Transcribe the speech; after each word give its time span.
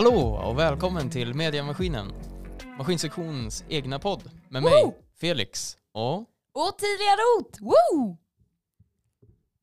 Hallå 0.00 0.40
och 0.44 0.58
välkommen 0.58 1.10
till 1.10 1.34
Mediamaskinen, 1.34 2.12
Maskinsektionens 2.78 3.64
egna 3.68 3.98
podd 3.98 4.30
med 4.48 4.62
mig, 4.62 4.84
Woho! 4.84 4.94
Felix. 5.14 5.76
Och 6.52 6.78
Tilia 6.78 7.16
Rot! 7.16 7.60
Woo! 7.60 8.16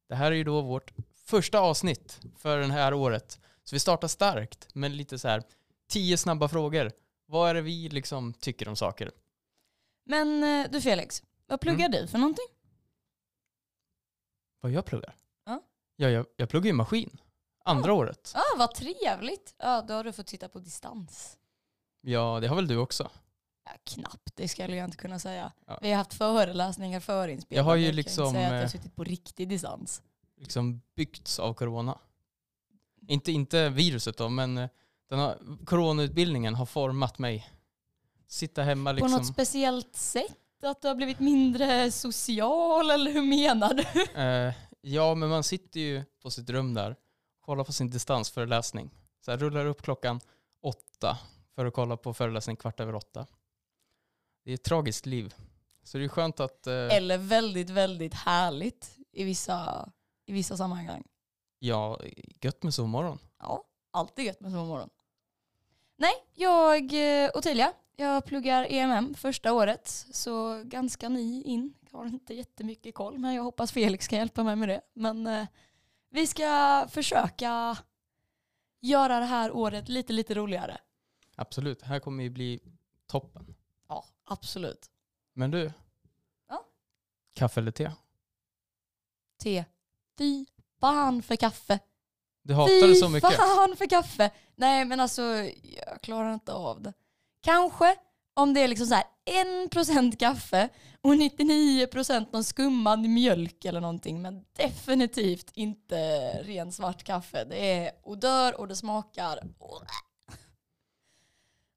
det 0.10 0.16
här 0.16 0.32
är 0.32 0.36
ju 0.36 0.44
då 0.44 0.62
vårt 0.62 0.94
första 1.26 1.60
avsnitt 1.60 2.20
för 2.36 2.58
det 2.58 2.66
här 2.66 2.94
året. 2.94 3.40
Så 3.64 3.76
vi 3.76 3.80
startar 3.80 4.08
starkt 4.08 4.76
med 4.76 4.92
lite 4.92 5.20
så 5.20 5.28
här 5.28 5.44
tio 5.90 6.18
snabba 6.18 6.48
frågor. 6.48 6.92
Vad 7.26 7.50
är 7.50 7.54
det 7.54 7.62
vi 7.62 7.90
liksom 7.90 8.34
tycker 8.34 8.68
om 8.68 8.76
saker? 8.76 9.12
Men 10.06 10.44
eh, 10.44 10.72
du 10.72 10.82
Felix, 10.82 11.24
vad 11.48 11.62
pluggar 11.62 11.90
du 11.90 12.08
för 12.08 12.18
någonting? 12.18 12.48
Vad 14.62 14.72
jag 14.72 14.86
pluggar? 14.86 15.16
Ja. 15.46 15.64
Ja, 15.96 16.10
jag, 16.10 16.26
jag 16.36 16.50
pluggar 16.50 16.68
ju 16.68 16.74
maskin. 16.74 17.18
Andra 17.68 17.94
året. 17.94 18.34
ah, 18.36 18.58
vad 18.58 18.74
trevligt. 18.74 19.56
Ja, 19.58 19.82
då 19.88 19.94
har 19.94 20.04
du 20.04 20.12
fått 20.12 20.30
sitta 20.30 20.50
på 20.50 20.60
distans. 20.60 21.38
Ja, 22.02 22.40
det 22.42 22.48
har 22.48 22.56
väl 22.56 22.68
du 22.68 22.78
också? 22.78 23.10
Ja, 23.66 23.72
knappt, 23.84 24.36
det 24.36 24.48
skulle 24.48 24.76
jag 24.76 24.86
inte 24.86 24.98
kunna 24.98 25.20
säga. 25.20 25.52
Ja. 25.68 25.80
Vi 25.82 25.90
har 25.92 25.98
haft 25.98 26.14
föreläsningar 26.14 27.00
förinspelade. 27.00 27.60
Jag 27.60 27.64
har 27.64 27.76
ju 27.76 27.92
liksom, 27.92 28.32
säga 28.34 28.48
att 28.48 28.52
jag 28.52 28.60
har 28.60 28.64
eh, 28.64 28.70
suttit 28.70 28.96
på 28.96 29.04
riktig 29.04 29.50
distans. 29.50 30.02
Liksom 30.38 30.82
byggts 30.96 31.40
av 31.40 31.54
corona. 31.54 31.98
Inte, 33.08 33.32
inte 33.32 33.70
viruset 33.70 34.18
då, 34.18 34.30
men 34.30 34.58
eh, 34.58 34.70
den 35.10 35.20
har, 35.20 35.38
coronautbildningen 35.66 36.56
har 36.56 36.66
format 36.66 37.20
mig. 37.20 37.50
Sitta 38.28 38.64
hemma 38.64 38.92
liksom. 38.92 39.12
På 39.12 39.18
något 39.18 39.28
speciellt 39.28 39.96
sätt? 39.96 40.38
Att 40.64 40.82
du 40.82 40.88
har 40.88 40.96
blivit 40.96 41.20
mindre 41.20 41.92
social 41.92 42.92
eller 42.92 43.12
hur 43.12 43.22
menar 43.22 43.74
du? 43.74 44.22
Eh, 44.22 44.54
ja, 44.82 45.16
men 45.16 45.30
man 45.30 45.44
sitter 45.44 45.80
ju 45.80 46.04
på 46.22 46.30
sitt 46.32 46.50
rum 46.50 46.74
där, 46.74 46.96
kollar 47.48 47.64
på 47.64 47.74
sin 47.74 47.90
distansföreläsning. 47.90 48.90
Så 49.26 49.32
här, 49.32 49.38
rullar 49.38 49.66
upp 49.66 49.82
klockan 49.82 50.20
åtta 50.62 51.18
för 51.56 51.66
att 51.66 51.74
kolla 51.74 51.98
på 51.98 52.14
föreläsning 52.14 52.56
kvart 52.56 52.80
över 52.80 52.96
åtta. 52.96 53.26
Det 54.44 54.52
är 54.52 54.56
ett 54.56 54.64
tragiskt 54.64 55.06
liv. 55.06 55.36
Så 55.84 55.98
det 55.98 56.04
är 56.04 56.10
skönt 56.10 56.40
att, 56.40 56.68
eh, 56.68 56.74
Eller 56.74 57.18
väldigt, 57.18 57.70
väldigt 57.70 58.14
härligt 58.14 58.98
i 59.12 59.24
vissa, 59.24 59.90
i 60.26 60.34
vissa 60.34 60.58
sammanhang. 60.58 61.04
ja, 61.60 62.00
gött 62.42 62.64
med 62.64 62.74
sovmorgon. 62.74 63.20
Ja, 63.40 63.64
alltid 63.92 64.26
gött 64.26 64.40
med 64.40 64.52
sovmorgon. 64.52 64.90
Nej, 65.98 66.14
jag, 66.34 66.94
eh, 67.24 67.30
Ottilia, 67.34 67.74
jag 67.96 68.26
pluggar 68.26 68.68
EMM 68.70 69.14
första 69.14 69.54
året, 69.54 69.88
så 70.12 70.64
ganska 70.64 71.10
ny 71.10 71.44
in. 71.44 71.74
Jag 71.92 71.98
har 71.98 72.06
inte 72.06 72.34
jättemycket 72.34 72.96
koll, 72.96 73.18
men 73.18 73.34
jag 73.34 73.44
hoppas 73.44 73.72
Felix 73.72 74.08
kan 74.08 74.20
hjälpa 74.20 74.44
mig 74.44 74.56
med 74.56 74.70
det. 74.70 74.82
Men 74.94 75.28
eh, 75.28 75.48
vi 76.10 76.28
ska 76.28 76.88
försöka 76.92 77.78
göra 78.82 79.20
det 79.20 79.26
här 79.26 79.52
året 79.52 79.90
lite, 79.90 80.14
lite 80.14 80.34
roligare. 80.36 80.78
Absolut, 81.36 81.80
det 81.80 81.86
här 81.86 82.00
kommer 82.00 82.24
ju 82.24 82.30
bli 82.30 82.60
toppen. 83.08 83.56
Ja, 83.88 84.06
absolut. 84.26 84.90
Men 85.34 85.52
du, 85.52 85.72
Ja? 86.50 86.66
kaffe 87.34 87.60
eller 87.60 87.72
te? 87.72 87.92
Te. 89.38 89.66
Fy 90.18 90.46
fan 90.80 91.22
för 91.22 91.36
kaffe. 91.36 91.80
Du 92.42 92.54
hatar 92.54 92.88
det 92.88 92.96
så 92.96 93.08
Fy 93.08 93.14
mycket. 93.14 93.34
fan 93.34 93.76
för 93.78 93.86
kaffe! 93.90 94.32
Nej 94.56 94.86
men 94.86 95.00
alltså, 95.00 95.22
jag 95.64 96.02
klarar 96.02 96.34
inte 96.34 96.54
av 96.54 96.82
det. 96.82 96.94
Kanske 97.42 97.96
om 98.38 98.54
det 98.54 98.62
är 98.62 98.68
liksom 98.68 98.88
så 98.88 98.96
här 98.96 99.04
1% 99.70 100.18
kaffe 100.18 100.70
och 101.02 101.14
99% 101.14 102.26
någon 102.34 102.44
skummad 102.44 103.00
mjölk 103.00 103.66
eller 103.66 103.82
någonting. 103.82 104.22
Men 104.22 104.46
definitivt 104.58 105.52
inte 105.54 105.98
ren 106.44 106.72
svart 106.72 107.04
kaffe. 107.04 107.44
Det 107.46 107.72
är 107.74 107.92
odör 108.04 108.60
och 108.60 108.68
det 108.68 108.76
smakar... 108.76 109.40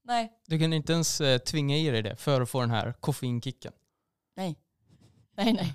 Nej, 0.05 0.33
Du 0.47 0.59
kan 0.59 0.73
inte 0.73 0.93
ens 0.93 1.21
eh, 1.21 1.39
tvinga 1.39 1.77
i 1.77 1.91
dig 1.91 2.03
det 2.03 2.17
för 2.17 2.41
att 2.41 2.51
få 2.51 2.61
den 2.61 2.71
här 2.71 2.93
koffeinkicken. 2.93 3.73
nej. 4.37 4.57
Nej, 5.37 5.53
nej. 5.53 5.75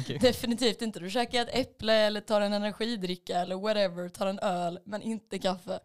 Okej. 0.00 0.18
Definitivt 0.18 0.82
inte. 0.82 1.00
Du 1.00 1.10
käkar 1.10 1.42
ett 1.42 1.48
äpple 1.52 1.94
eller 1.94 2.20
tar 2.20 2.40
en 2.40 2.52
energidricka 2.52 3.38
eller 3.38 3.56
whatever, 3.56 4.08
tar 4.08 4.26
en 4.26 4.38
öl, 4.38 4.78
men 4.84 5.02
inte 5.02 5.38
kaffe. 5.38 5.80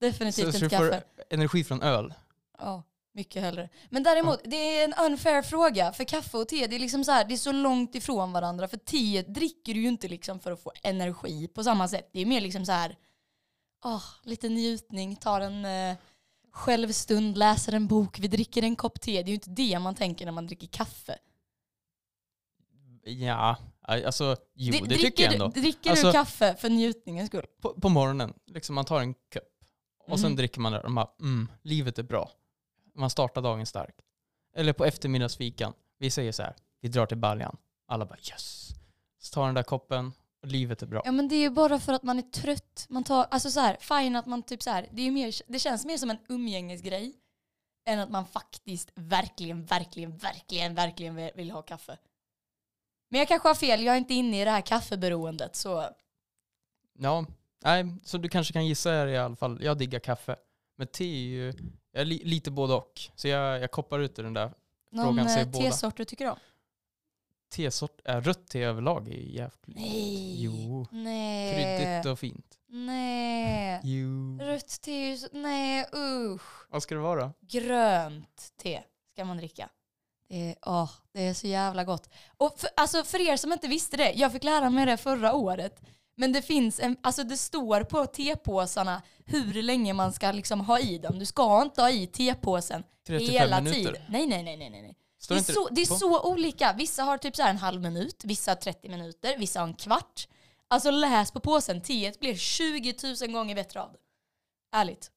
Definitivt 0.00 0.46
Så, 0.46 0.52
så 0.58 0.64
inte 0.64 0.76
du 0.76 0.78
får 0.78 0.90
kaffe. 0.90 1.04
energi 1.30 1.64
från 1.64 1.82
öl. 1.82 2.14
Ja, 2.58 2.82
mycket 3.18 3.42
hellre. 3.42 3.68
Men 3.90 4.02
däremot, 4.02 4.40
det 4.44 4.56
är 4.56 4.84
en 4.84 4.94
unfair 5.12 5.42
fråga. 5.42 5.92
För 5.92 6.04
kaffe 6.04 6.36
och 6.36 6.48
te, 6.48 6.66
det 6.66 6.76
är 6.76 6.80
liksom 6.80 7.04
så 7.04 7.12
här, 7.12 7.24
det 7.24 7.34
är 7.34 7.38
så 7.38 7.52
långt 7.52 7.94
ifrån 7.94 8.32
varandra. 8.32 8.68
För 8.68 8.76
te 8.76 9.22
dricker 9.22 9.74
du 9.74 9.80
ju 9.80 9.88
inte 9.88 10.08
liksom 10.08 10.40
för 10.40 10.52
att 10.52 10.62
få 10.62 10.72
energi 10.82 11.48
på 11.48 11.64
samma 11.64 11.88
sätt. 11.88 12.10
Det 12.12 12.20
är 12.20 12.26
mer 12.26 12.40
liksom 12.40 12.66
så 12.66 12.72
här, 12.72 12.96
ah, 13.84 14.02
lite 14.22 14.48
njutning, 14.48 15.16
tar 15.16 15.40
en 15.40 15.64
eh, 15.64 15.96
självstund, 16.52 17.38
läser 17.38 17.72
en 17.72 17.86
bok, 17.86 18.18
vi 18.18 18.28
dricker 18.28 18.62
en 18.62 18.76
kopp 18.76 19.00
te. 19.00 19.12
Det 19.12 19.18
är 19.26 19.28
ju 19.28 19.34
inte 19.34 19.50
det 19.50 19.78
man 19.78 19.94
tänker 19.94 20.24
när 20.24 20.32
man 20.32 20.46
dricker 20.46 20.66
kaffe. 20.66 21.18
Ja, 23.04 23.56
alltså 23.82 24.36
jo, 24.54 24.72
Dri- 24.72 24.88
det 24.88 24.96
tycker 24.96 25.22
jag 25.22 25.32
du- 25.32 25.34
ändå. 25.34 25.48
Dricker 25.60 25.90
Alltså- 25.90 26.06
du 26.06 26.12
kaffe 26.12 26.54
för 26.58 26.68
njutningens 26.68 27.28
skull? 27.28 27.46
På, 27.62 27.74
på 27.80 27.88
morgonen, 27.88 28.34
liksom 28.46 28.74
man 28.74 28.84
tar 28.84 29.00
en 29.00 29.14
kopp 29.14 29.42
och 30.08 30.20
sen 30.20 30.30
Mhm. 30.30 30.36
dricker 30.36 30.60
man 30.60 30.72
det 30.72 30.80
och 30.80 30.90
man 30.90 31.04
bara, 31.06 31.14
mm, 31.28 31.48
livet 31.62 31.98
är 31.98 32.02
bra. 32.02 32.30
Man 32.98 33.10
startar 33.10 33.42
dagen 33.42 33.66
starkt. 33.66 34.00
Eller 34.54 34.72
på 34.72 34.84
eftermiddagsfikan, 34.84 35.72
vi 35.98 36.10
säger 36.10 36.32
så 36.32 36.42
här, 36.42 36.54
vi 36.80 36.88
drar 36.88 37.06
till 37.06 37.16
Baljan. 37.18 37.56
Alla 37.86 38.06
bara 38.06 38.18
yes. 38.18 38.70
Så 39.18 39.34
tar 39.34 39.46
den 39.46 39.54
där 39.54 39.62
koppen 39.62 40.12
och 40.42 40.48
livet 40.48 40.82
är 40.82 40.86
bra. 40.86 41.02
Ja 41.04 41.12
men 41.12 41.28
det 41.28 41.34
är 41.34 41.40
ju 41.40 41.50
bara 41.50 41.78
för 41.78 41.92
att 41.92 42.02
man 42.02 42.18
är 42.18 42.22
trött. 42.22 42.86
Man 42.88 43.04
tar, 43.04 43.24
alltså 43.30 43.50
så 43.50 43.60
här, 43.60 43.76
fine 43.80 44.16
att 44.16 44.26
man 44.26 44.42
typ 44.42 44.62
så 44.62 44.70
här, 44.70 44.88
det, 44.92 45.02
är 45.02 45.10
mer, 45.10 45.34
det 45.52 45.58
känns 45.58 45.84
mer 45.84 45.96
som 45.96 46.10
en 46.10 46.18
umgängesgrej 46.28 47.14
än 47.86 47.98
att 47.98 48.10
man 48.10 48.26
faktiskt 48.26 48.90
verkligen, 48.94 49.64
verkligen, 49.64 50.16
verkligen, 50.16 50.74
verkligen 50.74 51.14
vill- 51.14 51.30
vill 51.34 51.50
ha 51.50 51.62
kaffe. 51.62 51.98
Men 53.10 53.18
jag 53.18 53.28
kanske 53.28 53.48
har 53.48 53.54
fel, 53.54 53.82
jag 53.84 53.94
är 53.94 53.98
inte 53.98 54.14
inne 54.14 54.40
i 54.40 54.44
det 54.44 54.50
här 54.50 54.60
kaffeberoendet 54.60 55.56
så 55.56 55.88
Ja, 57.00 57.26
nej, 57.64 57.86
så 58.04 58.18
du 58.18 58.28
kanske 58.28 58.52
kan 58.52 58.66
gissa 58.66 58.90
här 58.90 59.06
i 59.06 59.18
alla 59.18 59.36
fall. 59.36 59.62
Jag 59.62 59.78
diggar 59.78 59.98
kaffe. 60.00 60.36
Men 60.76 60.86
te 60.86 61.04
är 61.04 61.28
ju, 61.28 61.52
jag 61.98 62.02
är 62.02 62.06
li, 62.06 62.24
lite 62.24 62.50
både 62.50 62.74
och. 62.74 63.00
Så 63.14 63.28
jag, 63.28 63.60
jag 63.60 63.70
koppar 63.70 63.98
ut 63.98 64.16
den 64.16 64.34
där. 64.34 64.52
någon 64.90 65.04
Frågan 65.04 65.28
säger 65.28 65.46
eh, 65.46 65.52
tesort 65.52 65.96
du 65.96 66.04
tycker 66.04 66.30
om? 66.30 66.38
Tesort, 67.50 68.00
äh, 68.04 68.16
rött 68.20 68.48
te 68.48 68.62
överlag 68.62 69.08
är 69.08 69.12
jävligt 69.12 69.66
Nej. 69.66 70.42
Jo. 70.42 70.86
Nej. 70.90 71.54
kryddigt 71.54 72.06
och 72.12 72.18
fint. 72.18 72.58
Nej. 72.68 73.80
Jo. 73.84 74.38
Rött 74.40 74.80
te 74.80 74.92
är 74.92 75.10
ju 75.10 75.16
så, 75.16 75.28
nej 75.32 75.86
usch. 75.94 76.70
Vad 76.70 76.82
ska 76.82 76.94
det 76.94 77.00
vara? 77.00 77.32
grönt 77.40 78.52
te 78.62 78.82
ska 79.12 79.24
man 79.24 79.36
dricka. 79.36 79.68
Det 80.28 80.50
är, 80.50 80.56
åh, 80.66 80.90
det 81.12 81.22
är 81.22 81.34
så 81.34 81.46
jävla 81.46 81.84
gott. 81.84 82.10
Och 82.36 82.60
för, 82.60 82.70
alltså 82.76 83.04
för 83.04 83.20
er 83.20 83.36
som 83.36 83.52
inte 83.52 83.68
visste 83.68 83.96
det, 83.96 84.12
jag 84.12 84.32
fick 84.32 84.44
lära 84.44 84.70
mig 84.70 84.86
det 84.86 84.96
förra 84.96 85.32
året. 85.32 85.80
Men 86.20 86.32
det 86.32 86.42
finns 86.42 86.80
en, 86.80 86.96
alltså 87.02 87.24
det 87.24 87.36
står 87.36 87.80
på 87.84 88.06
tepåsarna 88.06 89.02
hur 89.24 89.62
länge 89.62 89.92
man 89.92 90.12
ska 90.12 90.32
liksom 90.32 90.60
ha 90.60 90.80
i 90.80 90.98
dem. 90.98 91.18
Du 91.18 91.26
ska 91.26 91.62
inte 91.62 91.82
ha 91.82 91.90
i 91.90 92.06
tepåsen 92.06 92.82
35 93.06 93.32
hela 93.32 93.60
minuter. 93.60 93.78
tiden. 93.92 94.02
Nej, 94.08 94.26
nej, 94.26 94.42
nej, 94.42 94.56
nej, 94.56 94.70
nej. 94.70 94.96
Står 95.18 95.34
Det 95.34 95.40
är, 95.40 95.52
så, 95.52 95.68
det 95.68 95.80
är 95.80 95.86
på? 95.88 95.94
så 95.94 96.30
olika. 96.30 96.72
Vissa 96.78 97.02
har 97.02 97.18
typ 97.18 97.36
så 97.36 97.42
här 97.42 97.50
en 97.50 97.56
halv 97.56 97.80
minut, 97.80 98.22
vissa 98.24 98.50
har 98.50 98.56
30 98.56 98.88
minuter, 98.88 99.38
vissa 99.38 99.60
har 99.60 99.66
en 99.66 99.74
kvart. 99.74 100.28
Alltså 100.68 100.90
läs 100.90 101.30
på 101.32 101.40
påsen, 101.40 101.80
teet 101.80 102.20
blir 102.20 102.34
20 102.34 102.94
000 103.22 103.32
gånger 103.32 103.54
bättre 103.54 103.82
av 103.82 103.92
det. 103.92 103.98
Ärligt. 104.76 105.10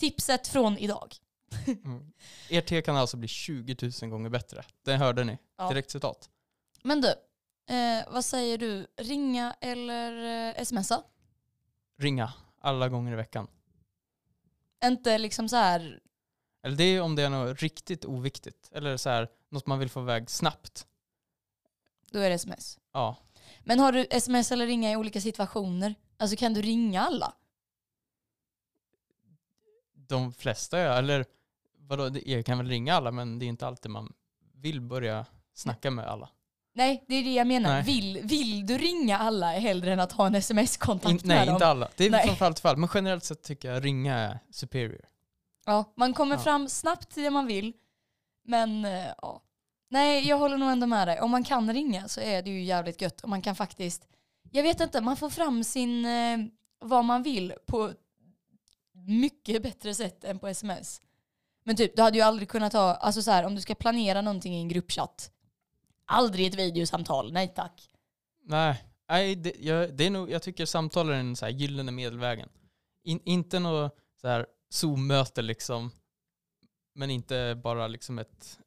Tipset 0.00 0.48
från 0.48 0.78
idag. 0.78 1.14
Mm. 1.84 2.12
Er 2.48 2.60
te 2.60 2.82
kan 2.82 2.96
alltså 2.96 3.16
bli 3.16 3.28
20 3.28 3.90
000 4.02 4.10
gånger 4.10 4.30
bättre. 4.30 4.64
Det 4.84 4.96
hörde 4.96 5.24
ni. 5.24 5.38
Ja. 5.58 5.68
Direkt 5.68 5.90
citat. 5.90 6.28
Men 6.82 7.00
du, 7.00 7.14
eh, 7.70 8.12
vad 8.12 8.24
säger 8.24 8.58
du? 8.58 8.86
Ringa 8.96 9.56
eller 9.60 10.12
eh, 10.58 10.64
smsa? 10.64 11.02
Ringa 11.98 12.32
alla 12.60 12.88
gånger 12.88 13.12
i 13.12 13.16
veckan. 13.16 13.48
Inte 14.84 15.18
liksom 15.18 15.48
så 15.48 15.56
här, 15.56 16.00
Eller 16.62 16.76
det 16.76 16.84
är 16.84 17.00
om 17.00 17.16
det 17.16 17.22
är 17.22 17.30
något 17.30 17.62
riktigt 17.62 18.04
oviktigt. 18.04 18.70
Eller 18.72 18.96
så 18.96 19.10
här, 19.10 19.28
något 19.48 19.66
man 19.66 19.78
vill 19.78 19.90
få 19.90 20.00
iväg 20.00 20.30
snabbt. 20.30 20.86
då 22.10 22.18
är 22.18 22.28
det 22.28 22.34
sms. 22.34 22.78
Ja. 22.92 23.16
Men 23.60 23.78
har 23.80 23.92
du 23.92 24.06
sms 24.10 24.52
eller 24.52 24.66
ringa 24.66 24.92
i 24.92 24.96
olika 24.96 25.20
situationer? 25.20 25.94
Alltså 26.16 26.36
kan 26.36 26.54
du 26.54 26.62
ringa 26.62 27.00
alla? 27.00 27.34
De 29.94 30.32
flesta, 30.32 30.78
ja. 30.78 30.92
Eller 30.92 31.24
vadå, 31.76 32.18
jag 32.24 32.46
kan 32.46 32.58
väl 32.58 32.68
ringa 32.68 32.94
alla 32.94 33.10
men 33.10 33.38
det 33.38 33.44
är 33.44 33.48
inte 33.48 33.66
alltid 33.66 33.90
man 33.90 34.12
vill 34.54 34.80
börja 34.80 35.26
snacka 35.54 35.90
med 35.90 36.06
alla. 36.06 36.30
Nej, 36.80 37.04
det 37.08 37.14
är 37.14 37.24
det 37.24 37.34
jag 37.34 37.46
menar. 37.46 37.70
Nej. 37.70 37.82
Vill, 37.82 38.20
vill 38.22 38.66
du 38.66 38.78
ringa 38.78 39.18
alla 39.18 39.50
hellre 39.52 39.92
än 39.92 40.00
att 40.00 40.12
ha 40.12 40.26
en 40.26 40.34
sms-kontakt 40.34 41.24
med 41.24 41.36
nej, 41.36 41.46
dem? 41.46 41.54
inte 41.54 41.66
alla. 41.66 41.88
Det 41.96 42.06
är 42.06 42.10
Nej. 42.10 42.26
från 42.26 42.36
fall 42.36 42.54
till 42.54 42.62
fall. 42.62 42.76
Men 42.76 42.88
generellt 42.94 43.24
sett 43.24 43.42
tycker 43.42 43.72
jag 43.72 43.84
ringa 43.84 44.14
är 44.14 44.38
superior. 44.50 45.04
Ja, 45.66 45.92
man 45.96 46.14
kommer 46.14 46.36
Ja. 46.36 46.42
fram 46.42 46.68
snabbt 46.68 47.14
till 47.14 47.22
det 47.22 47.30
man 47.30 47.46
vill. 47.46 47.72
Men 48.44 48.84
eh, 48.84 49.06
ja. 49.22 49.42
Nej, 49.90 50.28
jag 50.28 50.38
håller 50.38 50.58
nog 50.58 50.70
ändå 50.70 50.86
med 50.86 51.08
dig. 51.08 51.20
Om 51.20 51.30
man 51.30 51.44
kan 51.44 51.72
ringa 51.72 52.08
så 52.08 52.20
är 52.20 52.42
det 52.42 52.50
ju 52.50 52.62
jävligt 52.62 53.00
gött. 53.00 53.20
Och 53.20 53.28
man 53.28 53.42
kan 53.42 53.56
faktiskt, 53.56 54.08
jag 54.50 54.62
vet 54.62 54.80
inte, 54.80 55.00
man 55.00 55.16
får 55.16 55.30
fram 55.30 55.64
sin, 55.64 56.04
eh, 56.04 56.38
vad 56.80 57.04
man 57.04 57.22
vill 57.22 57.54
på 57.66 57.92
mycket 59.06 59.62
bättre 59.62 59.94
sätt 59.94 60.24
än 60.24 60.38
på 60.38 60.48
sms. 60.48 61.00
Men 61.64 61.76
typ, 61.76 61.96
du 61.96 62.02
hade 62.02 62.18
ju 62.18 62.24
aldrig 62.24 62.48
kunnat 62.48 62.72
ha, 62.72 62.94
alltså 62.94 63.22
så 63.22 63.30
här, 63.30 63.44
om 63.44 63.54
du 63.54 63.60
ska 63.60 63.74
planera 63.74 64.20
någonting 64.22 64.54
i 64.54 64.60
en 64.60 64.68
gruppchatt, 64.68 65.30
aldrig 66.10 66.46
ett 66.46 66.54
videosamtal, 66.54 67.32
nej 67.32 67.52
tack. 67.56 67.90
Nej, 68.44 68.84
nej 69.08 69.36
det, 69.36 69.52
jag, 69.58 69.94
det 69.96 70.06
är 70.06 70.10
nog, 70.10 70.30
jag 70.30 70.42
tycker 70.42 70.66
samtal 70.66 71.08
är 71.08 71.12
den 71.12 71.36
så 71.36 71.44
här 71.44 71.52
gyllene 71.52 71.92
medelvägen. 71.92 72.48
In, 73.04 73.20
inte 73.24 73.58
något 73.58 73.96
så 74.20 74.28
här 74.28 74.46
Zoom-möte 74.70 75.42
liksom, 75.42 75.90
men 76.94 77.10
inte 77.10 77.60
bara 77.64 77.86
liksom 77.86 78.18
ett 78.18 78.58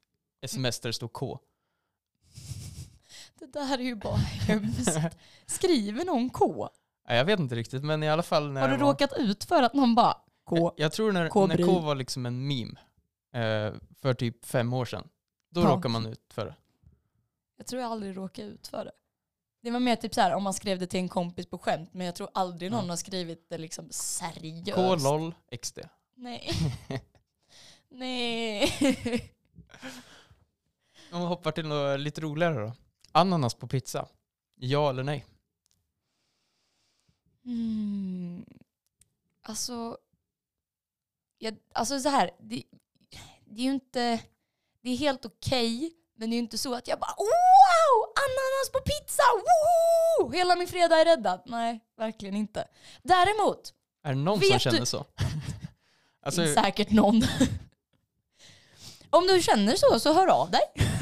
sms 0.42 0.80
där 0.80 0.88
det 0.88 0.92
står 0.92 1.08
K. 1.08 1.38
Det 3.38 3.46
där 3.52 3.78
är 3.78 3.82
ju 3.82 3.94
bara 3.94 4.16
hemskt. 4.16 4.98
Skriver 5.46 6.04
någon 6.04 6.30
K? 6.30 6.68
Jag 7.08 7.24
vet 7.24 7.40
inte 7.40 7.54
riktigt, 7.54 7.84
men 7.84 8.02
i 8.02 8.08
alla 8.08 8.22
fall 8.22 8.52
när 8.52 8.60
Har 8.60 8.68
du 8.68 8.76
var- 8.76 8.86
råkat 8.92 9.12
ut 9.18 9.44
för 9.44 9.62
att 9.62 9.74
någon 9.74 9.94
bara 9.94 10.16
K? 10.44 10.56
Jag, 10.56 10.72
jag 10.76 10.92
tror 10.92 11.12
när, 11.12 11.28
K 11.28 11.46
när. 11.46 11.56
K 11.66 11.78
var 11.80 11.94
liksom 11.94 12.26
en 12.26 12.46
meme 12.48 12.78
eh, 13.32 13.74
för 14.02 14.14
typ 14.14 14.44
fem 14.44 14.72
år 14.72 14.84
sedan, 14.84 15.08
då 15.50 15.60
Ja. 15.60 15.66
råkar 15.68 15.88
man 15.88 16.06
ut 16.06 16.20
för 16.32 16.46
det. 16.46 16.54
Jag 17.56 17.66
tror 17.66 17.82
jag 17.82 17.92
aldrig 17.92 18.16
råkat 18.16 18.44
ut 18.44 18.66
för 18.66 18.84
det. 18.84 18.92
Det 19.60 19.70
var 19.70 19.80
mer 19.80 19.96
typ 19.96 20.14
så 20.14 20.20
här 20.20 20.34
om 20.34 20.42
man 20.42 20.54
skrev 20.54 20.78
det 20.78 20.86
till 20.86 21.00
en 21.00 21.08
kompis 21.08 21.46
på 21.46 21.58
skämt, 21.58 21.94
men 21.94 22.06
jag 22.06 22.14
tror 22.16 22.28
aldrig 22.34 22.70
någon 22.70 22.84
Ja. 22.84 22.90
har 22.92 22.96
skrivit 22.96 23.48
det 23.48 23.58
liksom 23.58 23.90
seriöst. 23.90 24.74
K, 24.74 24.96
LOL, 24.96 25.34
XD. 25.62 25.78
Nej. 26.14 26.50
Nej. 27.88 28.62
Om 31.12 31.20
vi 31.20 31.26
hoppar 31.26 31.52
till 31.52 31.66
något 31.66 32.00
lite 32.00 32.20
roligare 32.20 32.60
då. 32.66 32.72
Ananas 33.12 33.54
på 33.54 33.66
pizza. 33.68 34.08
Ja 34.54 34.90
eller 34.90 35.02
nej? 35.02 35.26
Mm. 37.44 38.44
Alltså, 39.42 39.98
jag, 41.38 41.56
alltså 41.72 42.00
så 42.00 42.08
här, 42.08 42.30
det, 42.40 42.62
det 43.44 43.60
är 43.60 43.64
ju 43.64 43.72
inte, 43.72 44.22
det 44.80 44.90
är 44.90 44.96
helt 44.96 45.24
okej, 45.24 45.92
men 46.16 46.30
det 46.30 46.34
är 46.34 46.36
ju 46.36 46.42
inte 46.42 46.58
så 46.58 46.74
att 46.74 46.88
jag 46.88 46.98
bara 46.98 47.14
wow, 47.18 48.12
ananas 48.24 48.70
på 48.72 48.78
pizza, 48.80 49.22
woho! 49.34 50.32
Hela 50.32 50.56
min 50.56 50.68
fredag 50.68 50.96
är 51.00 51.04
räddad. 51.04 51.42
Nej, 51.46 51.80
verkligen 51.98 52.36
inte. 52.36 52.68
Däremot, 53.02 53.72
Är 54.04 54.08
det 54.08 54.18
någon 54.18 54.40
som 54.40 54.48
du- 54.52 54.60
känner 54.60 54.84
så? 54.84 55.04
alltså, 56.22 56.40
det 56.40 56.50
är 56.50 56.62
säkert 56.62 56.90
någon. 56.90 57.22
Om 59.10 59.26
du 59.26 59.42
känner 59.42 59.76
så, 59.76 60.00
så 60.00 60.12
hör 60.12 60.26
av 60.26 60.50
dig. 60.50 60.60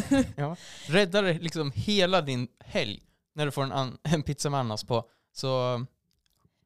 räddar 0.86 1.22
det 1.22 1.32
liksom 1.32 1.72
hela 1.74 2.20
din 2.20 2.48
helg 2.64 3.02
när 3.34 3.46
du 3.46 3.52
får 3.52 3.62
en, 3.72 3.98
en 4.02 4.22
pizza 4.22 4.50
med 4.50 4.60
ananas 4.60 4.84
på. 4.84 5.04
Så 5.32 5.78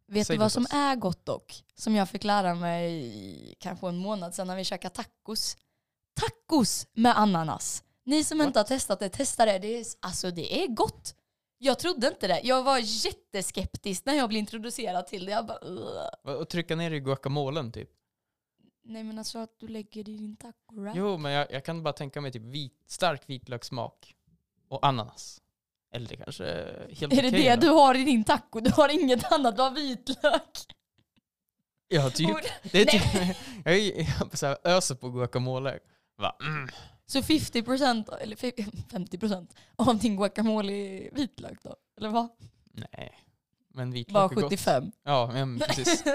Vet 0.09 0.27
Säg 0.27 0.37
du 0.37 0.41
vad 0.41 0.53
som 0.53 0.63
först. 0.65 0.75
är 0.75 0.97
gott 0.97 1.27
dock? 1.27 1.63
Som 1.75 1.95
jag 1.97 2.09
fick 2.09 2.25
lära 2.25 2.55
mig 2.55 3.55
kanske 3.61 3.89
en 3.89 3.97
månad 3.97 4.35
sedan 4.35 4.47
när 4.47 4.57
vi 4.57 4.65
käkade 4.65 4.95
tacos. 4.95 5.57
Tacos 6.21 6.87
med 6.93 7.19
ananas. 7.19 7.83
Ni 8.07 8.25
som 8.25 8.41
inte 8.43 8.59
har 8.59 8.65
testat 8.65 9.01
det, 9.01 9.09
testa 9.09 9.45
det. 9.47 9.59
Det 9.59 9.79
är, 9.79 9.85
alltså 10.01 10.31
det 10.31 10.63
är 10.65 10.69
gott. 10.69 11.15
Jag 11.59 11.79
trodde 11.79 12.09
inte 12.09 12.27
det. 12.29 12.41
Jag 12.45 12.63
var 12.63 12.79
jätteskeptisk 12.79 14.05
när 14.05 14.15
jag 14.15 14.29
blev 14.29 14.39
introducerad 14.39 15.07
till 15.07 15.27
det. 15.27 15.33
Jag 15.33 15.47
bara, 15.47 15.59
"Ugh." 15.63 16.41
och 16.41 16.49
trycka 16.49 16.77
ner 16.77 16.91
i 16.91 17.01
guacamolen 17.01 17.73
typ. 17.73 17.91
Nej 18.85 19.03
men 19.03 19.19
alltså 19.19 19.39
att 19.39 19.59
du 19.59 19.69
lägger 19.69 20.05
det 20.05 20.11
i 20.11 20.17
din 20.17 20.37
taco 20.37 20.81
wrap. 20.81 20.97
Jo, 20.97 21.19
men 21.19 21.33
jag, 21.33 21.53
jag 21.53 21.65
kan 21.65 21.83
bara 21.83 21.93
tänka 21.93 22.21
mig 22.21 22.33
typ 22.33 22.43
vit, 22.43 22.83
stark 22.87 23.23
vitlökssmak 23.27 24.15
och 24.69 24.87
ananas. 24.87 25.41
Eller 25.93 26.09
det 26.09 26.17
kanske 26.17 26.45
är 26.45 26.89
helt 26.95 27.13
Är 27.19 27.23
det 27.23 27.31
det 27.31 27.55
då. 27.55 27.61
du 27.61 27.69
har 27.69 27.95
i 27.95 28.05
din 28.05 28.25
taco? 28.25 28.61
Du 28.61 28.71
har 28.71 28.89
inget 29.03 29.33
annat, 29.33 29.57
du 29.57 29.63
har 29.63 29.71
vitlök. 29.71 30.59
Ja, 31.89 32.11
typ. 32.11 32.37
Det 32.73 32.81
är 32.81 32.85
typ 32.85 33.03
jag, 33.65 33.79
jag 33.79 34.49
här, 34.49 34.59
öser 34.65 34.95
på 34.95 35.11
guacamole. 35.11 35.79
Va? 36.19 36.37
Mm. 36.41 36.69
Så 37.07 37.21
50% 37.21 38.17
eller 38.21 38.37
50% 38.37 39.47
av 39.77 39.99
din 39.99 40.17
guacamole 40.17 40.73
är 40.73 41.11
vitlök 41.15 41.63
då? 41.63 41.77
Eller 41.97 42.09
vad? 42.09 42.29
Nej. 42.73 43.13
Men 43.69 43.91
vitlök 43.91 44.15
Bara 44.15 44.25
är 44.25 44.29
gott. 44.35 44.45
75. 44.45 44.93
Ja, 45.03 45.31
men 45.33 45.59
precis. 45.59 46.05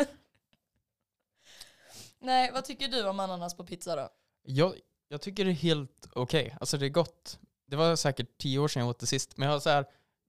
Nej, 2.20 2.52
vad 2.54 2.66
tycker 2.66 2.88
du 2.88 3.08
om 3.10 3.20
ananas 3.20 3.54
på 3.58 3.66
pizza 3.66 3.96
då? 3.96 4.10
Jag, 4.44 4.74
jag 5.08 5.22
tycker 5.22 5.46
det 5.46 5.52
är 5.52 5.56
helt 5.56 6.08
okej. 6.14 6.58
Alltså 6.60 6.78
det 6.78 6.86
är 6.86 6.90
gott. 6.90 7.40
Det 7.68 7.76
var 7.76 7.96
säkert 7.96 8.38
tio 8.38 8.60
år 8.60 8.68
sedan 8.68 8.80
jag 8.80 8.90
åt 8.90 9.00
det 9.00 9.08
sist. 9.08 9.38
Men 9.38 9.48
jag 9.48 9.56
har 9.56 9.60
så 9.60 9.70
här 9.70 9.86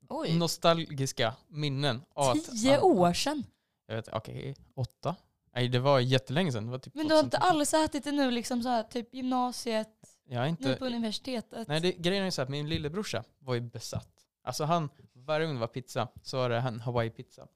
Oj, 0.08 0.36
nostalgiska 0.38 1.34
minnen. 1.48 2.02
Av 2.14 2.30
att- 2.30 2.44
tio 2.44 2.80
år 2.80 3.12
sedan. 3.12 3.44
Jag 3.86 3.96
vet, 3.96 4.08
okej, 4.12 4.56
åtta? 4.74 5.16
Nej, 5.54 5.68
det 5.68 5.78
var 5.78 6.00
jättelänge 6.00 6.52
sedan. 6.52 6.64
Det 6.66 6.70
var 6.70 6.78
typ 6.78 6.94
Men 6.94 7.08
du 7.08 7.14
har 7.14 7.20
inte 7.22 7.36
2010. 7.36 7.58
alls 7.58 7.74
ätit 7.74 8.04
det 8.04 8.12
nu 8.12 8.30
liksom 8.30 8.62
så 8.62 8.68
här, 8.68 8.82
typ 8.82 9.14
gymnasiet, 9.14 10.11
Jag 10.28 10.42
nu 10.42 10.48
inte... 10.48 10.76
på 10.76 10.84
universitetet? 10.86 11.68
Nej, 11.68 11.80
det, 11.80 11.92
grejen 11.92 12.24
är 12.24 12.30
så 12.30 12.42
att 12.42 12.48
min 12.48 12.68
lillebrorsa 12.68 13.24
var 13.38 13.54
ju 13.54 13.60
besatt. 13.60 14.08
Alltså 14.44 14.64
han, 14.64 14.88
varje 15.14 15.46
gång 15.46 15.54
det 15.54 15.60
var 15.60 15.66
pizza 15.66 16.08
så 16.22 16.36
var 16.36 16.48
det 16.48 16.56
en 16.56 16.80
hawaii-pizza. 16.80 17.46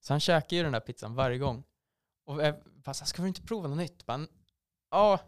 Så 0.00 0.12
han 0.12 0.20
käkade 0.20 0.56
ju 0.56 0.62
den 0.62 0.72
där 0.72 0.80
pizzan 0.80 1.14
varje 1.14 1.38
gång. 1.38 1.64
Och 2.26 2.42
jag 2.44 2.54
bara 2.64 2.94
ska 2.94 3.22
vi 3.22 3.28
inte 3.28 3.42
prova 3.42 3.68
något 3.68 3.78
nytt? 3.78 4.06
Bara, 4.06 4.26
Ja, 4.90 5.18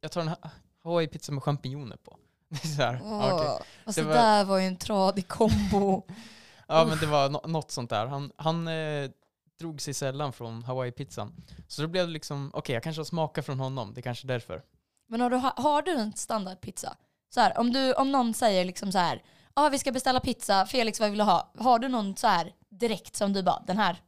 jag 0.00 0.12
tar 0.12 0.20
en 0.20 0.28
ha- 0.28 0.50
hawaii-pizza 0.82 1.32
med 1.32 1.42
champinjoner 1.42 1.96
på. 1.96 2.18
Är 2.50 2.56
så 2.56 2.82
här, 2.82 2.94
okej. 2.94 3.48
Åh, 3.48 3.60
Alltså 3.84 4.00
Det 4.00 4.06
var- 4.06 4.14
där 4.14 4.44
var 4.44 4.58
ju 4.58 4.66
en 4.66 4.76
tradig 4.76 5.28
kombo. 5.28 6.06
Ja 6.70 6.84
men 6.88 6.98
det 6.98 7.06
var 7.06 7.28
nå- 7.30 7.44
något 7.46 7.70
sånt 7.70 7.90
där. 7.90 8.06
Han, 8.06 8.32
han 8.36 8.68
eh, 8.68 9.10
drog 9.58 9.80
sig 9.80 9.94
sällan 9.94 10.32
från 10.32 10.62
hawaii-pizzan. 10.62 11.32
Så 11.68 11.82
då 11.82 11.88
blev 11.88 12.06
det 12.06 12.12
liksom, 12.12 12.50
okej 12.54 12.74
jag 12.74 12.82
kanske 12.82 13.00
har 13.00 13.04
smakat 13.04 13.46
från 13.46 13.60
honom, 13.60 13.94
det 13.94 14.00
är 14.00 14.02
kanske 14.02 14.26
är 14.26 14.28
därför. 14.28 14.62
Men 15.08 15.20
har 15.20 15.30
du, 15.30 15.36
har 15.36 15.82
du 15.82 15.92
en 15.92 16.12
standardpizza? 16.12 16.96
Så 17.34 17.40
här, 17.40 17.58
om, 17.58 17.72
du, 17.72 17.94
om 17.94 18.12
någon 18.12 18.34
säger 18.34 18.64
liksom 18.64 18.92
så 18.92 18.98
här, 18.98 19.22
ja 19.54 19.66
ah, 19.66 19.68
vi 19.68 19.78
ska 19.78 19.92
beställa 19.92 20.20
pizza, 20.20 20.66
Felix 20.66 21.00
vad 21.00 21.10
vill 21.10 21.18
du 21.18 21.24
ha? 21.24 21.52
Har 21.58 21.78
du 21.78 21.88
någon 21.88 22.16
så 22.16 22.26
här 22.26 22.54
direkt 22.68 23.16
som 23.16 23.32
du 23.32 23.42
bara, 23.42 23.62
den 23.66 23.78
här? 23.78 24.02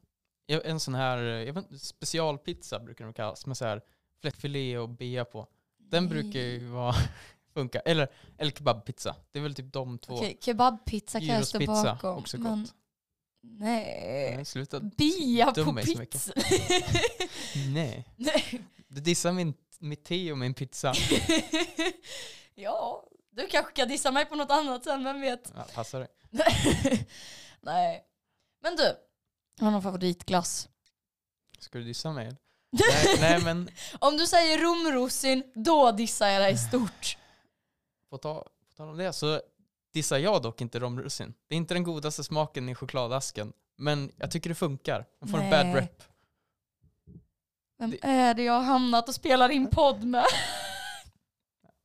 En 0.64 0.80
sån 0.80 0.94
här, 0.94 1.18
eh, 1.18 1.24
jag 1.24 1.52
vet, 1.52 1.80
specialpizza 1.80 2.78
brukar 2.78 3.04
de 3.04 3.14
kallas, 3.14 3.46
med 3.46 3.56
så 3.56 3.64
här 3.64 3.80
fläskfilé 4.20 4.78
och 4.78 4.88
bea 4.88 5.24
på. 5.24 5.46
Den 5.78 6.08
brukar 6.08 6.40
ju 6.40 6.66
vara, 6.66 6.94
funka. 7.54 7.80
Eller, 7.80 8.08
eller 8.38 8.50
kebabpizza. 8.50 9.16
Det 9.32 9.38
är 9.38 9.42
väl 9.42 9.54
typ 9.54 9.72
de 9.72 9.98
två. 9.98 10.14
Okej, 10.14 10.38
kebabpizza 10.40 11.18
kan 11.18 11.28
jag 11.28 11.46
stå 11.46 11.66
bakom. 11.66 12.18
också 12.18 12.38
men 12.38 12.60
gott. 12.62 12.74
nej. 13.40 14.32
Nej, 14.36 14.44
sluta. 14.44 14.80
Bia 14.80 15.52
på 15.52 15.74
pizza. 15.74 16.32
Nej. 17.74 18.04
nej. 18.16 18.60
Du 18.90 19.00
dissar 19.00 19.32
min, 19.32 19.54
mitt 19.78 20.04
te 20.04 20.32
och 20.32 20.38
min 20.38 20.54
pizza. 20.54 20.94
ja, 22.54 23.04
du 23.30 23.46
kanske 23.46 23.72
kan 23.72 23.88
dissa 23.88 24.10
mig 24.10 24.24
på 24.26 24.34
något 24.36 24.50
annat 24.50 24.84
sen, 24.84 25.04
vem 25.04 25.20
vet? 25.20 25.52
Ja, 25.56 25.66
passar 25.74 26.00
det. 26.00 26.08
nej. 27.60 28.04
Men 28.62 28.76
du, 28.76 28.82
har 28.84 29.66
du 29.66 29.70
någon 29.70 29.82
favoritglass? 29.82 30.68
Ska 31.58 31.78
du 31.78 31.84
dissa 31.84 32.12
mig? 32.12 32.36
nej, 32.70 33.16
nej 33.20 33.40
men 33.44 33.70
Om 33.98 34.16
du 34.16 34.26
säger 34.26 34.58
romrossin, 34.58 35.52
då 35.54 35.92
dissar 35.92 36.28
jag 36.28 36.42
dig 36.42 36.58
stort. 36.58 37.16
På 38.10 38.18
ta- 38.18 38.42
på 38.68 38.74
tal 38.76 38.88
om 38.88 38.96
det 38.96 39.12
så 39.12 39.40
dissar 39.92 40.18
jag 40.18 40.42
dock 40.42 40.60
inte 40.60 40.78
romrussin. 40.78 41.34
Det 41.48 41.54
är 41.54 41.56
inte 41.56 41.74
den 41.74 41.82
godaste 41.84 42.24
smaken 42.24 42.68
i 42.68 42.74
chokladasken. 42.74 43.52
Men 43.76 44.12
jag 44.16 44.30
tycker 44.30 44.48
det 44.50 44.54
funkar. 44.54 45.06
Den 45.20 45.28
får 45.28 45.38
en 45.38 45.50
bad 45.50 45.66
Nej. 45.66 45.74
rep. 45.74 46.02
Vem 47.80 47.90
Det- 47.90 47.98
är 48.02 48.34
det 48.34 48.42
jag 48.42 48.52
har 48.52 48.62
hamnat 48.62 49.08
och 49.08 49.14
spelar 49.14 49.48
in 49.48 49.66
podd 49.70 50.04
med? 50.04 50.24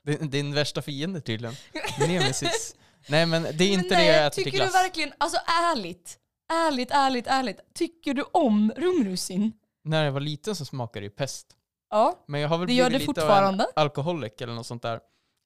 Är 0.07 0.17
din 0.17 0.53
värsta 0.53 0.81
fiende 0.81 1.21
tydligen. 1.21 1.55
Nemesis. 1.99 2.75
Nej 3.09 3.25
men 3.25 3.43
det 3.43 3.63
är 3.63 3.71
inte 3.73 3.77
Men 3.77 3.89
det 3.89 3.95
nej, 3.95 4.07
jag 4.07 4.25
äter 4.25 4.35
till 4.35 4.43
Tycker 4.43 4.57
glass. 4.57 4.71
du 4.73 4.77
verkligen, 4.79 5.13
alltså 5.17 5.37
ärligt, 5.71 6.17
ärligt, 6.53 6.91
ärligt, 6.91 7.27
ärligt. 7.27 7.59
Tycker 7.73 8.13
du 8.13 8.23
om 8.31 8.73
rumrussin? 8.77 9.53
När 9.83 10.05
jag 10.05 10.11
var 10.11 10.19
liten 10.19 10.55
så 10.55 10.65
smakade 10.65 10.99
det 10.99 11.03
ju 11.03 11.09
pest. 11.09 11.47
Ja, 11.89 12.23
Men 12.27 12.41
jag 12.41 12.49
har 12.49 12.57
väl 12.57 12.67
det 12.67 12.73
gör 12.73 12.89
det 12.89 12.99
lite 12.99 13.11
av 13.11 13.17
en 13.17 13.21
fortfarande. 13.23 13.67
alkoholic 13.75 14.33
eller 14.39 14.53
något 14.53 14.67
sånt 14.67 14.81
där. 14.81 14.99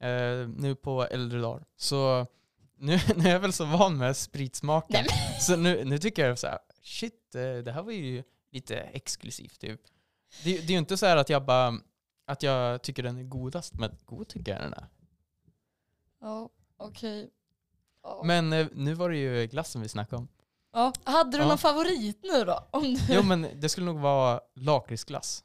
Eh, 0.04 0.48
nu 0.48 0.76
på 0.76 1.06
äldre 1.08 1.40
dagar. 1.42 1.64
Så 1.78 2.28
nu, 2.78 3.00
nu 3.16 3.28
är 3.30 3.32
jag 3.34 3.40
väl 3.40 3.54
så 3.54 3.66
van 3.66 3.98
med 3.98 4.18
spritsmaken. 4.18 5.06
Nej, 5.10 5.40
Så 5.42 5.56
nu, 5.56 5.84
nu 5.86 5.98
tycker 5.98 6.28
jag 6.28 6.40
så 6.40 6.48
här, 6.48 6.60
shit, 6.84 7.36
eh, 7.36 7.42
det 7.42 7.72
här 7.72 7.82
var 7.84 7.92
ju 7.92 8.24
lite 8.52 8.76
exklusivt 8.80 9.60
typ. 9.60 9.82
Det, 10.44 10.58
det 10.58 10.68
är 10.68 10.72
ju 10.72 10.78
inte 10.78 10.98
så 10.98 11.06
här 11.06 11.18
att 11.18 11.30
jag 11.30 11.46
bara, 11.46 11.80
att 12.26 12.44
jag 12.44 12.82
tycker 12.82 13.04
den 13.04 13.18
är 13.18 13.24
godast, 13.24 13.74
men 13.74 13.98
god 14.06 14.28
tycker 14.28 14.52
jag 14.52 14.62
den 14.62 14.74
är. 14.74 14.88
Ja, 16.22 16.50
okej. 16.78 17.30
Ja. 18.04 18.22
Men 18.26 18.54
eh, 18.54 18.68
nu 18.74 18.94
var 18.94 19.10
det 19.10 19.18
ju 19.18 19.48
glassen 19.48 19.82
vi 19.82 19.90
snackade 19.90 20.18
om. 20.18 20.28
Ja. 20.74 20.94
Hade 21.04 21.38
du 21.38 21.46
någon 21.46 21.58
favorit 21.58 22.20
nu 22.24 22.44
då? 22.44 22.68
Om 22.72 22.84
du... 22.84 23.00
Jo 23.10 23.24
men 23.24 23.48
det 23.56 23.70
skulle 23.70 23.86
nog 23.86 24.00
vara 24.00 24.42
lakritsglass. 24.56 25.44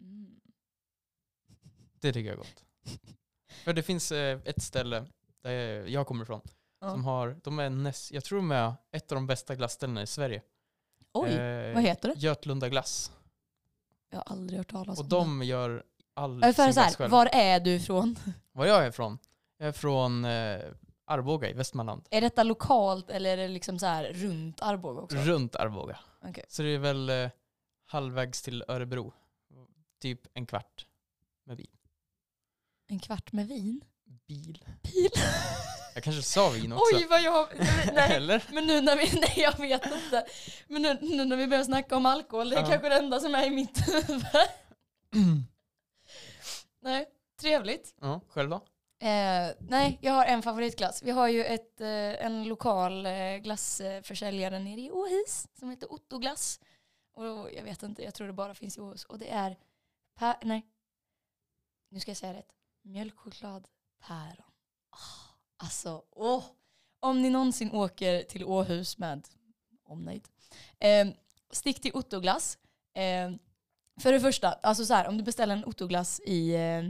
Mm. 0.00 0.40
Det 2.00 2.12
tycker 2.12 2.26
jag 2.28 2.32
är 2.32 2.38
gott. 2.38 2.64
För 3.64 3.72
det 3.72 3.82
finns 3.82 4.12
eh, 4.12 4.40
ett 4.44 4.62
ställe 4.62 5.06
där 5.42 5.86
jag 5.86 6.06
kommer 6.06 6.22
ifrån 6.22 6.40
som 6.92 7.04
har, 7.04 7.36
de 7.42 7.58
är 7.58 7.70
näst, 7.70 8.12
jag 8.12 8.24
tror 8.24 8.38
de 8.38 8.50
är 8.50 8.72
ett 8.92 9.12
av 9.12 9.16
de 9.16 9.26
bästa 9.26 9.54
glassställena 9.54 10.02
i 10.02 10.06
Sverige. 10.06 10.42
Oj, 11.12 11.30
Eh, 11.30 11.74
vad 11.74 11.82
heter 11.82 12.08
det? 12.08 12.14
Götlunda 12.18 12.68
glass. 12.68 13.12
Jag 14.14 14.22
har 14.26 14.32
aldrig 14.36 14.58
hört 14.58 14.70
talas 14.70 14.98
Och 14.98 15.04
om 15.04 15.08
de 15.08 15.42
gör 15.42 15.82
all 16.14 16.40
det. 16.40 16.46
Ungefär 16.46 16.64
sin 16.64 16.74
så 16.74 16.80
här, 16.80 16.90
själv. 16.90 17.10
var 17.10 17.28
är 17.32 17.60
du 17.60 17.70
ifrån? 17.70 18.16
Var 18.52 18.66
jag 18.66 18.84
är 18.84 18.88
ifrån? 18.88 19.18
Jag 19.58 19.68
är 19.68 19.72
från 19.72 20.24
eh, 20.24 20.60
Arboga 21.06 21.50
i 21.50 21.52
Västmanland. 21.52 22.06
Är 22.10 22.20
detta 22.20 22.42
lokalt 22.42 23.10
eller 23.10 23.30
är 23.30 23.36
det 23.36 23.48
liksom 23.48 23.78
så 23.78 23.86
här 23.86 24.12
runt 24.12 24.62
Arboga 24.62 25.00
också? 25.00 25.16
Runt 25.16 25.56
Arboga. 25.56 25.98
Okej. 26.22 26.44
Så 26.48 26.62
det 26.62 26.68
är 26.68 26.78
väl 26.78 27.10
eh, 27.10 27.30
halvvägs 27.86 28.42
till 28.42 28.64
Örebro. 28.68 29.12
Typ 30.00 30.20
en 30.34 30.46
kvart 30.46 30.86
med 31.44 31.56
bil. 31.56 31.76
En 32.86 32.98
kvart 32.98 33.32
med 33.32 33.48
vin? 33.48 33.84
Bil? 34.28 34.64
Bil? 34.82 35.10
Jag 35.94 36.04
kanske 36.04 36.22
sa 36.22 36.50
vin 36.50 36.72
också. 36.72 36.96
Oj 36.96 37.06
vad 37.10 37.22
jag... 37.22 37.48
Nej. 37.94 38.16
Eller? 38.16 38.44
Men 38.52 38.66
nu 38.66 38.80
när 38.80 38.96
vi, 38.96 39.20
nej 39.20 39.34
jag 39.36 39.58
vet 39.58 39.86
inte. 39.86 40.26
Men 40.68 40.82
nu, 40.82 40.98
nu 41.00 41.24
när 41.24 41.36
vi 41.36 41.46
börjar 41.46 41.64
snacka 41.64 41.96
om 41.96 42.06
alkohol, 42.06 42.50
det 42.50 42.56
är 42.56 42.60
Ja. 42.60 42.68
kanske 42.70 42.88
det 42.88 42.96
enda 42.98 43.20
som 43.20 43.34
är 43.34 43.46
i 43.46 43.50
mitt 43.50 43.88
huvud. 43.88 44.24
Nej, 46.80 47.06
trevligt. 47.40 47.94
Ja, 48.00 48.20
själv 48.28 48.50
då? 48.50 48.56
Eh, 49.06 49.50
nej, 49.58 49.98
jag 50.02 50.12
har 50.12 50.24
en 50.26 50.42
favoritglass. 50.42 51.02
Vi 51.02 51.10
har 51.10 51.28
ju 51.28 51.44
ett, 51.44 51.80
eh, 51.80 51.88
en 52.26 52.44
lokal 52.44 53.06
eh, 53.06 53.36
glassförsäljare 53.36 54.58
nere 54.58 54.80
i 54.80 54.90
Åhus 54.90 55.46
som 55.58 55.70
heter 55.70 55.92
Otto 55.92 56.18
Glass. 56.18 56.60
Och 57.14 57.52
jag 57.52 57.62
vet 57.62 57.82
inte, 57.82 58.02
jag 58.02 58.14
tror 58.14 58.26
det 58.26 58.32
bara 58.32 58.54
finns 58.54 58.78
i 58.78 58.80
Åhus. 58.80 59.04
Och 59.04 59.18
det 59.18 59.30
är, 59.30 59.56
pär, 60.18 60.36
nej, 60.42 60.66
nu 61.90 62.00
ska 62.00 62.10
jag 62.10 62.16
säga 62.18 62.34
rätt, 62.34 62.52
mjölkchoklad 62.82 63.68
päron. 64.06 64.52
Oh, 64.92 64.98
ah, 64.98 65.64
alltså, 65.64 66.02
åh! 66.10 66.44
Om 67.00 67.22
ni 67.22 67.30
någonsin 67.30 67.70
åker 67.72 68.22
till 68.22 68.44
Åhus 68.44 68.98
med 68.98 69.28
omnejd, 69.84 70.28
eh, 70.78 71.06
stick 71.52 71.80
till 71.80 71.94
Ottoglass. 71.94 72.58
Eh, 72.94 73.30
för 74.00 74.12
det 74.12 74.20
första, 74.20 74.52
alltså 74.52 74.84
så 74.86 74.94
här, 74.94 75.08
om 75.08 75.18
du 75.18 75.24
beställer 75.24 75.56
en 75.56 75.64
Ottoglass 75.64 76.20
i 76.20 76.54
eh, 76.54 76.82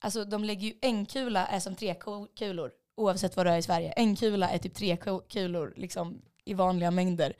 Alltså 0.00 0.24
de 0.24 0.44
lägger 0.44 0.68
ju 0.68 0.74
en 0.80 1.06
kula 1.06 1.46
är 1.46 1.60
som 1.60 1.74
tre 1.74 1.94
kulor 2.36 2.72
oavsett 2.96 3.36
vad 3.36 3.46
det 3.46 3.52
är 3.52 3.58
i 3.58 3.62
Sverige. 3.62 3.92
En 3.92 4.16
kula 4.16 4.48
är 4.50 4.58
typ 4.58 4.74
tre 4.74 4.96
kulor 5.28 5.74
liksom 5.76 6.22
i 6.44 6.54
vanliga 6.54 6.90
mängder. 6.90 7.32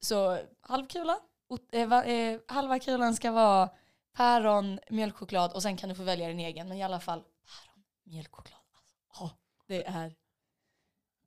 Så 0.00 0.38
halv 0.60 0.86
kula, 0.86 1.18
ot- 1.48 1.68
eh, 1.74 1.92
eh, 1.92 2.40
halva 2.48 2.78
kulan 2.78 3.14
ska 3.16 3.30
vara 3.32 3.68
päron, 4.16 4.78
mjölkchoklad 4.90 5.52
och 5.52 5.62
sen 5.62 5.76
kan 5.76 5.88
du 5.88 5.94
få 5.94 6.02
välja 6.02 6.28
din 6.28 6.40
egen. 6.40 6.68
Men 6.68 6.78
i 6.78 6.82
alla 6.82 7.00
fall 7.00 7.20
päron, 7.20 7.75
mjölkchoklad. 8.06 8.60
Alltså, 8.74 8.94
åh, 9.24 9.30
det 9.66 9.86
är... 9.86 10.14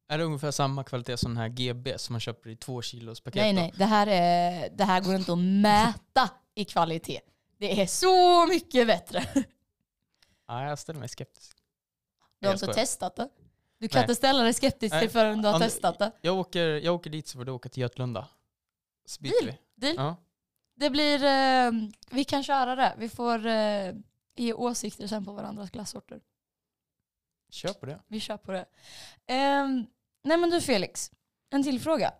Är 0.07 0.17
det 0.17 0.23
ungefär 0.23 0.51
samma 0.51 0.83
kvalitet 0.83 1.17
som 1.17 1.31
den 1.31 1.37
här 1.37 1.49
GB 1.49 1.97
som 1.97 2.13
man 2.13 2.19
köper 2.19 2.49
i 2.49 2.55
två 2.55 2.81
kilos 2.81 3.21
paket? 3.21 3.41
Nej 3.41 3.53
nej, 3.53 3.73
det 3.77 3.85
här, 3.85 4.07
är, 4.07 4.69
det 4.69 4.83
här 4.83 5.01
går 5.01 5.15
inte 5.15 5.31
att 5.33 5.37
mäta 5.39 6.29
i 6.55 6.65
kvalitet. 6.65 7.21
Det 7.57 7.81
är 7.81 7.85
så 7.85 8.45
mycket 8.47 8.87
bättre. 8.87 9.25
Ja, 10.47 10.63
jag 10.69 10.79
ställer 10.79 10.99
mig 10.99 11.09
skeptisk. 11.09 11.57
Du 12.39 12.47
har 12.47 12.53
inte 12.53 12.73
testat 12.73 13.15
det? 13.15 13.29
Du 13.79 13.87
kan 13.87 13.99
Nej. 13.99 14.03
inte 14.03 14.15
ställa 14.15 14.43
dig 14.43 14.53
skeptisk 14.53 14.99
till 14.99 15.09
förrän 15.09 15.41
du 15.41 15.47
har 15.47 15.55
Om- 15.55 15.61
testat 15.61 15.99
det. 15.99 16.11
Jag 16.21 16.35
åker, 16.39 16.65
jag 16.67 16.95
åker 16.95 17.09
dit 17.09 17.27
så 17.27 17.37
får 17.37 17.45
du 17.45 17.51
åka 17.51 17.69
till 17.69 17.81
Götlunda. 17.81 18.27
Så 19.05 19.21
byter 19.21 19.31
Deal. 19.45 19.55
vi. 19.75 19.87
Deal. 19.87 19.95
Ja. 19.97 20.15
Det 20.75 20.89
blir, 20.89 21.23
eh, 21.23 21.71
vi 22.11 22.23
kan 22.23 22.43
köra 22.43 22.75
det. 22.75 22.95
Vi 22.97 23.09
får 23.09 23.45
eh, 23.45 23.93
ge 24.35 24.53
åsikter 24.53 25.07
sen 25.07 25.25
på 25.25 25.33
varandras 25.33 25.69
glassorter. 25.71 26.21
Kör 27.49 27.73
på 27.73 27.85
det. 27.85 27.99
Vi 28.07 28.19
kör 28.19 28.37
på 28.37 28.51
det. 28.51 28.65
Ehm, 29.27 29.85
nej 30.23 30.37
men 30.37 30.49
du 30.49 30.61
Felix, 30.61 31.11
en 31.49 31.63
till 31.63 31.79
fråga. 31.79 32.13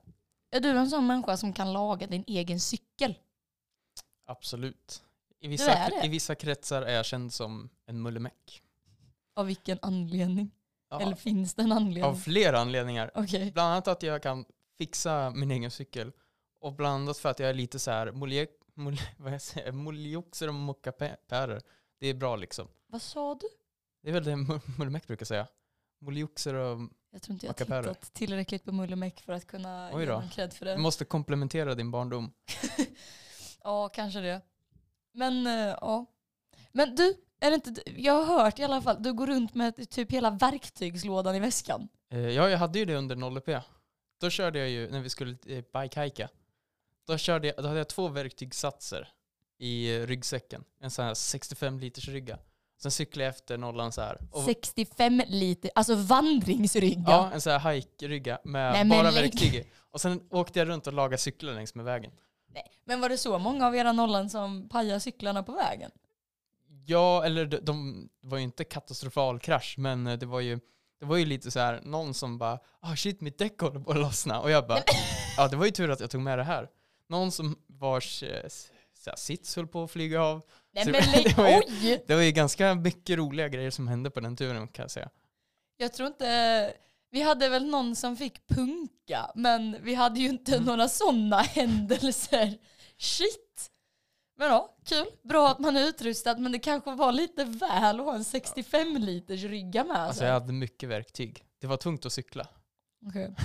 Är 0.52 0.60
du 0.60 0.70
en 0.70 0.90
sån 0.90 1.08
människa 1.08 1.38
som 1.38 1.54
kan 1.54 1.74
laga 1.74 2.08
din 2.08 2.24
egen 2.28 2.60
cykel? 2.60 3.16
Absolut. 4.26 5.04
I 5.40 5.48
vissa. 5.48 6.04
I 6.04 6.08
vissa 6.08 6.36
kretsar 6.36 6.82
är 6.82 6.96
jag 6.96 7.06
känd 7.06 7.34
som 7.34 7.70
en 7.86 8.02
mullemäck. 8.02 8.62
Av 9.36 9.46
vilken 9.46 9.80
anledning? 9.82 10.52
Ja, 10.90 11.02
Eller 11.02 11.16
finns 11.16 11.54
det 11.54 11.62
en 11.62 11.72
anledning? 11.72 12.04
av 12.04 12.16
flera 12.16 12.60
anledningar. 12.60 13.12
Okej. 13.16 13.52
Bland 13.52 13.72
annat 13.72 13.88
att 13.88 14.04
jag 14.04 14.24
kan 14.24 14.46
fixa 14.78 15.30
min 15.30 15.52
egen 15.52 15.72
cykel. 15.72 16.12
Och 16.62 16.74
bland 16.74 17.04
annat 17.04 17.18
för 17.18 17.30
att 17.30 17.40
jag 17.40 17.50
är 17.50 17.54
lite 17.54 17.80
så 17.80 17.92
här 17.92 18.12
molje, 18.12 18.48
mol, 18.74 18.98
vad 19.18 19.34
jag 19.34 19.42
säger, 19.42 19.72
moljoxer 19.72 20.48
och 20.48 20.54
mockapärer. 20.54 21.62
Det 22.00 22.08
är 22.08 22.14
bra 22.14 22.36
liksom. 22.36 22.68
Vad 22.88 23.02
sa 23.02 23.36
du? 23.36 23.48
Det 24.10 24.14
är 24.18 24.22
väl 24.22 24.24
det 24.24 24.32
Mu- 24.54 24.62
mullemäck 24.78 25.08
brukar 25.08 25.26
säga. 25.26 25.48
Moljoxer 26.02 26.54
och 26.54 26.80
Jag 27.12 27.22
tror 27.22 27.34
inte 27.34 27.46
jag 27.46 27.54
har 27.68 27.82
tittat 27.84 28.14
tillräckligt 28.14 28.64
på 28.66 28.72
Mullemäck 28.72 29.22
för 29.22 29.34
att 29.34 29.48
kunna 29.48 29.90
Oj 29.94 30.00
ge 30.00 30.06
då. 30.06 30.12
dem 30.14 30.30
cred 30.30 30.54
för 30.54 30.66
du 30.66 30.72
det. 30.72 30.78
måste 30.78 31.06
komplementera 31.06 31.76
din 31.76 31.92
barndom. 31.92 32.32
Ja, 33.64 33.90
kanske 33.90 34.20
det. 34.20 34.42
Men 35.14 35.48
eh, 35.48 35.54
ja. 35.82 36.06
Men 36.72 36.96
du, 36.96 37.16
är 37.40 37.50
det 37.52 37.56
inte, 37.56 37.82
jag 38.02 38.24
har 38.26 38.44
hört 38.44 38.60
i 38.60 38.64
alla 38.64 38.82
fall, 38.82 39.04
du 39.04 39.14
går 39.14 39.28
runt 39.28 39.54
med 39.54 39.90
typ 39.90 40.12
hela 40.12 40.30
verktygslådan 40.32 41.36
i 41.36 41.40
väskan. 41.40 41.88
Eh, 42.12 42.20
ja, 42.20 42.50
jag 42.50 42.58
hade 42.58 42.80
ju 42.80 42.86
det 42.86 42.96
under 42.96 43.16
0EP. 43.16 43.64
Då 44.22 44.30
körde 44.30 44.60
jag 44.60 44.70
ju, 44.70 44.90
när 44.92 45.02
vi 45.02 45.10
skulle 45.10 45.38
eh, 45.48 45.64
bikehika, 45.82 46.30
då, 47.08 47.18
körde 47.18 47.48
jag, 47.48 47.58
då 47.58 47.68
hade 47.68 47.80
jag 47.80 47.90
två 47.90 48.08
verktygssatser 48.08 49.08
i 49.58 49.96
eh, 49.98 50.08
ryggsäcken. 50.08 50.64
En 50.80 50.92
sån 50.92 51.06
här 51.06 51.14
65 51.14 51.80
liters 51.80 52.08
rygga. 52.08 52.40
Sen 52.82 52.92
cyklade 52.92 53.26
jag 53.26 53.30
efter 53.36 53.58
nollan 53.58 53.92
så 53.92 54.02
här. 54.02 54.18
Och, 54.32 54.44
65 54.44 55.22
liter, 55.28 55.72
alltså 55.76 55.96
vandringsrygga. 55.96 57.04
ja, 57.08 57.32
en 57.34 57.42
sån 57.42 57.52
här 57.54 57.74
hike-rygga 57.74 58.40
med 58.44 58.74
Nej, 58.74 58.86
bara 58.86 59.12
verktyg. 59.12 59.72
Och 59.92 60.02
sen 60.02 60.22
åkte 60.30 60.60
jag 60.60 60.68
runt 60.68 60.88
och 60.88 60.94
lagade 60.94 61.18
cyklar 61.18 61.54
längs 61.54 61.76
med 61.76 61.86
vägen. 61.86 62.12
Nej. 62.54 62.72
Men 62.86 63.02
var 63.02 63.10
det 63.10 63.18
så 63.18 63.40
många 63.40 63.68
av 63.68 63.76
era 63.76 63.92
nollan 63.92 64.30
som 64.30 64.70
pajade 64.70 65.00
cyklarna 65.00 65.44
på 65.44 65.52
vägen? 65.52 65.92
Ja, 66.86 67.26
eller 67.26 67.46
de, 67.46 67.58
de 67.58 68.10
var 68.22 68.38
ju 68.38 68.44
inte 68.44 68.64
katastrofal 68.64 69.40
krasch, 69.40 69.76
men 69.78 70.08
eh, 70.08 70.18
det 70.18 70.26
var 70.26 70.40
ju, 70.40 70.60
det 71.00 71.06
var 71.06 71.18
ju 71.18 71.26
lite 71.26 71.52
så 71.52 71.60
här, 71.60 71.82
någon 71.84 72.14
som 72.14 72.38
bara 72.38 72.60
ah 72.80 72.96
shit 72.96 73.22
mitt 73.22 73.38
däck 73.38 73.60
håller 73.60 73.80
på 73.80 73.92
att 73.92 73.98
lossna. 73.98 74.42
Och 74.42 74.52
jag 74.52 74.68
bara, 74.68 74.80
ja 75.38 75.48
det 75.48 75.56
var 75.56 75.66
ju 75.66 75.72
tur 75.72 75.90
att 75.92 76.00
jag 76.00 76.10
tog 76.10 76.22
med 76.22 76.38
det 76.38 76.44
här. 76.44 76.70
Någon 77.10 77.32
som 77.32 77.56
vars 77.68 78.24
eh, 78.24 78.48
så 79.04 79.10
här, 79.10 79.18
sits 79.18 79.56
höll 79.56 79.68
på 79.68 79.84
att 79.84 79.92
flyga 79.92 80.22
av. 80.24 80.44
Nej 80.86 81.04
Så 81.04 81.12
men 81.12 81.24
det 81.24 81.38
var 81.38 81.48
ju- 81.50 81.62
oj! 81.82 82.04
Det 82.08 82.16
var 82.16 82.22
ju 82.22 82.32
ganska 82.32 82.76
mycket 82.76 83.18
roliga 83.18 83.48
grejer 83.48 83.72
som 83.72 83.88
hände 83.88 84.12
på 84.12 84.20
den 84.20 84.36
turen 84.36 84.68
kan 84.68 84.84
jag 84.84 84.92
säga. 84.92 85.10
Jag 85.78 85.94
tror 85.94 86.08
inte, 86.08 86.74
vi 87.12 87.22
hade 87.22 87.50
väl 87.50 87.66
någon 87.66 87.96
som 87.96 88.18
fick 88.18 88.48
punka, 88.48 89.32
men 89.36 89.78
vi 89.84 89.94
hade 89.96 90.20
ju 90.20 90.28
inte 90.30 90.52
Mm. 90.54 90.66
några 90.66 90.88
sådana 90.88 91.38
händelser. 91.42 92.58
Shit! 92.98 93.72
Men 94.38 94.48
ja, 94.48 94.76
kul. 94.86 95.06
Bra 95.24 95.50
att 95.50 95.60
man 95.60 95.78
är 95.78 95.88
utrustad, 95.88 96.38
men 96.38 96.52
det 96.52 96.60
kanske 96.60 96.92
var 96.96 97.12
lite 97.12 97.44
väl 97.46 98.00
att 98.00 98.06
ha 98.06 98.16
en 98.16 98.24
65 98.24 98.98
liters 98.98 99.44
rygga 99.44 99.84
med 99.84 99.98
Alltså 99.98 100.20
sig. 100.20 100.28
jag 100.28 100.34
hade 100.34 100.54
mycket 100.54 100.90
verktyg. 100.90 101.44
Det 101.62 101.68
var 101.68 101.78
tungt 101.78 102.06
att 102.06 102.14
cykla. 102.14 102.48
Okej. 103.08 103.36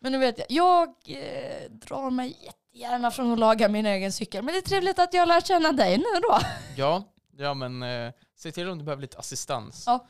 Men 0.00 0.12
nu 0.12 0.18
vet 0.18 0.38
jag, 0.38 0.46
jag 0.50 0.88
eh, 1.06 1.70
drar 1.70 2.10
mig 2.10 2.36
jättegärna 2.72 3.10
från 3.10 3.32
att 3.32 3.38
laga 3.38 3.68
min 3.68 3.86
egen 3.86 4.12
cykel. 4.12 4.44
Men 4.44 4.54
det 4.54 4.58
är 4.58 4.62
trevligt 4.62 4.98
att 4.98 5.14
jag 5.14 5.28
lär 5.28 5.40
känna 5.40 5.72
dig 5.72 5.98
nu 5.98 6.20
då. 6.22 6.38
Ja, 6.76 7.04
ja 7.36 7.54
men 7.54 7.82
eh, 7.82 8.12
se 8.36 8.52
till 8.52 8.68
om 8.68 8.78
du 8.78 8.84
behöver 8.84 9.02
lite 9.02 9.18
assistans. 9.18 9.84
Ja. 9.86 10.06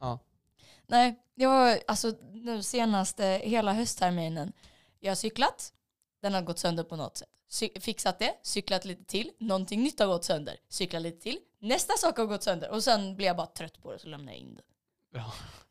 Ja. 0.00 0.18
Nej, 0.86 1.20
jag 1.34 1.48
har 1.48 1.78
alltså 1.86 2.14
nu 2.32 2.62
senaste 2.62 3.24
hela 3.24 3.72
höstterminen. 3.72 4.52
Jag 5.00 5.10
har 5.10 5.16
cyklat, 5.16 5.72
den 6.22 6.34
har 6.34 6.42
gått 6.42 6.58
sönder 6.58 6.84
på 6.84 6.96
något 6.96 7.16
sätt. 7.16 7.28
Cy- 7.50 7.80
fixat 7.80 8.18
det, 8.18 8.34
cyklat 8.42 8.84
lite 8.84 9.04
till, 9.04 9.30
någonting 9.38 9.82
nytt 9.82 10.00
har 10.00 10.06
gått 10.06 10.24
sönder. 10.24 10.56
Cyklat 10.68 11.02
lite 11.02 11.20
till, 11.22 11.38
nästa 11.58 11.92
sak 11.96 12.18
har 12.18 12.26
gått 12.26 12.42
sönder. 12.42 12.70
Och 12.70 12.84
sen 12.84 13.16
blir 13.16 13.26
jag 13.26 13.36
bara 13.36 13.46
trött 13.46 13.82
på 13.82 13.92
det 13.92 13.98
så 13.98 14.08
lämnar 14.08 14.32
jag 14.32 14.40
in 14.40 14.54
det. 14.54 14.62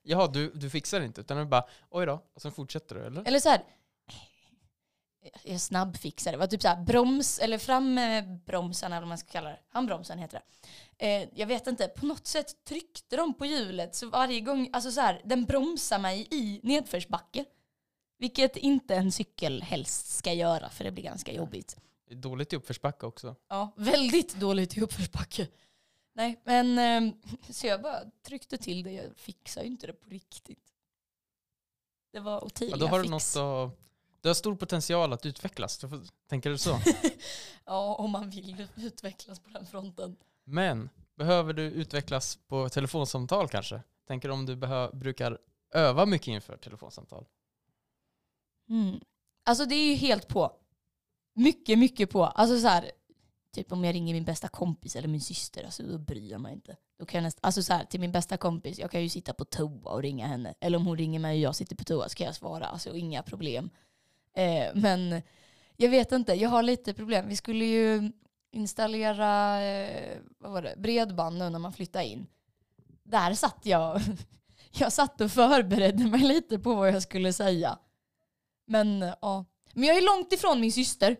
Jaha, 0.03 0.27
du, 0.27 0.51
du 0.51 0.69
fixar 0.69 0.99
det 0.99 1.05
inte 1.05 1.21
utan 1.21 1.37
du 1.37 1.45
bara 1.45 1.63
oj 1.89 2.05
då, 2.05 2.23
och 2.33 2.41
sen 2.41 2.51
fortsätter 2.51 2.95
du 2.95 3.05
eller? 3.05 3.27
Eller 3.27 3.39
så 3.39 3.49
här. 3.49 3.63
Jag 5.43 5.61
snabbfixar 5.61 6.31
det. 6.31 6.37
Var 6.37 6.47
typ 6.47 6.61
så 6.61 6.67
här 6.67 6.83
broms, 6.83 7.39
eller 7.39 7.57
frambromsarna 7.57 8.95
eller 8.95 9.01
vad 9.01 9.09
man 9.09 9.17
ska 9.17 9.31
kalla 9.31 9.49
det. 9.49 9.59
Handbromsen 9.69 10.19
heter 10.19 10.41
det. 10.97 11.23
Eh, 11.23 11.29
jag 11.35 11.47
vet 11.47 11.67
inte, 11.67 11.87
på 11.87 12.05
något 12.05 12.27
sätt 12.27 12.63
tryckte 12.63 13.15
de 13.15 13.33
på 13.33 13.45
hjulet 13.45 13.95
så 13.95 14.09
varje 14.09 14.39
gång, 14.39 14.69
alltså 14.73 14.91
så 14.91 15.01
här, 15.01 15.21
den 15.25 15.45
bromsar 15.45 15.99
mig 15.99 16.27
i 16.31 16.59
nedförsbacke. 16.63 17.45
Vilket 18.17 18.57
inte 18.57 18.95
en 18.95 19.11
cykel 19.11 19.61
helst 19.61 20.07
ska 20.07 20.33
göra 20.33 20.69
för 20.69 20.83
det 20.83 20.91
blir 20.91 21.03
ganska 21.03 21.33
jobbigt. 21.33 21.77
Dåligt 22.11 22.53
i 22.53 22.55
uppförsbacke 22.55 23.05
också. 23.05 23.35
Ja, 23.49 23.73
väldigt 23.75 24.35
dåligt 24.35 24.77
i 24.77 24.81
uppförsbacke. 24.81 25.47
Nej, 26.15 26.41
men 26.43 26.77
eh, 26.79 27.13
så 27.49 27.67
jag 27.67 27.81
bara 27.81 27.99
tryckte 28.27 28.57
till 28.57 28.83
det. 28.83 28.91
Jag 28.91 29.05
fixade 29.17 29.65
ju 29.65 29.71
inte 29.71 29.87
det 29.87 29.93
på 29.93 30.09
riktigt. 30.09 30.59
Det 32.11 32.19
var 32.19 32.43
Ottilia 32.43 32.75
Ja, 32.75 32.77
då 32.77 32.87
har 32.87 32.97
du 32.99 33.03
fix. 33.03 33.35
något 33.35 33.71
att, 33.71 33.79
Du 34.23 34.29
har 34.29 34.33
stor 34.33 34.55
potential 34.55 35.13
att 35.13 35.25
utvecklas. 35.25 35.77
Du 35.77 36.01
tänker 36.29 36.49
du 36.49 36.57
så? 36.57 36.79
Ja, 37.65 37.95
om 37.95 38.11
man 38.11 38.29
vill 38.29 38.67
utvecklas 38.75 39.39
på 39.39 39.49
den 39.49 39.65
fronten. 39.65 40.15
Men 40.43 40.89
behöver 41.15 41.53
du 41.53 41.63
utvecklas 41.63 42.39
på 42.47 42.69
telefonsamtal 42.69 43.47
kanske? 43.47 43.81
Tänker 44.07 44.29
om 44.29 44.45
du 44.45 44.55
brukar 44.93 45.37
öva 45.73 46.05
mycket 46.05 46.27
inför 46.27 46.57
telefonsamtal? 46.57 47.25
Mm. 48.69 48.99
Alltså 49.45 49.65
det 49.65 49.75
är 49.75 49.89
ju 49.89 49.95
helt 49.95 50.27
på. 50.27 50.51
Mycket, 51.35 51.79
mycket 51.79 52.09
på. 52.09 52.25
Alltså 52.25 52.59
så 52.59 52.67
här, 52.67 52.91
typ 53.53 53.71
om 53.71 53.83
jag 53.83 53.95
ringer 53.95 54.13
min 54.13 54.25
bästa 54.25 54.47
kompis 54.47 54.95
eller 54.95 55.07
min 55.07 55.21
syster, 55.21 55.63
alltså 55.63 55.83
då 55.83 55.97
bryr 55.97 56.31
jag 56.31 56.41
mig 56.41 56.53
inte. 56.53 56.77
Då 56.99 57.05
kan 57.05 57.17
jag 57.17 57.23
näst, 57.23 57.39
alltså 57.41 57.63
så 57.63 57.73
här, 57.73 57.85
till 57.85 57.99
min 57.99 58.11
bästa 58.11 58.37
kompis, 58.37 58.79
jag 58.79 58.91
kan 58.91 59.01
ju 59.01 59.09
sitta 59.09 59.33
på 59.33 59.45
toa 59.45 59.91
och 59.91 60.01
ringa 60.01 60.27
henne. 60.27 60.53
Eller 60.59 60.77
om 60.77 60.85
hon 60.85 60.97
ringer 60.97 61.19
mig 61.19 61.35
och 61.37 61.41
jag 61.41 61.55
sitter 61.55 61.75
på 61.75 61.83
toa 61.83 62.09
så 62.09 62.15
kan 62.15 62.25
jag 62.25 62.35
svara, 62.35 62.65
alltså 62.65 62.95
inga 62.95 63.23
problem. 63.23 63.69
Eh, 64.33 64.71
men 64.75 65.21
jag 65.77 65.89
vet 65.89 66.11
inte, 66.11 66.33
jag 66.33 66.49
har 66.49 66.63
lite 66.63 66.93
problem. 66.93 67.27
Vi 67.27 67.35
skulle 67.35 67.65
ju 67.65 68.11
installera 68.51 69.61
eh, 69.61 70.17
vad 70.37 70.51
var 70.51 70.61
det, 70.61 70.75
bredband 70.77 71.37
nu 71.37 71.49
när 71.49 71.59
man 71.59 71.73
flyttar 71.73 72.01
in. 72.01 72.27
Där 73.03 73.33
satt 73.33 73.59
jag, 73.63 74.01
jag 74.71 74.93
satt 74.93 75.21
och 75.21 75.31
förberedde 75.31 76.07
mig 76.07 76.21
lite 76.21 76.59
på 76.59 76.75
vad 76.75 76.89
jag 76.89 77.03
skulle 77.03 77.33
säga. 77.33 77.77
Men 78.67 79.13
ja, 79.21 79.45
men 79.73 79.83
jag 79.83 79.97
är 79.97 80.17
långt 80.17 80.33
ifrån 80.33 80.61
min 80.61 80.71
syster. 80.71 81.17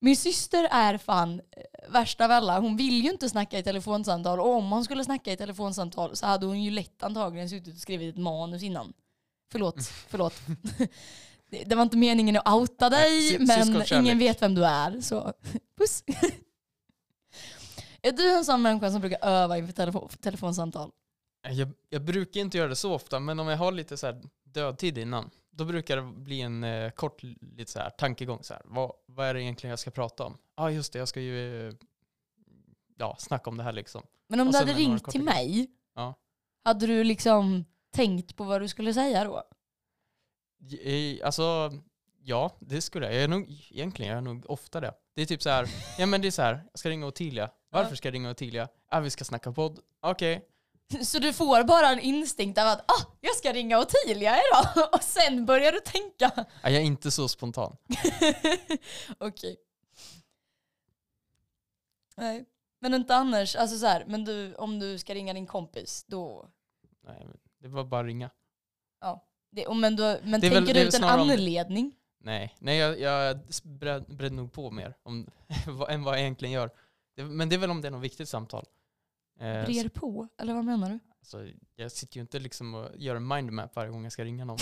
Min 0.00 0.16
syster 0.16 0.68
är 0.70 0.98
fan 0.98 1.40
eh, 1.40 1.92
värsta 1.92 2.24
av 2.24 2.30
alla. 2.30 2.60
Hon 2.60 2.76
vill 2.76 3.04
ju 3.04 3.10
inte 3.10 3.28
snacka 3.28 3.58
i 3.58 3.62
telefonsamtal 3.62 4.40
och 4.40 4.54
om 4.54 4.72
hon 4.72 4.84
skulle 4.84 5.04
snacka 5.04 5.32
i 5.32 5.36
telefonsamtal 5.36 6.16
så 6.16 6.26
hade 6.26 6.46
hon 6.46 6.62
ju 6.62 6.70
lätt 6.70 7.02
antagligen 7.02 7.50
suttit 7.50 7.74
och 7.74 7.80
skrivit 7.80 8.14
ett 8.14 8.20
manus 8.20 8.62
innan. 8.62 8.92
Förlåt, 9.52 9.76
förlåt. 10.08 10.34
Det, 11.50 11.74
var 11.74 11.82
inte 11.82 11.96
meningen 11.96 12.36
att 12.36 12.54
outa 12.54 12.90
dig 12.90 13.38
Nej, 13.38 13.66
men 13.66 14.04
ingen 14.04 14.18
vet 14.18 14.42
vem 14.42 14.54
du 14.54 14.64
är. 14.64 15.00
Så 15.00 15.32
puss. 15.78 16.04
Är 18.02 18.12
du 18.12 18.36
en 18.36 18.44
sån 18.44 18.62
människa 18.62 18.90
som 18.90 19.00
brukar 19.00 19.18
öva 19.22 19.58
inför 19.58 19.72
telefon, 19.72 20.08
telefonsamtal? 20.20 20.90
Jag, 21.42 21.72
jag 21.88 22.02
brukar 22.02 22.40
inte 22.40 22.58
göra 22.58 22.68
det 22.68 22.76
så 22.76 22.94
ofta, 22.94 23.20
men 23.20 23.40
om 23.40 23.48
jag 23.48 23.56
har 23.56 23.72
lite 23.72 23.96
så 23.96 24.06
här 24.06 24.22
dödtid 24.44 24.98
innan, 24.98 25.30
då 25.50 25.64
brukar 25.64 25.96
det 25.96 26.02
bli 26.02 26.40
en 26.40 26.64
eh, 26.64 26.90
kort 26.90 27.22
lite 27.22 27.72
så 27.72 27.78
här, 27.78 27.90
tankegång. 27.90 28.38
Så 28.42 28.54
här. 28.54 28.62
Vad, 28.64 28.92
vad 29.06 29.26
är 29.26 29.34
det 29.34 29.42
egentligen 29.42 29.70
jag 29.70 29.78
ska 29.78 29.90
prata 29.90 30.24
om? 30.24 30.36
Ja, 30.56 30.62
ah, 30.62 30.70
just 30.70 30.92
det, 30.92 30.98
jag 30.98 31.08
ska 31.08 31.20
ju 31.20 31.68
eh, 31.68 31.74
ja, 32.96 33.16
snacka 33.18 33.50
om 33.50 33.56
det 33.56 33.62
här 33.62 33.72
liksom. 33.72 34.02
Men 34.28 34.40
om 34.40 34.46
Och 34.46 34.52
du 34.52 34.58
hade 34.58 34.72
ringt 34.72 35.10
till 35.10 35.22
mig, 35.22 35.70
Ja. 35.94 36.14
hade 36.64 36.86
du 36.86 37.04
liksom 37.04 37.64
tänkt 37.92 38.36
på 38.36 38.44
vad 38.44 38.60
du 38.60 38.68
skulle 38.68 38.94
säga 38.94 39.24
då? 39.24 39.42
I, 40.68 41.22
alltså, 41.22 41.70
ja, 42.22 42.56
det 42.60 42.80
skulle 42.82 43.06
jag. 43.06 43.14
Jag 43.14 43.22
är 43.22 43.28
nog, 43.28 43.50
egentligen 43.70 44.10
jag 44.10 44.18
är 44.18 44.22
nog 44.22 44.50
ofta 44.50 44.80
det. 44.80 44.94
Det 45.14 45.22
är 45.22 45.26
typ 45.26 45.42
så 45.42 45.50
här, 45.50 45.66
ja 45.98 46.06
men 46.06 46.20
det 46.22 46.26
är 46.28 46.30
så 46.32 46.42
här, 46.42 46.64
jag 46.72 46.78
ska 46.78 46.88
ringa 46.90 47.06
Ottilia. 47.06 47.50
Varför 47.70 47.90
Ja. 47.90 47.96
ska 47.96 48.08
jag 48.08 48.14
ringa 48.14 48.30
Ottilia? 48.30 48.68
Ah, 48.88 49.00
vi 49.00 49.10
ska 49.10 49.24
snacka 49.24 49.52
podd. 49.52 49.80
Okej. 50.00 50.46
Så 51.02 51.18
du 51.18 51.32
får 51.32 51.64
bara 51.64 51.88
en 51.88 52.00
instinkt 52.00 52.58
av 52.58 52.66
att 52.68 52.90
ah, 52.90 53.06
jag 53.20 53.36
ska 53.36 53.52
ringa 53.52 53.78
Ottilia 53.80 54.36
idag 54.36 54.88
och 54.92 55.02
sen 55.02 55.46
börjar 55.46 55.72
du 55.72 55.80
tänka. 55.80 56.44
Ah, 56.62 56.68
jag 56.70 56.82
är 56.82 56.86
inte 56.86 57.10
så 57.10 57.28
spontan. 57.28 57.76
Okej. 59.18 59.56
Nej. 62.16 62.44
Men 62.80 62.94
inte 62.94 63.14
annars, 63.14 63.56
alltså 63.56 63.78
så 63.78 63.86
här, 63.86 64.04
men 64.08 64.24
du, 64.24 64.54
om 64.54 64.78
du 64.78 64.98
ska 64.98 65.14
ringa 65.14 65.32
din 65.32 65.46
kompis 65.46 66.04
då, 66.08 66.50
Nej, 67.06 67.24
men 67.26 67.36
det 67.60 67.68
var 67.68 67.84
bara 67.84 68.00
att 68.00 68.06
ringa. 68.06 68.30
Det, 69.50 69.66
och 69.66 69.76
men, 69.76 69.96
du, 69.96 70.20
men 70.22 70.40
Det 70.40 70.46
är 70.46 70.50
väl- 70.50 70.58
tänker 70.58 70.74
det 70.74 70.80
är 70.80 70.84
du 70.84 70.88
ut 70.88 70.94
en 70.94 70.98
snarare 71.00 71.20
om- 71.22 71.30
anledning? 71.30 71.92
Nej, 72.22 72.54
nej 72.58 72.78
jag, 72.78 73.00
jag 73.00 73.38
beredd 74.06 74.32
nog 74.32 74.52
på 74.52 74.70
mer 74.70 74.94
om, 75.02 75.26
vad- 75.66 75.90
än 75.90 76.02
vad 76.02 76.14
jag 76.14 76.20
egentligen 76.20 76.52
gör. 76.52 76.70
Det, 77.16 77.24
men 77.24 77.48
det 77.48 77.56
är 77.56 77.58
väl 77.58 77.70
om 77.70 77.80
det 77.80 77.88
är 77.88 77.92
något 77.92 78.02
viktigt 78.04 78.28
samtal. 78.28 78.64
Eh, 79.40 79.64
Brer 79.64 79.88
på, 79.88 80.28
eller 80.38 80.54
vad 80.54 80.64
menar 80.64 80.88
du? 80.90 80.98
så, 81.22 81.48
jag 81.76 81.92
sitter 81.92 82.16
ju 82.16 82.20
inte 82.20 82.38
liksom 82.38 82.74
och 82.74 82.88
gör 82.96 83.16
en 83.16 83.28
mindmap 83.28 83.76
varje 83.76 83.90
gång 83.90 84.02
jag 84.02 84.12
ska 84.12 84.24
ringa 84.24 84.44
någon. 84.44 84.58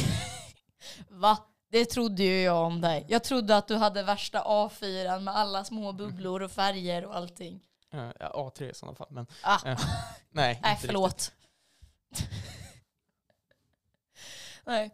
Va? 1.09 1.39
Det 1.71 1.85
trodde 1.85 2.23
ju 2.23 2.41
jag 2.41 2.67
om 2.67 2.81
dig. 2.81 3.07
Jag 3.09 3.25
trodde 3.25 3.57
att 3.57 3.67
du 3.69 3.75
hade 3.77 4.03
värsta 4.03 4.43
A4 4.43 5.21
med 5.21 5.37
alla 5.37 5.65
små 5.65 5.93
bubblor 5.93 6.43
och 6.43 6.51
färger 6.53 7.05
och 7.05 7.17
allting. 7.17 7.61
Eh, 7.93 8.11
ja, 8.21 8.53
A3 8.57 8.71
i 8.71 8.75
sådana 8.75 8.97
fall. 8.97 9.07
Men 9.11 9.27
Ah, 9.43 9.55
eh, 9.67 9.79
nej, 10.31 10.59
nej 10.63 10.73
inte 10.75 10.87
förlåt. 10.87 11.33
Nej. 14.69 14.91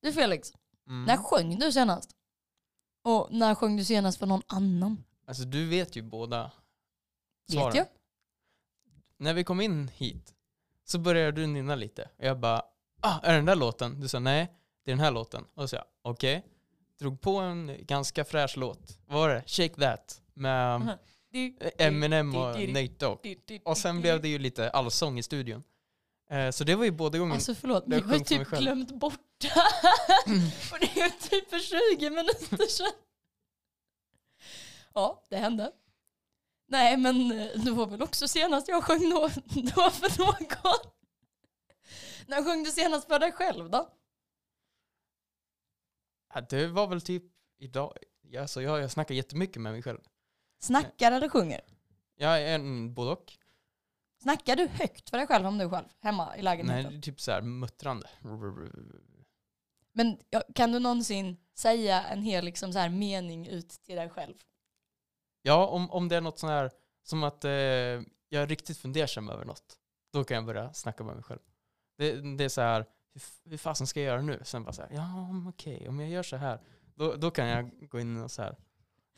Du 0.00 0.12
Felix. 0.12 0.52
Mm. 0.86 1.04
när 1.04 1.16
sjöng 1.16 1.58
du 1.58 1.72
senast? 1.72 2.10
Och 3.02 3.28
när 3.30 3.54
sjöng 3.54 3.76
du 3.76 3.84
senast 3.84 4.18
för 4.18 4.26
någon 4.26 4.42
annan? 4.46 5.04
Alltså 5.26 5.44
du 5.44 5.68
vet 5.68 5.96
ju 5.96 6.02
båda 6.02 6.42
Vet 7.48 7.52
svaren. 7.58 7.76
jag? 7.76 7.86
När 9.16 9.34
vi 9.34 9.44
kom 9.44 9.60
in 9.60 9.88
hit 9.88 10.34
så 10.84 10.98
började 10.98 11.32
du 11.32 11.46
nynna 11.46 11.74
lite. 11.74 12.02
Och 12.18 12.24
jag 12.24 12.38
bara, 12.38 12.62
ah, 13.00 13.20
är 13.22 13.30
det 13.30 13.38
den 13.38 13.44
där 13.44 13.56
låten? 13.56 14.00
Du 14.00 14.08
sa 14.08 14.18
nej, 14.18 14.52
det 14.84 14.90
är 14.90 14.96
den 14.96 15.04
här 15.04 15.10
låten. 15.10 15.44
Och 15.54 15.62
så 15.62 15.68
sa 15.68 15.76
jag, 15.76 15.86
okej. 16.02 16.44
Drog 16.98 17.20
på 17.20 17.36
en 17.36 17.76
ganska 17.80 18.24
fräsch 18.24 18.56
låt. 18.56 18.98
Vad 19.06 19.18
var 19.18 19.28
det? 19.28 19.42
Shake 19.46 19.74
That 19.74 20.22
med. 20.34 20.98
Du, 21.30 21.58
Eminem 21.78 22.36
och 22.36 22.60
Nate 22.68 22.94
Dogg. 22.98 23.18
Och 23.64 23.78
sen 23.78 24.00
blev 24.00 24.20
det 24.20 24.28
ju 24.28 24.38
lite 24.38 24.70
allsång 24.70 25.18
i 25.18 25.22
studion. 25.22 25.62
Eh, 26.30 26.50
så 26.50 26.64
det 26.64 26.74
var 26.74 26.84
ju 26.84 26.90
båda 26.90 27.18
gången. 27.18 27.34
Alltså 27.34 27.54
förlåt, 27.54 27.82
jag 27.82 27.88
men 27.88 27.98
jag 27.98 28.06
har 28.06 28.14
ju 28.18 28.24
typ 28.24 28.48
glömt 28.48 28.90
bort 28.94 29.20
det 29.38 29.48
Och 30.72 30.78
det 30.80 31.00
är 31.00 31.28
typ 31.28 31.50
för 31.50 31.58
20 31.96 32.10
minuter 32.10 32.66
sedan. 32.66 32.92
Ja, 34.94 35.24
det 35.30 35.36
hände. 35.36 35.72
Nej, 36.68 36.96
men 36.96 37.32
eh, 37.40 37.64
det 37.64 37.70
var 37.70 37.86
väl 37.86 38.02
också 38.02 38.28
senast 38.28 38.68
jag 38.68 38.84
sjöng 38.84 39.10
då, 39.10 39.20
då 39.74 39.90
för 39.90 40.18
någon. 40.18 40.74
När 42.26 42.44
sjöng 42.44 42.64
du 42.64 42.70
senast 42.70 43.08
för 43.08 43.18
dig 43.18 43.32
själv 43.32 43.70
då? 43.70 43.90
Ja, 46.34 46.40
det 46.40 46.66
var 46.66 46.86
väl 46.86 47.00
typ 47.00 47.24
idag. 47.58 47.96
Ja, 48.22 48.40
Alltså 48.40 48.62
jag, 48.62 48.80
jag 48.80 48.90
snackar 48.90 49.14
jättemycket 49.14 49.62
med 49.62 49.72
mig 49.72 49.82
själv. 49.82 50.00
Snackar 50.60 51.12
eller 51.12 51.28
sjunger? 51.28 51.60
Jag 52.16 52.42
är 52.42 52.54
en 52.54 52.94
både 52.94 53.10
och. 53.10 53.38
Snackar 54.28 54.56
du 54.56 54.66
högt 54.66 55.10
för 55.10 55.16
dig 55.16 55.26
själv 55.26 55.46
om 55.46 55.58
du 55.58 55.70
själv 55.70 55.86
hemma 56.00 56.24
i 56.24 56.36
Nej, 56.36 56.42
lägenheten? 56.42 56.92
det 56.92 56.98
är 56.98 57.00
typ 57.00 57.20
så 57.20 57.32
här 57.32 57.42
muttrande. 57.42 58.08
Men 59.92 60.18
ja, 60.30 60.42
kan 60.54 60.72
du 60.72 60.78
någonsin 60.78 61.36
säga 61.54 62.04
en 62.04 62.22
hel 62.22 62.44
liksom 62.44 62.72
så 62.72 62.78
här 62.78 62.88
mening 62.88 63.46
ut 63.46 63.68
till 63.70 63.96
dig 63.96 64.10
själv? 64.10 64.34
Ja, 65.42 65.66
om, 65.66 65.90
om 65.90 66.08
det 66.08 66.16
är 66.16 66.20
något 66.20 66.38
sånt 66.38 66.50
här 66.50 66.70
som 67.02 67.22
att 67.22 67.44
eh, 67.44 67.50
jag 67.50 68.02
är 68.32 68.46
riktigt 68.46 68.78
fundersam 68.78 69.28
över 69.28 69.44
något. 69.44 69.78
Då 70.12 70.24
kan 70.24 70.34
jag 70.34 70.44
börja 70.44 70.72
snacka 70.72 71.04
med 71.04 71.14
mig 71.14 71.24
själv. 71.24 71.40
Det, 71.98 72.36
det 72.36 72.44
är 72.44 72.48
så 72.48 72.60
här, 72.60 72.86
hur, 73.14 73.50
hur 73.50 73.58
fasen 73.58 73.86
ska 73.86 74.00
jag 74.00 74.06
göra 74.06 74.22
nu? 74.22 74.40
Sen 74.44 74.64
bara 74.64 74.72
så 74.72 74.82
här, 74.82 74.90
ja 74.92 75.28
okej, 75.48 75.88
om 75.88 76.00
jag 76.00 76.10
gör 76.10 76.22
så 76.22 76.36
här. 76.36 76.60
Då, 76.94 77.14
då 77.14 77.30
kan 77.30 77.46
jag 77.46 77.88
gå 77.90 78.00
in 78.00 78.22
och 78.22 78.30
så 78.30 78.42
här. 78.42 78.56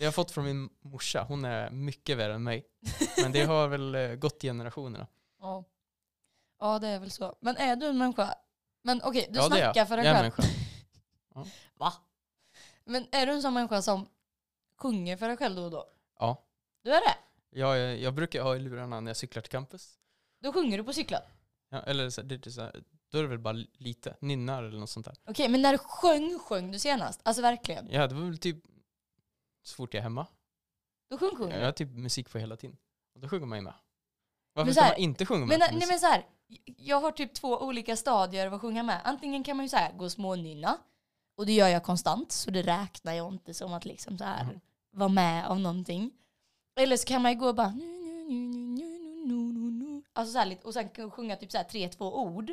Det 0.00 0.04
har 0.04 0.06
jag 0.06 0.14
fått 0.14 0.30
från 0.30 0.44
min 0.44 0.70
morsa, 0.80 1.24
hon 1.28 1.44
är 1.44 1.70
mycket 1.70 2.18
värre 2.18 2.34
än 2.34 2.42
mig. 2.42 2.66
Men 3.22 3.32
det 3.32 3.44
har 3.44 3.68
väl 3.68 3.94
eh, 3.94 4.14
gått 4.14 4.42
generationerna. 4.42 5.06
Ja. 5.40 5.64
Ja, 6.60 6.78
det 6.78 6.88
är 6.88 6.98
väl 6.98 7.10
så. 7.10 7.36
Men 7.40 7.56
är 7.56 7.76
du 7.76 7.86
en 7.86 7.98
människa? 7.98 8.34
Men 8.82 9.00
okej, 9.04 9.26
du 9.30 9.38
ja, 9.38 9.44
är 9.44 9.48
snackar 9.48 9.84
för 9.84 9.96
dig 9.96 10.06
jag 10.06 10.16
är 10.16 10.30
själv. 10.30 10.48
människa. 11.34 11.50
Va? 11.74 11.92
Men 12.84 13.06
är 13.12 13.26
du 13.26 13.32
en 13.32 13.42
sån 13.42 13.54
människa 13.54 13.82
som 13.82 14.08
sjunger 14.76 15.16
för 15.16 15.28
dig 15.28 15.36
själv 15.36 15.56
då 15.56 15.62
och 15.62 15.70
då? 15.70 15.86
Ja. 16.18 16.44
Du 16.82 16.90
är 16.90 17.00
det? 17.00 17.16
Jag, 17.58 17.98
jag 17.98 18.14
brukar 18.14 18.42
ha 18.42 18.56
i 18.56 18.58
lurarna 18.58 19.00
när 19.00 19.10
jag 19.10 19.16
cyklar 19.16 19.42
till 19.42 19.50
campus. 19.50 19.98
Då 20.42 20.52
sjunger 20.52 20.78
du 20.78 20.84
på 20.84 20.92
cykeln? 20.92 21.22
Ja, 21.70 21.82
eller 21.82 22.10
så, 22.10 22.22
det 22.22 22.46
är 22.46 22.50
så 22.50 22.60
här, 22.60 22.82
då 23.10 23.18
är 23.18 23.22
det 23.22 23.28
väl 23.28 23.38
bara 23.38 23.64
lite, 23.72 24.16
nynnar 24.20 24.62
eller 24.62 24.78
något 24.78 24.90
sånt 24.90 25.06
där. 25.06 25.16
Okej, 25.24 25.48
men 25.48 25.62
när 25.62 25.72
du 25.72 25.78
sjöng, 25.78 26.38
sjöng 26.38 26.72
du 26.72 26.78
senast? 26.78 27.20
Alltså 27.22 27.42
verkligen? 27.42 27.88
Ja, 27.90 28.06
det 28.06 28.14
var 28.14 28.22
väl 28.22 28.38
typ 28.38 28.64
så 29.62 29.74
fort 29.74 29.94
jag 29.94 29.98
är 29.98 30.02
hemma. 30.02 30.26
Då 31.10 31.18
sjung, 31.18 31.36
sjunger 31.36 31.58
Jag 31.58 31.64
har 31.64 31.72
typ 31.72 31.90
musik 31.90 32.30
på 32.30 32.38
hela 32.38 32.56
tiden. 32.56 32.76
Och 33.14 33.20
då 33.20 33.28
sjunger 33.28 33.46
man 33.46 33.58
ju 33.58 33.62
med. 33.62 33.74
Varför 34.54 34.72
ska 34.72 34.82
man 34.82 34.96
inte 34.96 35.26
sjunga 35.26 35.46
med? 35.46 35.58
Men, 35.58 35.78
nej, 35.78 35.88
men 35.88 36.00
så 36.00 36.06
här, 36.06 36.26
jag 36.76 37.00
har 37.00 37.12
typ 37.12 37.34
två 37.34 37.58
olika 37.58 37.96
stadier 37.96 38.46
av 38.46 38.54
att 38.54 38.60
sjunga 38.60 38.82
med. 38.82 39.00
Antingen 39.04 39.44
kan 39.44 39.56
man 39.56 39.64
ju 39.64 39.68
så 39.68 39.76
här, 39.76 39.92
gå 39.92 40.04
och 40.04 40.12
smånynna. 40.12 40.78
Och 41.36 41.46
det 41.46 41.52
gör 41.52 41.68
jag 41.68 41.82
konstant, 41.82 42.32
så 42.32 42.50
det 42.50 42.62
räknar 42.62 43.12
jag 43.12 43.32
inte 43.32 43.54
som 43.54 43.72
att 43.72 43.84
liksom 43.84 44.18
så 44.18 44.24
här, 44.24 44.42
mm. 44.42 44.60
vara 44.90 45.08
med 45.08 45.46
av 45.46 45.60
någonting. 45.60 46.10
Eller 46.80 46.96
så 46.96 47.06
kan 47.06 47.22
man 47.22 47.32
ju 47.32 47.38
gå 47.38 47.48
och 47.48 47.54
bara 47.54 47.74
Alltså 50.12 50.32
så 50.32 50.38
här, 50.38 50.58
och 50.62 50.74
sen 50.74 51.10
sjunga 51.10 51.36
typ 51.36 51.50
så 51.50 51.56
här 51.56 51.64
tre, 51.64 51.88
två 51.88 52.18
ord. 52.18 52.50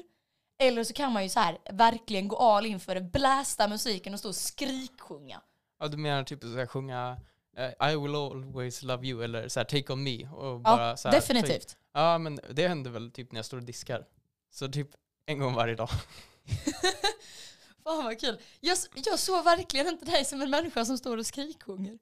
Eller 0.60 0.84
så 0.84 0.93
kan 0.93 1.13
man 1.13 1.24
ju 1.24 1.30
så 1.30 1.39
här 1.39 1.58
verkligen 1.72 2.28
gå 2.28 2.38
all 2.38 2.65
in 2.65 2.80
för 2.80 2.96
det, 2.96 3.02
blästa 3.02 3.67
musiken 3.67 4.13
och 4.13 4.20
stå 4.20 4.30
och 4.30 4.36
skriksjunga. 4.36 5.41
Ja, 5.80 5.88
du 5.88 5.98
menar 5.98 6.24
typ 6.24 6.42
så 6.44 6.56
här, 6.56 6.66
sjunga 6.66 7.22
eh, 7.58 7.92
I 7.92 7.96
will 7.96 8.16
always 8.16 8.84
love 8.84 9.08
you 9.08 9.24
eller 9.24 9.48
så 9.48 9.60
här, 9.60 9.66
Take 9.66 9.94
on 9.94 10.04
me 10.04 10.28
och 10.28 10.62
bara 10.62 10.90
Ja, 10.90 10.98
så 10.98 11.08
här, 11.08 11.16
definitivt. 11.16 11.78
Ja, 11.94 12.18
men 12.18 12.40
det 12.50 12.68
händer 12.68 12.92
väl 12.92 13.12
typ 13.12 13.32
när 13.32 13.38
jag 13.38 13.46
står 13.46 13.58
och 13.58 13.63
diskar. 13.63 14.06
Så 14.50 14.68
typ 14.68 14.90
en 15.26 15.40
gång 15.40 15.54
varje 15.54 15.76
dag. 15.76 15.90
Fan 17.84 18.04
vad 18.04 18.20
kul. 18.20 18.42
Jag, 18.60 18.78
jag 18.94 19.20
såg 19.20 19.44
verkligen 19.44 19.88
inte 19.88 20.06
dig 20.06 20.26
som 20.26 20.42
en 20.42 20.50
människa 20.50 20.86
som 20.86 20.98
står 20.98 21.18
och 21.18 21.26
skriksjunger. 21.26 22.00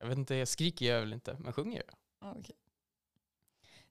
Jag 0.00 0.08
vet 0.08 0.18
inte, 0.18 0.34
jag 0.34 0.48
skriker 0.48 0.92
jag 0.92 1.00
väl 1.00 1.12
inte, 1.12 1.36
men 1.40 1.52
sjunger 1.52 1.82
jag. 1.86 1.94
Ja, 2.20 2.34
okej. 2.38 2.56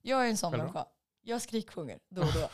Jag 0.01 0.25
är 0.25 0.29
en 0.29 0.37
sån 0.37 0.51
Själv 0.51 0.63
människa. 0.63 0.85
Jag 1.21 1.41
skriksjunger 1.41 1.99
då 2.09 2.21
och 2.21 2.33
då. 2.33 2.49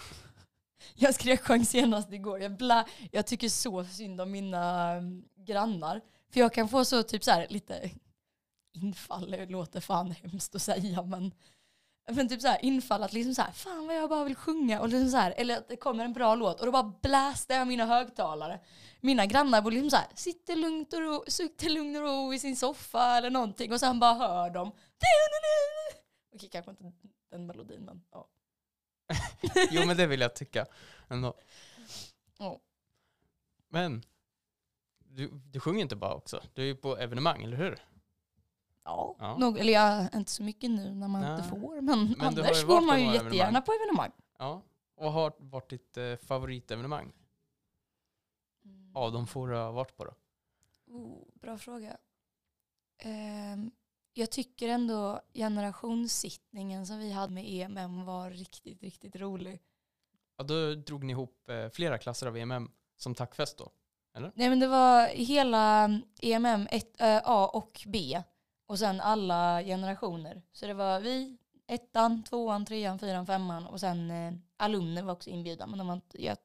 jag 0.95 1.15
skriksjöng 1.15 1.65
senast 1.65 2.11
igår. 2.11 2.39
Jag, 2.39 2.57
bla, 2.57 2.87
jag 3.11 3.27
tycker 3.27 3.49
så 3.49 3.85
synd 3.85 4.21
om 4.21 4.31
mina 4.31 4.97
um, 4.97 5.25
grannar. 5.45 6.01
För 6.29 6.39
jag 6.39 6.53
kan 6.53 6.69
få 6.69 6.85
så 6.85 7.03
typ 7.03 7.23
så 7.23 7.31
här 7.31 7.47
lite 7.49 7.91
infall 8.73 9.31
det 9.31 9.45
låter 9.45 9.81
fan 9.81 10.11
hemskt 10.11 10.55
att 10.55 10.61
säga 10.61 11.01
men 11.01 11.31
men 12.11 12.29
typ 12.29 12.41
så 12.41 12.47
här 12.47 12.65
infall 12.65 13.03
att 13.03 13.13
liksom 13.13 13.35
så 13.35 13.41
här, 13.41 13.51
fan 13.51 13.87
vad 13.87 13.95
jag 13.95 14.09
bara 14.09 14.23
vill 14.23 14.35
sjunga 14.35 14.81
och 14.81 14.89
liksom 14.89 15.09
så 15.09 15.17
här, 15.17 15.33
eller 15.37 15.57
att 15.57 15.67
det 15.67 15.75
kommer 15.75 16.05
en 16.05 16.13
bra 16.13 16.35
låt 16.35 16.59
och 16.59 16.65
då 16.65 16.71
bara 16.71 16.93
blästar 17.01 17.55
jag 17.55 17.67
mina 17.67 17.85
högtalare. 17.85 18.59
Mina 19.01 19.25
grannar 19.25 19.61
bor 19.61 19.71
liksom 19.71 19.89
så 19.89 19.95
här, 19.95 20.07
sitter 20.15 20.55
lugnt 20.55 20.93
och 20.93 20.99
ro, 20.99 21.23
sitter 21.27 21.69
lugn 21.69 21.95
och 21.95 22.01
ro 22.01 22.33
i 22.33 22.39
sin 22.39 22.55
soffa 22.55 23.17
eller 23.17 23.29
någonting 23.29 23.73
och 23.73 23.79
sen 23.79 23.99
bara 23.99 24.13
hör 24.13 24.49
de 24.49 24.71
Okej 26.35 26.49
kanske 26.49 26.71
inte 26.71 26.91
den 27.31 27.45
melodin 27.45 27.81
men 27.85 28.03
ja. 28.11 28.27
Jo 29.71 29.85
men 29.85 29.97
det 29.97 30.07
vill 30.07 30.21
jag 30.21 30.35
tycka 30.35 30.65
ändå. 31.09 31.33
Ja. 32.37 32.59
Men 33.69 34.03
du, 35.13 35.29
du 35.51 35.59
sjunger 35.59 35.81
inte 35.81 35.95
bara 35.95 36.13
också, 36.13 36.41
du 36.53 36.61
är 36.61 36.65
ju 36.65 36.75
på 36.75 36.97
evenemang, 36.97 37.43
eller 37.43 37.57
hur? 37.57 37.79
Ja, 38.83 39.15
Ja. 39.19 39.37
Nog, 39.37 39.57
eller 39.57 39.73
jag, 39.73 40.09
inte 40.15 40.31
så 40.31 40.43
mycket 40.43 40.71
nu 40.71 40.93
när 40.93 41.07
man 41.07 41.21
Nej. 41.21 41.35
inte 41.35 41.49
får 41.49 41.81
men, 41.81 42.07
ju 42.07 42.15
annars 42.19 42.63
går 42.63 42.81
man 42.81 42.99
ju 42.99 43.05
jättegärna 43.05 43.33
evenemang. 43.33 43.63
på 43.63 43.71
evenemang. 43.73 44.11
Ja. 44.37 44.61
Och 44.95 45.03
vad 45.03 45.13
har 45.13 45.33
varit 45.37 45.69
ditt 45.69 45.97
eh, 45.97 46.15
favoritevenemang? 46.15 47.13
Av 48.93 49.11
de 49.11 49.27
få 49.27 49.45
du 49.45 49.55
har 49.55 49.71
varit 49.71 49.97
på 49.97 50.05
då? 50.05 50.13
Oh, 50.87 51.27
bra 51.33 51.57
fråga. 51.57 51.97
Ehm, 52.97 53.71
jag 54.13 54.31
tycker 54.31 54.67
ändå 54.69 55.21
generationssittningen 55.33 56.87
som 56.87 56.99
vi 56.99 57.11
hade 57.11 57.33
med 57.33 57.45
EMM 57.47 58.05
var 58.05 58.29
riktigt, 58.29 58.81
riktigt 58.83 59.15
rolig. 59.15 59.61
Ja, 60.37 60.43
då 60.43 60.75
drog 60.75 61.03
ni 61.03 61.11
ihop 61.13 61.49
eh, 61.49 61.69
flera 61.69 61.97
klasser 61.97 62.27
av 62.27 62.37
EMM 62.37 62.71
som 62.95 63.15
tackfest 63.15 63.57
då? 63.57 63.71
Nej 64.35 64.49
men 64.49 64.59
det 64.59 64.67
var 64.67 65.07
hela 65.07 65.85
EMM 66.21 66.67
1A 66.67 67.45
och 67.45 67.83
B 67.87 68.23
och 68.65 68.79
sen 68.79 69.01
alla 69.01 69.63
generationer. 69.63 70.41
Så 70.51 70.67
det 70.67 70.73
var 70.73 70.99
vi, 70.99 71.37
ettan, 71.67 72.23
tvåan, 72.23 72.65
trean, 72.65 72.99
fyran, 72.99 73.25
femman 73.25 73.67
och 73.67 73.79
sen 73.79 74.11
eh, 74.11 74.33
alumner 74.57 75.03
var 75.03 75.13
också 75.13 75.29
inbjudna 75.29 75.67
men 75.67 75.77
de 75.77 75.87
var, 75.87 75.93
inte, 75.93 76.23
ja, 76.23 76.35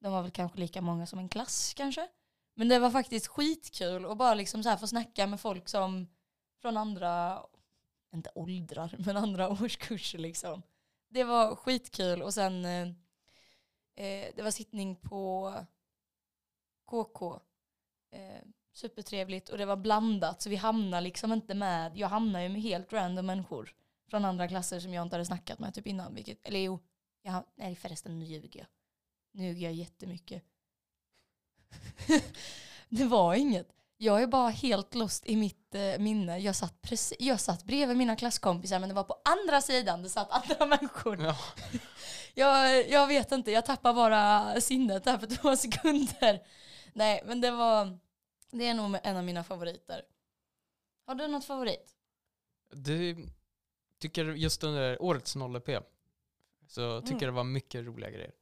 de 0.00 0.12
var 0.12 0.22
väl 0.22 0.30
kanske 0.30 0.58
lika 0.58 0.80
många 0.80 1.06
som 1.06 1.18
en 1.18 1.28
klass 1.28 1.74
kanske. 1.76 2.08
Men 2.54 2.68
det 2.68 2.78
var 2.78 2.90
faktiskt 2.90 3.26
skitkul 3.26 4.06
att 4.06 4.18
bara 4.18 4.34
liksom 4.34 4.62
så 4.62 4.68
här 4.68 4.76
få 4.76 4.86
snacka 4.86 5.26
med 5.26 5.40
folk 5.40 5.68
som 5.68 6.06
från 6.62 6.76
andra, 6.76 7.42
inte 8.12 8.30
åldrar, 8.34 8.96
men 9.06 9.16
andra 9.16 9.48
årskurser 9.48 10.18
liksom. 10.18 10.62
Det 11.08 11.24
var 11.24 11.56
skitkul 11.56 12.22
och 12.22 12.34
sen 12.34 12.64
eh, 12.64 12.88
eh 13.96 14.32
det 14.36 14.42
var 14.42 14.50
sittning 14.50 14.96
på 14.96 15.54
KK. 16.94 17.40
Eh, 18.12 18.42
supertrevligt 18.72 19.48
och 19.48 19.58
det 19.58 19.66
var 19.66 19.76
blandat 19.76 20.42
så 20.42 20.50
vi 20.50 20.56
hamnade 20.56 21.00
liksom 21.00 21.32
inte 21.32 21.54
med, 21.54 21.92
jag 21.96 22.08
hamnade 22.08 22.44
ju 22.44 22.50
med 22.50 22.62
helt 22.62 22.92
random 22.92 23.26
människor 23.26 23.74
från 24.10 24.24
andra 24.24 24.48
klasser 24.48 24.80
som 24.80 24.94
jag 24.94 25.02
inte 25.02 25.16
hade 25.16 25.26
snackat 25.26 25.58
med 25.58 25.74
typ 25.74 25.86
innan. 25.86 26.14
Vilket, 26.14 26.46
eller 26.46 26.60
jo, 26.60 26.78
jag, 27.22 27.44
nej 27.54 27.76
förresten 27.76 28.18
nu 28.18 28.24
ljuger 28.24 28.60
jag. 28.60 28.66
Nu 29.32 29.44
ljuger 29.44 29.62
jag 29.62 29.72
jättemycket. 29.72 30.42
det 32.88 33.04
var 33.04 33.34
inget. 33.34 33.68
Jag 33.96 34.22
är 34.22 34.26
bara 34.26 34.48
helt 34.48 34.94
lost 34.94 35.26
i 35.26 35.36
mitt 35.36 35.74
eh, 35.74 35.98
minne. 35.98 36.38
Jag 36.38 36.56
satt, 36.56 36.82
precis, 36.82 37.16
jag 37.20 37.40
satt 37.40 37.64
bredvid 37.64 37.96
mina 37.96 38.16
klasskompisar 38.16 38.78
men 38.78 38.88
det 38.88 38.94
var 38.94 39.04
på 39.04 39.16
andra 39.24 39.60
sidan, 39.60 40.02
det 40.02 40.08
satt 40.08 40.30
andra 40.30 40.66
människor. 40.76 41.22
Ja. 41.22 41.36
Jag, 42.34 42.88
jag 42.90 43.06
vet 43.06 43.32
inte, 43.32 43.50
jag 43.50 43.66
tappar 43.66 43.94
bara 43.94 44.60
sinnet 44.60 45.04
där 45.04 45.18
för 45.18 45.26
två 45.26 45.56
sekunder. 45.56 46.42
Nej, 46.96 47.22
men 47.24 47.40
det 47.40 47.50
var, 47.50 47.98
det 48.50 48.66
är 48.66 48.74
nog 48.74 48.96
en 49.02 49.16
av 49.16 49.24
mina 49.24 49.44
favoriter. 49.44 50.02
Har 51.06 51.14
du 51.14 51.26
något 51.28 51.44
favorit? 51.44 51.96
Du 52.70 53.26
tycker 53.98 54.24
just 54.24 54.64
under 54.64 55.02
årets 55.02 55.36
0EP 55.36 55.82
så 56.68 57.00
tycker 57.00 57.12
Mm. 57.14 57.26
det 57.26 57.30
var 57.30 57.44
mycket 57.44 57.84
roliga 57.86 58.10
grejer. 58.10 58.32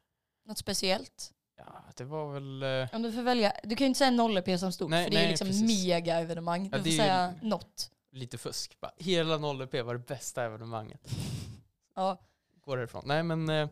Något 0.44 0.58
speciellt? 0.58 1.34
Ja, 1.56 1.84
det 1.96 2.04
var 2.04 2.32
väl... 2.32 2.62
eh, 2.62 2.94
Om 2.96 3.02
du 3.02 3.12
får 3.12 3.22
välja, 3.22 3.52
du 3.64 3.76
kan 3.76 3.84
ju 3.84 3.88
inte 3.88 3.98
säga 3.98 4.10
0 4.10 4.58
som 4.58 4.72
stort 4.72 4.90
Nej, 4.90 5.04
för 5.04 5.10
det 5.10 5.16
är 5.16 5.20
ju 5.20 5.24
nej, 5.24 5.30
liksom 5.30 5.46
precis. 5.48 5.86
mega 5.86 6.18
evenemang. 6.20 6.68
Ja, 6.72 6.78
Du 6.78 6.78
det 6.78 6.82
får 6.82 6.88
är 6.88 6.90
ju- 6.92 6.96
säga 6.98 7.34
något. 7.42 7.90
lite 8.10 8.38
fusk. 8.38 8.80
Bara, 8.80 8.92
hela 8.96 9.38
0EP 9.38 9.82
var 9.82 9.94
det 9.94 10.06
bästa 10.06 10.44
evenemanget. 10.44 11.08
Ja. 11.94 12.18
Går 12.60 12.76
härifrån. 12.76 13.02
Nej 13.06 13.22
men... 13.22 13.48
Eh, 13.48 13.68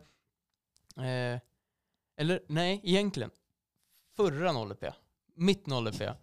eh, 1.07 1.39
eller 2.15 2.43
nej, 2.47 2.81
egentligen. 2.83 3.31
Förra 4.21 4.51
0EP. 4.51 4.93
Mitt 5.35 5.67
0EP. 5.67 6.15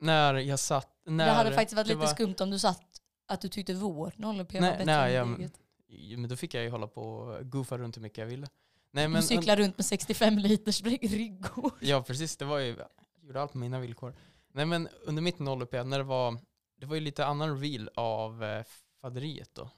När 0.00 0.34
jag 0.34 0.58
satt... 0.58 0.90
När 1.06 1.26
det 1.26 1.32
hade 1.32 1.52
faktiskt 1.52 1.76
varit 1.76 1.86
lite 1.86 1.98
var- 2.00 2.06
skumt 2.06 2.34
om 2.40 2.50
du 2.50 2.58
satt 2.58 3.00
att 3.28 3.40
du 3.40 3.48
tyckte 3.48 3.74
vår 3.74 4.12
0 4.16 4.36
var 4.36 4.44
bättre 4.44 4.84
nej, 4.84 5.16
än 5.16 5.28
jag-. 5.28 5.50
Ja, 5.86 6.18
Men 6.18 6.28
då 6.28 6.36
fick 6.36 6.54
jag 6.54 6.62
ju 6.64 6.70
hålla 6.70 6.86
på 6.86 7.02
och 7.02 7.50
goofa 7.50 7.78
runt 7.78 7.96
hur 7.96 8.02
mycket 8.02 8.18
jag 8.18 8.26
ville. 8.26 8.46
Nej 8.90 9.04
Du 9.04 9.08
men... 9.08 9.22
cyklar 9.22 9.56
runt 9.56 9.78
med 9.78 9.86
65 9.86 10.38
liters 10.38 10.82
ryggor. 10.82 11.72
Ja 11.80 12.02
precis, 12.02 12.36
det 12.36 12.44
var 12.44 12.58
ju, 12.58 12.68
jag 12.76 12.88
gjorde 13.26 13.42
allt 13.42 13.52
på 13.52 13.58
mina 13.58 13.80
villkor. 13.80 14.14
Nej 14.52 14.66
men 14.66 14.88
under 15.04 15.22
mitt 15.22 15.38
0EP, 15.38 15.84
när 15.84 15.98
det 15.98 16.04
var, 16.04 16.38
det 16.80 16.86
var 16.86 16.94
ju 16.94 17.00
lite 17.00 17.26
annan 17.26 17.60
reveal 17.60 17.90
av 17.94 18.44
eh, 18.44 18.64
faderiet 19.00 19.50
då. 19.54 19.70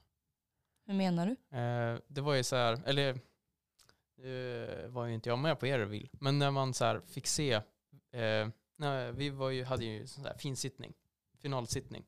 Hur 0.87 0.95
menar 0.95 1.27
du? 1.27 1.57
Eh, 1.59 1.99
det 2.09 2.21
var 2.21 2.35
ju 2.35 2.43
så 2.45 2.57
här, 2.57 2.81
eller 2.87 3.21
eh, 4.19 4.89
var 4.89 5.07
ju 5.07 5.15
inte 5.15 5.29
jag 5.29 5.39
med 5.39 5.61
på 5.61 5.67
er 5.67 5.79
reveal, 5.79 6.09
men 6.13 6.39
när 6.39 6.51
man 6.51 6.75
så 6.75 6.85
här 6.85 7.01
fick 7.07 7.27
se, 7.27 7.53
eh, 8.13 8.49
när 8.77 9.13
vi 9.13 9.31
var 9.31 9.51
ju, 9.51 9.65
hade 9.65 9.85
ju 9.85 10.07
sån 10.07 10.25
här 10.25 10.37
finsittning, 10.39 10.95
finalsittning. 11.39 12.05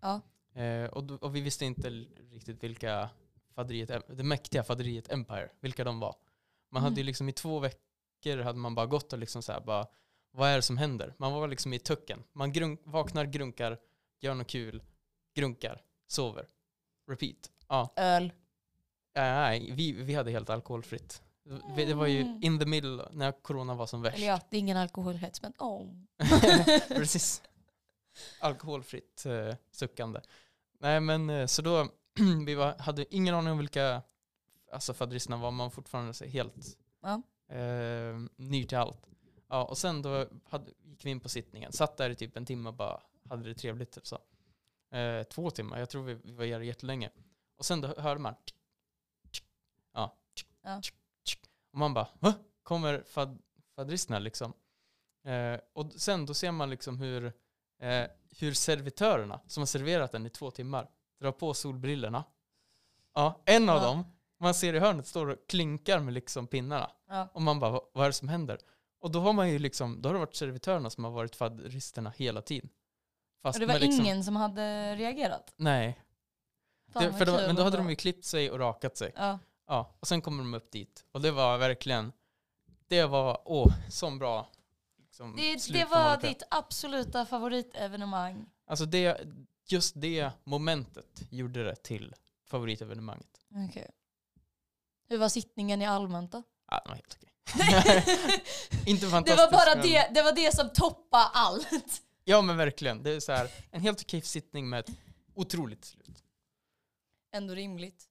Ja. 0.00 0.20
Eh, 0.62 0.84
och, 0.90 1.04
då- 1.04 1.14
och 1.14 1.36
vi 1.36 1.40
visste 1.40 1.64
inte 1.64 1.90
riktigt 2.30 2.62
vilka 2.64 3.10
faderiet, 3.54 3.90
det 4.08 4.22
mäktiga 4.24 4.62
faderiet 4.62 5.12
Empire, 5.12 5.50
vilka 5.60 5.84
de 5.84 6.00
var. 6.00 6.16
Man 6.70 6.82
hade 6.82 6.94
ju 6.96 7.00
Mm. 7.00 7.06
liksom 7.06 7.28
i 7.28 7.32
två 7.32 7.58
veckor 7.58 8.36
hade 8.42 8.58
man 8.58 8.74
bara 8.74 8.86
gått 8.86 9.12
och 9.12 9.18
liksom 9.18 9.42
så 9.42 9.52
här 9.52 9.60
bara, 9.60 9.86
vad 10.30 10.48
är 10.50 10.56
det 10.56 10.62
som 10.62 10.78
händer? 10.78 11.14
Man 11.18 11.32
var 11.32 11.48
liksom 11.48 11.72
i 11.72 11.78
tucken. 11.78 12.24
Man 12.32 12.52
grunk, 12.52 12.80
vaknar, 12.84 13.24
grunkar, 13.24 13.78
gör 14.20 14.34
något 14.34 14.46
kul, 14.48 14.82
grunkar, 15.34 15.82
sover. 16.06 16.48
Repeat. 17.10 17.50
Ja, 17.68 17.92
Öl. 17.96 18.32
nej, 19.14 19.70
vi, 19.72 19.92
vi 19.92 20.14
hade 20.14 20.30
helt 20.30 20.50
alkoholfritt. 20.50 21.22
Det 21.76 21.84
det 21.84 21.94
var 21.94 22.06
ju 22.06 22.20
Mm. 22.20 22.38
in 22.42 22.58
the 22.58 22.66
middle 22.66 23.08
när 23.12 23.32
corona 23.32 23.74
var 23.74 23.86
som 23.86 24.02
värst. 24.02 24.16
Eller 24.16 24.26
ja, 24.26 24.40
det 24.50 24.56
är 24.56 24.58
ingen 24.60 24.76
alkoholhets 24.76 25.42
men 25.42 25.52
åh. 25.58 25.86
Precis. 26.88 27.42
Alkoholfritt 28.40 29.26
eh, 29.26 29.54
suckande. 29.70 30.20
Nej 30.78 31.00
men 31.00 31.30
eh, 31.30 31.46
så 31.46 31.62
då, 31.62 31.88
vi 32.46 32.54
var, 32.54 32.78
hade 32.78 33.14
ingen 33.14 33.34
aning 33.34 33.52
om 33.52 33.58
vilka 33.58 34.02
alltså 34.72 34.94
faderisterna 34.94 35.36
var, 35.36 35.50
man 35.50 35.70
fortfarande 35.70 36.14
så 36.14 36.24
helt 36.24 36.76
Ja. 37.02 37.22
eh, 37.56 38.18
ny 38.36 38.64
till 38.64 38.78
allt. 38.78 39.06
Ja, 39.48 39.64
och 39.64 39.78
sen 39.78 40.02
då 40.02 40.26
hade, 40.48 40.70
gick 40.82 41.04
vi 41.06 41.10
in 41.10 41.20
på 41.20 41.28
sittningen, 41.28 41.72
satt 41.72 41.96
där 41.96 42.10
i 42.10 42.14
typ 42.14 42.36
en 42.36 42.46
timme 42.46 42.68
och 42.68 42.74
bara 42.74 43.00
hade 43.28 43.48
det 43.48 43.54
trevligt. 43.54 43.92
Typ 43.92 44.06
så. 44.06 44.18
Eh, 44.96 45.22
två 45.22 45.50
timmar, 45.50 45.78
jag 45.78 45.90
tror 45.90 46.02
vi, 46.02 46.14
vi 46.14 46.32
var 46.32 46.44
där 46.44 46.60
jättelänge. 46.60 47.10
Och 47.56 47.64
sen 47.64 47.80
då 47.80 47.88
hörde 47.98 48.20
man 48.20 48.34
ja, 49.92 50.16
Ja. 50.62 50.80
Och 51.72 51.78
man 51.78 51.94
bara, 51.94 52.08
Hå? 52.20 52.32
kommer 52.62 53.02
fad, 53.02 53.38
faderisterna 53.76 54.18
liksom? 54.18 54.52
Eh, 55.24 55.60
och 55.72 55.92
sen 55.92 56.26
då 56.26 56.34
ser 56.34 56.52
man 56.52 56.70
liksom 56.70 56.98
hur, 56.98 57.24
eh, 57.82 58.04
hur 58.38 58.52
servitörerna 58.54 59.40
som 59.46 59.60
har 59.60 59.66
serverat 59.66 60.12
den 60.12 60.26
i 60.26 60.30
två 60.30 60.50
timmar 60.50 60.88
drar 61.20 61.32
på 61.32 61.54
solbrillorna. 61.54 62.24
Ja, 63.14 63.42
en 63.44 63.68
av 63.68 63.76
Ja. 63.76 63.82
dem, 63.84 64.04
man 64.40 64.54
ser 64.54 64.74
i 64.74 64.78
hörnet, 64.78 65.06
står 65.06 65.26
och 65.26 65.36
klinkar 65.48 66.00
med 66.00 66.14
liksom 66.14 66.46
pinnarna. 66.46 66.90
Ja. 67.08 67.28
Och 67.32 67.42
man 67.42 67.60
bara, 67.60 67.70
"Vad- 67.92 68.04
är 68.04 68.06
det 68.08 68.12
som 68.12 68.28
händer? 68.28 68.58
Och 69.00 69.10
då 69.10 69.20
har 69.20 69.32
man 69.32 69.50
ju 69.50 69.58
liksom, 69.58 70.02
då 70.02 70.08
har 70.08 70.14
det 70.14 70.18
varit 70.20 70.34
servitörerna 70.34 70.90
som 70.90 71.04
har 71.04 71.10
varit 71.10 71.36
faderisterna 71.36 72.10
hela 72.16 72.42
tiden. 72.42 72.70
Fast 73.42 73.56
Och 73.56 73.60
det 73.60 73.66
var 73.72 73.78
liksom, 73.80 74.04
ingen 74.04 74.24
som 74.24 74.36
hade 74.36 74.96
reagerat. 74.96 75.52
Nej, 75.56 76.00
Fan, 76.92 77.02
det, 77.04 77.24
kul 77.24 77.34
men 77.46 77.56
då 77.56 77.62
hade 77.62 77.76
de 77.76 77.90
ju 77.90 77.96
klippt 77.96 78.24
sig 78.24 78.50
och 78.50 78.58
rakat 78.58 78.96
sig. 78.96 79.12
Ja. 79.16 79.38
Ja, 79.70 79.96
och 80.00 80.08
sen 80.08 80.22
kommer 80.22 80.42
de 80.42 80.54
upp 80.54 80.70
dit. 80.70 81.04
Och 81.12 81.20
det 81.20 81.30
var 81.30 81.58
verkligen, 81.58 82.12
det 82.88 83.04
var, 83.04 83.42
åh, 83.44 83.72
sån 83.90 84.18
bra 84.18 84.48
liksom, 84.98 85.36
Det, 85.36 85.72
det 85.72 85.84
var 85.84 86.16
ditt 86.16 86.42
absoluta 86.50 87.26
favoritevenemang. 87.26 88.46
Alltså 88.66 88.84
det, 88.84 89.20
just 89.66 90.00
det 90.00 90.30
momentet 90.44 91.22
gjorde 91.30 91.64
det 91.64 91.76
till 91.76 92.14
favoritevenemanget. 92.44 93.40
Okej. 93.68 93.90
Hur 95.08 95.18
var 95.18 95.28
sittningen 95.28 95.82
i 95.82 95.86
allmänt 95.86 96.32
då? 96.32 96.42
Ja, 96.70 96.80
det 96.84 96.88
var 96.88 96.96
helt 96.96 97.16
okej. 97.16 97.32
Inte 98.86 99.06
det 99.06 99.10
fantastiskt. 99.10 99.38
var 99.38 99.52
bara 99.52 99.74
men, 99.76 99.86
det, 99.86 100.10
det 100.14 100.22
var 100.22 100.32
det 100.32 100.54
som 100.54 100.70
toppade 100.70 101.24
allt. 101.24 102.02
Ja 102.24 102.42
men 102.42 102.56
verkligen. 102.56 103.02
Det 103.02 103.10
är 103.10 103.20
så 103.20 103.32
här, 103.32 103.50
en 103.70 103.80
helt 103.80 104.02
okej 104.02 104.22
sittning 104.22 104.68
med 104.68 104.80
ett 104.80 104.96
otroligt 105.34 105.84
slut. 105.84 106.24
Ändå 107.32 107.54
rimligt. 107.54 108.09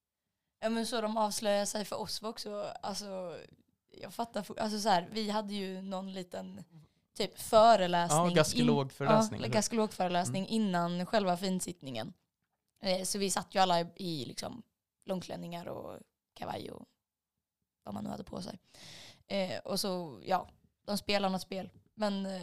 Ja 0.59 0.69
men 0.69 0.85
så 0.85 1.01
de 1.01 1.17
avslöjar 1.17 1.65
sig 1.65 1.85
för 1.85 1.95
oss 1.99 2.21
var 2.21 2.29
också, 2.29 2.73
alltså 2.81 3.37
jag 4.01 4.13
fattar, 4.13 4.59
alltså 4.59 4.79
så 4.79 4.89
här, 4.89 5.09
vi 5.11 5.29
hade 5.29 5.53
ju 5.53 5.81
någon 5.81 6.13
liten 6.13 6.63
typ 7.13 7.39
föreläsning. 7.39 8.19
Ja, 8.29 8.29
gaskelogföreläsning, 8.35 9.37
In, 9.39 9.43
eller? 9.43 9.53
ja, 9.53 9.57
gaskelogföreläsning 9.57 10.43
Mm. 10.43 10.53
innan 10.55 11.05
själva 11.05 11.37
finsittningen. 11.37 12.13
Eh, 12.81 13.03
så 13.03 13.17
vi 13.17 13.29
satt 13.29 13.55
ju 13.55 13.59
alla 13.59 13.81
i, 13.95 14.25
liksom 14.25 14.63
långklänningar 15.05 15.65
och 15.67 15.99
kavaj 16.33 16.71
och 16.71 16.85
vad 17.83 17.93
man 17.93 18.03
nu 18.03 18.09
hade 18.09 18.23
på 18.23 18.41
sig. 18.41 18.59
Eh, 19.27 19.59
och 19.59 19.79
så, 19.79 20.21
ja, 20.25 20.49
de 20.85 20.97
spelade 20.97 21.31
något 21.31 21.41
spel. 21.41 21.69
Men 21.93 22.25
eh, 22.25 22.41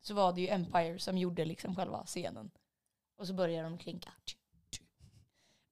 så 0.00 0.14
var 0.14 0.32
det 0.32 0.40
ju 0.40 0.48
Empire 0.48 0.98
som 0.98 1.18
gjorde 1.18 1.44
liksom 1.44 1.76
själva 1.76 2.04
scenen. 2.06 2.50
Och 3.16 3.26
så 3.26 3.34
började 3.34 3.68
de 3.68 3.78
klinka. 3.78 4.12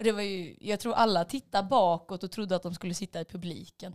Och 0.00 0.04
Det 0.04 0.12
var 0.12 0.22
ju, 0.22 0.56
jag 0.60 0.80
tror 0.80 0.94
alla 0.94 1.24
tittade 1.24 1.68
bakåt 1.68 2.24
och 2.24 2.30
trodde 2.30 2.56
att 2.56 2.62
de 2.62 2.74
skulle 2.74 2.94
sitta 2.94 3.20
i 3.20 3.24
publiken. 3.24 3.94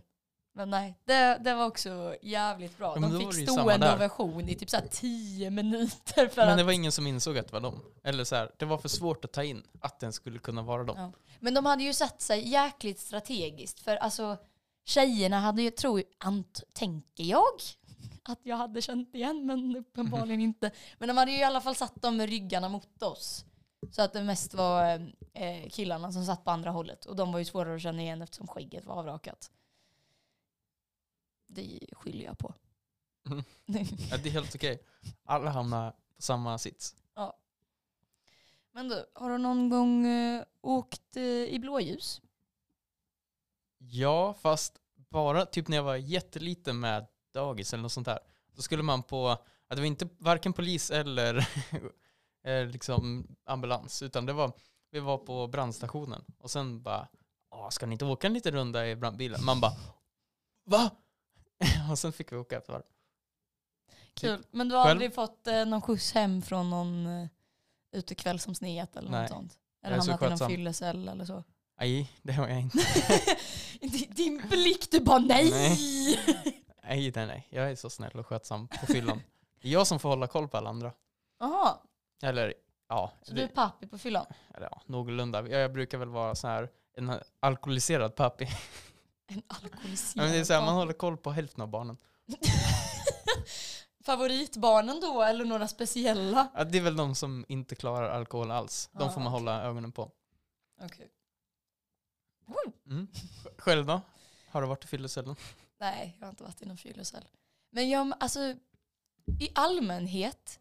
Men 0.54 0.70
nej, 0.70 0.98
det, 1.04 1.38
det 1.44 1.54
var 1.54 1.66
också 1.66 2.16
jävligt 2.22 2.78
bra. 2.78 2.96
Ja, 3.00 3.08
de 3.08 3.32
fick 3.32 3.48
stående 3.48 3.94
ovation 3.94 4.48
i 4.48 4.54
typ 4.54 4.70
så 4.70 4.78
tio 4.90 5.50
minuter. 5.50 6.28
För 6.28 6.42
Men 6.42 6.50
att, 6.50 6.56
det 6.56 6.64
var 6.64 6.72
ingen 6.72 6.92
som 6.92 7.06
insåg 7.06 7.38
att 7.38 7.46
det 7.46 7.52
var 7.52 7.60
dem. 7.60 7.80
Eller 8.04 8.24
så 8.24 8.36
här, 8.36 8.50
det 8.58 8.64
var 8.64 8.78
för 8.78 8.88
svårt 8.88 9.24
att 9.24 9.32
ta 9.32 9.44
in 9.44 9.62
att 9.80 10.00
den 10.00 10.12
skulle 10.12 10.38
kunna 10.38 10.62
vara 10.62 10.84
dem. 10.84 10.96
Ja. 10.98 11.12
Men 11.40 11.54
de 11.54 11.66
hade 11.66 11.82
ju 11.82 11.92
satt 11.92 12.20
sig 12.20 12.48
jäkligt 12.48 13.00
strategiskt. 13.00 13.80
För 13.80 13.96
alltså 13.96 14.36
tjejerna 14.84 15.40
hade 15.40 15.62
ju, 15.62 15.70
tror 15.70 16.02
ant, 16.18 16.62
tänker 16.72 17.24
jag, 17.24 17.42
att 18.22 18.40
jag 18.42 18.56
hade 18.56 18.82
känt 18.82 19.14
igen 19.14 19.46
men 19.46 19.76
uppenbarligen 19.76 20.40
inte. 20.50 20.70
Men 20.98 21.08
de 21.08 21.16
hade 21.16 21.32
ju 21.32 21.38
i 21.38 21.44
alla 21.44 21.60
fall 21.60 21.74
satt 21.74 22.02
dem 22.02 22.16
med 22.16 22.28
ryggarna 22.28 22.68
mot 22.68 23.02
oss. 23.02 23.44
Så 23.90 24.02
att 24.02 24.12
det 24.12 24.22
mest 24.22 24.54
var 24.54 25.12
eh, 25.32 25.68
killarna 25.68 26.12
som 26.12 26.24
satt 26.24 26.44
på 26.44 26.50
andra 26.50 26.70
hållet. 26.70 27.04
Och 27.04 27.16
de 27.16 27.32
var 27.32 27.38
ju 27.38 27.44
svårare 27.44 27.74
att 27.74 27.82
känna 27.82 28.02
igen 28.02 28.22
eftersom 28.22 28.46
skägget 28.46 28.86
var 28.86 28.94
avrakat. 28.94 29.50
Det 31.46 31.80
skyller 31.92 32.24
jag 32.24 32.38
på. 32.38 32.54
Mm. 33.30 33.44
Ja, 34.10 34.16
det 34.16 34.28
är 34.28 34.32
helt 34.32 34.54
okej. 34.54 34.82
Alla 35.24 35.50
hamnar 35.50 35.90
på 35.90 36.22
samma 36.22 36.58
sits. 36.58 36.94
Men 38.76 38.88
du, 38.88 39.06
har 39.14 39.30
du 39.30 39.38
någon 39.38 39.68
gång 39.68 40.06
eh, 40.06 40.44
åkt 40.60 41.16
eh, 41.16 41.22
i 41.22 41.58
blåljus? 41.60 42.20
Ja, 43.78 44.34
fast 44.34 44.78
bara 44.94 45.46
typ 45.46 45.68
när 45.68 45.76
jag 45.76 45.84
var 45.84 45.96
jätteliten 45.96 46.80
med 46.80 47.06
dagis 47.32 47.72
eller 47.72 47.82
något 47.82 47.92
sånt 47.92 48.06
där. 48.06 48.18
Då 48.52 48.62
skulle 48.62 48.82
man 48.82 49.02
på, 49.02 49.38
det 49.68 49.76
var 49.76 49.84
inte 49.84 50.08
varken 50.18 50.52
polis 50.52 50.90
eller 50.90 51.48
eh, 52.46 52.66
liksom 52.66 53.26
ambulans, 53.44 54.02
utan 54.02 54.26
det 54.26 54.32
var, 54.32 54.52
vi 54.90 55.00
var 55.00 55.18
på 55.18 55.46
brandstationen 55.46 56.24
och 56.38 56.50
sen 56.50 56.82
bara, 56.82 57.08
"Åh, 57.50 57.68
ska 57.68 57.86
ni 57.86 57.92
inte 57.92 58.04
åka 58.04 58.26
en 58.26 58.32
liten 58.34 58.52
runda 58.54 58.88
i 58.88 58.96
brandbilen? 58.96 59.44
Man 59.44 59.60
bara, 59.60 59.72
va? 60.64 60.90
och 61.90 61.98
sen 61.98 62.12
fick 62.12 62.32
vi 62.32 62.36
åka 62.36 62.56
ett 62.58 62.68
varv. 62.68 62.82
Kul. 64.14 64.44
Men 64.50 64.68
du 64.68 64.74
har 64.74 64.82
Själv? 64.84 64.90
aldrig 64.90 65.14
fått 65.14 65.46
eh, 65.46 65.64
någon 65.64 65.82
skjuts 65.82 66.12
hem 66.12 66.42
från 66.42 66.70
någon 66.70 67.06
eh, 67.06 67.28
utekväll 67.92 68.40
som 68.40 68.54
snet 68.54 68.96
eller 68.96 69.10
Nej. 69.10 69.20
något 69.22 69.30
sånt? 69.30 69.58
Eller 69.84 69.96
hamnat 69.98 70.22
i 70.22 70.28
någon 70.28 70.50
fyllecell 70.50 71.08
eller 71.08 71.24
så? 71.24 71.44
Nej, 71.80 72.12
det 72.22 72.32
har 72.32 72.48
jag 72.48 72.60
inte. 72.60 72.78
Din- 73.80 74.14
Din 74.14 74.48
blick, 74.48 74.90
du 74.90 75.00
bara 75.00 75.18
nej! 75.18 75.50
Nej, 76.82 77.12
nej, 77.14 77.26
nej. 77.26 77.46
Jag 77.50 77.70
är 77.70 77.76
så 77.76 77.90
snäll 77.90 78.18
och 78.18 78.26
skötsam 78.26 78.68
på 78.68 78.86
fyllan. 78.86 79.22
Det 79.62 79.68
är 79.68 79.72
jag 79.72 79.86
som 79.86 79.98
får 80.00 80.08
hålla 80.08 80.26
koll 80.26 80.48
på 80.48 80.56
alla 80.56 80.70
andra. 80.70 80.92
Jaha, 81.40 81.78
Eller, 82.22 82.54
ja. 82.88 83.12
så 83.22 83.34
du 83.34 83.42
är 83.42 83.48
pappi 83.48 83.86
på 83.86 83.98
fyllan? 83.98 84.26
eller, 84.54 84.68
ja 84.70 84.82
någorlunda. 84.86 85.48
Jag, 85.48 85.60
jag 85.60 85.72
brukar 85.72 85.98
väl 85.98 86.08
vara 86.08 86.34
så 86.34 86.48
här 86.48 86.70
en 86.96 87.12
alkoholiserad 87.40 88.14
pappi. 88.14 88.48
En 89.28 89.42
alkoholiserad 89.46 90.24
men 90.24 90.32
det 90.32 90.38
är 90.38 90.44
så 90.44 90.52
här, 90.52 90.60
man 90.66 90.74
håller 90.74 90.92
koll 90.92 91.16
på 91.16 91.30
hälften 91.30 91.62
av 91.62 91.68
barnen. 91.68 91.96
Favoritbarnen 94.04 95.00
då, 95.00 95.22
eller 95.22 95.44
några 95.44 95.68
speciella? 95.68 96.48
Ja, 96.54 96.64
det 96.64 96.78
är 96.78 96.82
väl 96.82 96.96
de 96.96 97.14
som 97.14 97.44
inte 97.48 97.74
klarar 97.74 98.10
alkohol 98.10 98.50
alls. 98.50 98.90
De 98.92 99.02
Ah, 99.02 99.08
får 99.12 99.20
man 99.20 99.26
okej. 99.32 99.40
hålla 99.40 99.62
ögonen 99.62 99.92
på. 99.92 100.10
Okej. 100.82 101.10
Mm. 102.90 103.06
Sj- 103.12 103.48
Själv 103.58 103.86
då? 103.86 104.00
Har 104.50 104.62
du 104.62 104.68
varit 104.68 104.84
i 104.84 104.86
fyllecellen? 104.88 105.36
Nej, 105.80 106.16
jag 106.18 106.26
har 106.26 106.30
inte 106.30 106.42
varit 106.42 106.62
i 106.62 106.66
någon 106.66 106.76
fyllecell. 106.76 107.24
Men 107.70 107.88
jag, 107.90 108.12
alltså, 108.20 108.40
i 109.40 109.48
allmänhet, 109.54 110.60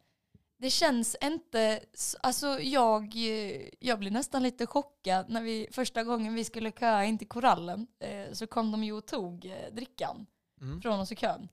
det 0.65 0.69
känns 0.71 1.15
inte, 1.23 1.79
alltså 2.21 2.59
jag, 2.59 3.03
eh, 3.15 3.69
jag 3.79 3.99
blir 3.99 4.11
nästan 4.11 4.43
lite 4.43 4.65
chockad 4.67 5.29
när 5.29 5.41
vi, 5.41 5.67
första 5.71 6.03
gången 6.03 6.33
vi 6.35 6.43
skulle 6.43 6.71
köa 6.71 7.05
in 7.05 7.17
till 7.17 7.27
korallen, 7.27 7.87
eh, 7.99 8.31
så 8.33 8.47
kom 8.47 8.71
de 8.71 8.83
ju 8.83 8.93
och 8.93 9.05
tog 9.05 9.45
eh, 9.45 9.73
drickan 9.73 10.25
Mm. 10.61 10.81
från 10.81 10.99
oss 10.99 11.11
i 11.11 11.15
kön. 11.15 11.49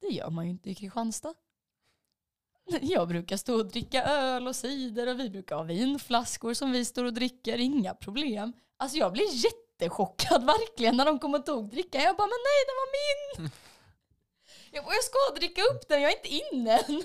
Det 0.00 0.06
gör 0.06 0.30
man 0.30 0.44
ju 0.44 0.50
inte 0.50 0.70
i 0.70 0.74
Kristianstad. 0.74 1.34
Jag 2.80 3.08
brukar 3.08 3.36
stå 3.36 3.54
och 3.54 3.66
dricka 3.66 4.04
öl 4.04 4.48
och 4.48 4.56
cider 4.56 5.06
och 5.06 5.20
vi 5.20 5.30
brukar 5.30 5.56
ha 5.56 5.62
vinflaskor 5.62 6.54
som 6.54 6.72
vi 6.72 6.84
står 6.84 7.04
och 7.04 7.12
dricker, 7.12 7.58
inga 7.58 7.94
problem. 7.94 8.52
Alltså 8.76 8.98
jag 8.98 9.12
blir 9.12 9.44
jättechockad 9.44 10.44
verkligen 10.54 10.96
när 10.96 11.04
de 11.04 11.18
kom 11.18 11.34
och 11.34 11.46
tog 11.46 11.70
drickan. 11.70 12.02
Jag 12.02 12.16
bara, 12.16 12.26
men 12.26 12.38
nej 12.48 12.60
den 12.66 12.76
var 12.82 12.88
min! 12.98 13.50
Jag, 14.72 14.84
bara, 14.84 14.94
jag 14.94 15.04
ska 15.04 15.18
dricka 15.40 15.62
upp 15.62 15.88
den, 15.88 16.02
jag 16.02 16.12
är 16.12 16.16
inte 16.16 16.56
inne 16.56 16.78
än. 16.78 17.02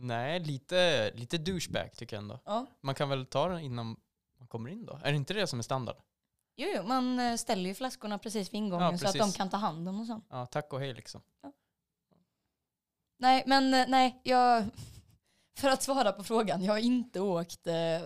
Nej, 0.00 0.40
lite, 0.40 1.10
lite 1.14 1.38
douchebag 1.38 1.92
tycker 1.96 2.16
jag 2.16 2.22
ändå. 2.22 2.38
Ja. 2.44 2.66
Man 2.80 2.94
kan 2.94 3.08
väl 3.08 3.26
ta 3.26 3.48
den 3.48 3.60
innan 3.60 3.96
man 4.38 4.48
kommer 4.48 4.70
in 4.70 4.86
då? 4.86 5.00
Är 5.02 5.10
det 5.10 5.16
inte 5.16 5.34
det 5.34 5.46
som 5.46 5.58
är 5.58 5.62
standard? 5.62 5.96
Jo, 6.56 6.68
jo, 6.76 6.82
man 6.82 7.18
eh, 7.20 7.36
ställer 7.36 7.68
ju 7.68 7.74
flaskorna 7.74 8.18
precis 8.18 8.48
vid 8.54 8.58
ingången 8.58 8.92
Ja, 8.92 8.98
så 8.98 9.06
att 9.06 9.12
de 9.12 9.18
precis. 9.18 9.36
kan 9.36 9.50
ta 9.50 9.56
hand 9.56 9.88
om 9.88 10.00
och 10.00 10.06
så. 10.06 10.20
Ja, 10.30 10.46
tack 10.46 10.72
och 10.72 10.80
hej 10.80 10.94
liksom. 10.94 11.20
Nej, 13.18 13.42
men 13.46 13.74
eh, 13.74 13.84
nej, 13.88 14.20
jag... 14.22 14.64
För 15.58 15.68
att 15.68 15.82
svara 15.82 16.12
på 16.12 16.24
frågan, 16.24 16.64
jag 16.64 16.72
har 16.72 16.78
inte 16.78 17.20
åkt 17.20 17.66
eh, 17.66 17.74
eh, 17.94 18.02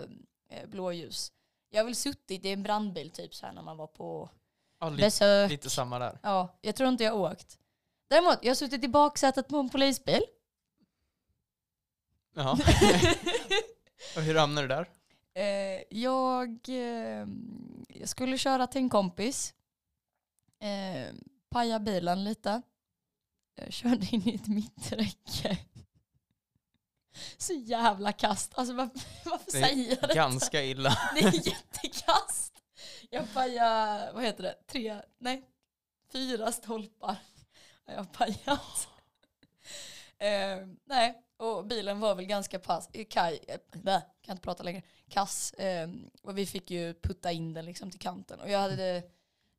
blåljus. 0.69 1.33
Jag 1.71 1.81
har 1.81 1.85
väl 1.85 1.95
suttit 1.95 2.45
i 2.45 2.51
en 2.53 2.63
brandbil 2.63 3.11
typ 3.11 3.35
så 3.35 3.47
här 3.47 3.53
när 3.53 3.63
man 3.63 3.77
var 3.77 3.87
på 3.87 4.31
Ja, 4.81 4.89
lite, 4.91 5.03
besök. 5.07 5.51
lite 5.51 5.71
samma 5.71 5.99
där. 5.99 6.19
Ja, 6.23 6.59
jag 6.61 6.77
tror 6.77 6.89
inte 6.89 7.05
jag 7.05 7.13
har 7.13 7.33
åkt. 7.33 7.59
Däremot, 8.09 8.39
jag 8.43 8.51
har 8.51 8.55
suttit 8.55 8.85
i 8.85 8.89
baksätet 8.89 9.49
på 9.49 9.57
en 9.57 9.69
polisbil. 9.69 10.23
Jaha. 12.35 12.53
och 14.17 14.23
hur 14.23 14.35
hamnade 14.35 14.67
du 14.67 14.75
där? 14.75 14.89
Eh, 15.35 15.83
jag, 15.91 16.69
eh, 16.69 17.27
jag 17.89 18.09
skulle 18.09 18.39
köra 18.39 18.67
till 18.67 18.81
en 18.81 18.91
kompis. 18.91 19.55
Eh, 20.61 21.15
paja 21.51 21.79
bilen 21.79 22.25
lite. 22.25 22.63
Jag 23.55 23.73
körde 23.73 24.07
in 24.11 24.29
i 24.29 24.35
ett 24.35 24.49
mitträcke. 24.49 25.59
Så 27.37 27.53
jävla 27.53 28.13
kast. 28.13 28.53
Alltså 28.55 28.75
varför, 28.75 29.01
varför 29.25 29.45
Det 29.45 29.51
säger 29.51 29.89
jag 29.89 29.99
detta? 30.01 30.15
Ganska 30.15 30.63
illa. 30.63 30.99
Det 31.15 31.21
är 31.21 31.47
jättekast. 31.47 32.53
Jag 33.11 33.35
pajade, 33.35 34.13
vad 34.15 34.25
heter 34.25 34.43
det, 34.43 34.55
tre, 34.67 35.03
nej, 35.19 35.43
fyra 36.13 36.53
stolpar. 36.53 37.17
har 37.87 37.95
Jag 37.95 38.13
pajat. 38.13 38.89
Eh, 40.19 40.67
nej, 40.85 41.23
och 41.37 41.67
bilen 41.67 42.01
var 42.01 42.15
väl 42.15 42.25
ganska 42.25 42.59
pass, 42.59 42.89
eh, 42.93 43.05
kaj, 43.05 43.41
eh, 43.49 43.59
bä, 43.73 44.03
kan 44.23 44.33
inte 44.33 44.43
prata 44.43 44.63
längre, 44.63 44.83
kass. 45.09 45.53
Eh, 45.53 45.89
och 46.23 46.39
vi 46.39 46.47
fick 46.47 46.71
ju 46.71 46.95
putta 46.95 47.33
in 47.33 47.55
den 47.55 47.65
liksom 47.65 47.91
till 47.91 48.01
kanten. 48.01 48.41
Och 48.41 48.51
jag 48.51 48.59
hade 48.59 48.77
det, 48.77 49.03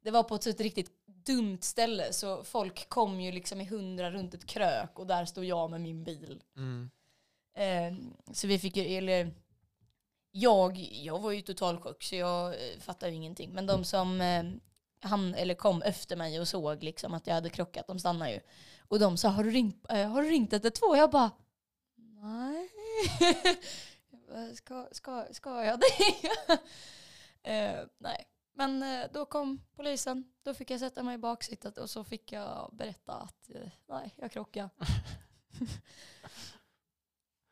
det 0.03 0.11
var 0.11 0.23
på 0.23 0.35
ett 0.35 0.47
ett 0.47 0.61
riktigt 0.61 0.91
dumt 1.05 1.61
ställe 1.61 2.13
så 2.13 2.43
folk 2.43 2.89
kom 2.89 3.21
ju 3.21 3.31
liksom 3.31 3.61
i 3.61 3.65
hundra 3.65 4.11
runt 4.11 4.33
ett 4.33 4.45
krök 4.45 4.99
och 4.99 5.07
där 5.07 5.25
stod 5.25 5.45
jag 5.45 5.71
med 5.71 5.81
min 5.81 6.03
bil. 6.03 6.43
Mm. 6.55 6.89
Eh, 7.55 7.93
så 8.33 8.47
vi 8.47 8.59
fick 8.59 8.77
ju, 8.77 8.97
eller 8.97 9.31
jag, 10.31 10.77
jag 10.77 11.19
var 11.19 11.31
ju 11.31 11.41
total 11.41 11.79
chock 11.79 12.03
så 12.03 12.15
jag 12.15 12.47
eh, 12.47 12.79
fattade 12.79 13.11
ju 13.11 13.15
ingenting. 13.15 13.51
Men 13.53 13.65
de 13.65 13.83
som 13.83 14.21
eh, 14.21 14.43
han, 14.99 15.35
eller 15.35 15.53
kom 15.53 15.81
efter 15.81 16.15
mig 16.15 16.39
och 16.39 16.47
såg 16.47 16.83
liksom 16.83 17.13
att 17.13 17.27
jag 17.27 17.33
hade 17.33 17.49
krockat, 17.49 17.87
de 17.87 17.99
stannade 17.99 18.31
ju. 18.31 18.39
Och 18.87 18.99
de 18.99 19.17
sa, 19.17 19.29
har 19.29 19.43
du 19.43 19.51
ringt, 19.51 19.85
eh, 19.89 20.09
har 20.09 20.21
du 20.21 20.29
ringt 20.29 20.53
112? 20.53 20.97
Jag 20.97 21.11
bara, 21.11 21.31
nej. 21.95 22.69
Jag 24.09 24.19
bara, 24.27 24.55
ska, 24.55 24.87
ska, 24.91 25.25
ska 25.31 25.63
jag 25.65 25.79
det? 25.79 26.29
eh, 27.51 27.85
nej. 27.97 28.25
Men 28.53 28.83
eh, 28.83 29.05
då 29.13 29.25
kom 29.25 29.61
polisen, 29.75 30.33
då 30.43 30.53
fick 30.53 30.69
jag 30.71 30.79
sätta 30.79 31.03
mig 31.03 31.15
i 31.15 31.17
baksätet 31.17 31.77
och 31.77 31.89
så 31.89 32.03
fick 32.03 32.31
jag 32.31 32.69
berätta 32.75 33.13
att 33.13 33.49
eh, 33.49 33.69
nej, 33.87 34.13
jag 34.17 34.31
krockade. 34.31 34.69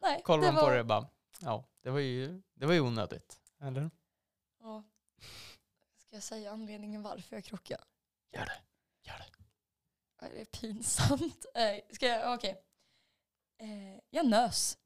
nej, 0.02 0.22
Kollar 0.24 0.44
man 0.46 0.56
var- 0.56 0.64
på 0.64 0.70
det 0.70 0.84
bara, 0.84 1.08
ja, 1.42 1.66
det 1.82 1.90
var 1.90 2.00
ju, 2.00 2.42
det 2.54 2.66
var 2.66 2.74
ju 2.74 2.80
onödigt. 2.80 3.40
Eller? 3.62 3.92
Ja. 4.60 4.84
Ska 5.98 6.16
jag 6.16 6.24
säga 6.24 6.52
anledningen 6.52 7.04
varför 7.04 7.36
jag 7.36 7.44
krockade? 7.44 7.84
Gör 8.32 8.46
det. 8.46 8.62
Gör 9.02 9.18
det. 9.18 9.43
Det 10.34 10.42
är 10.42 10.46
pinsamt. 10.46 11.46
Nej, 11.56 11.88
Ska 11.92 12.06
jag, 12.08 12.34
okej. 12.34 12.62
Eh, 13.62 14.00
jag 14.10 14.26
nös. 14.26 14.78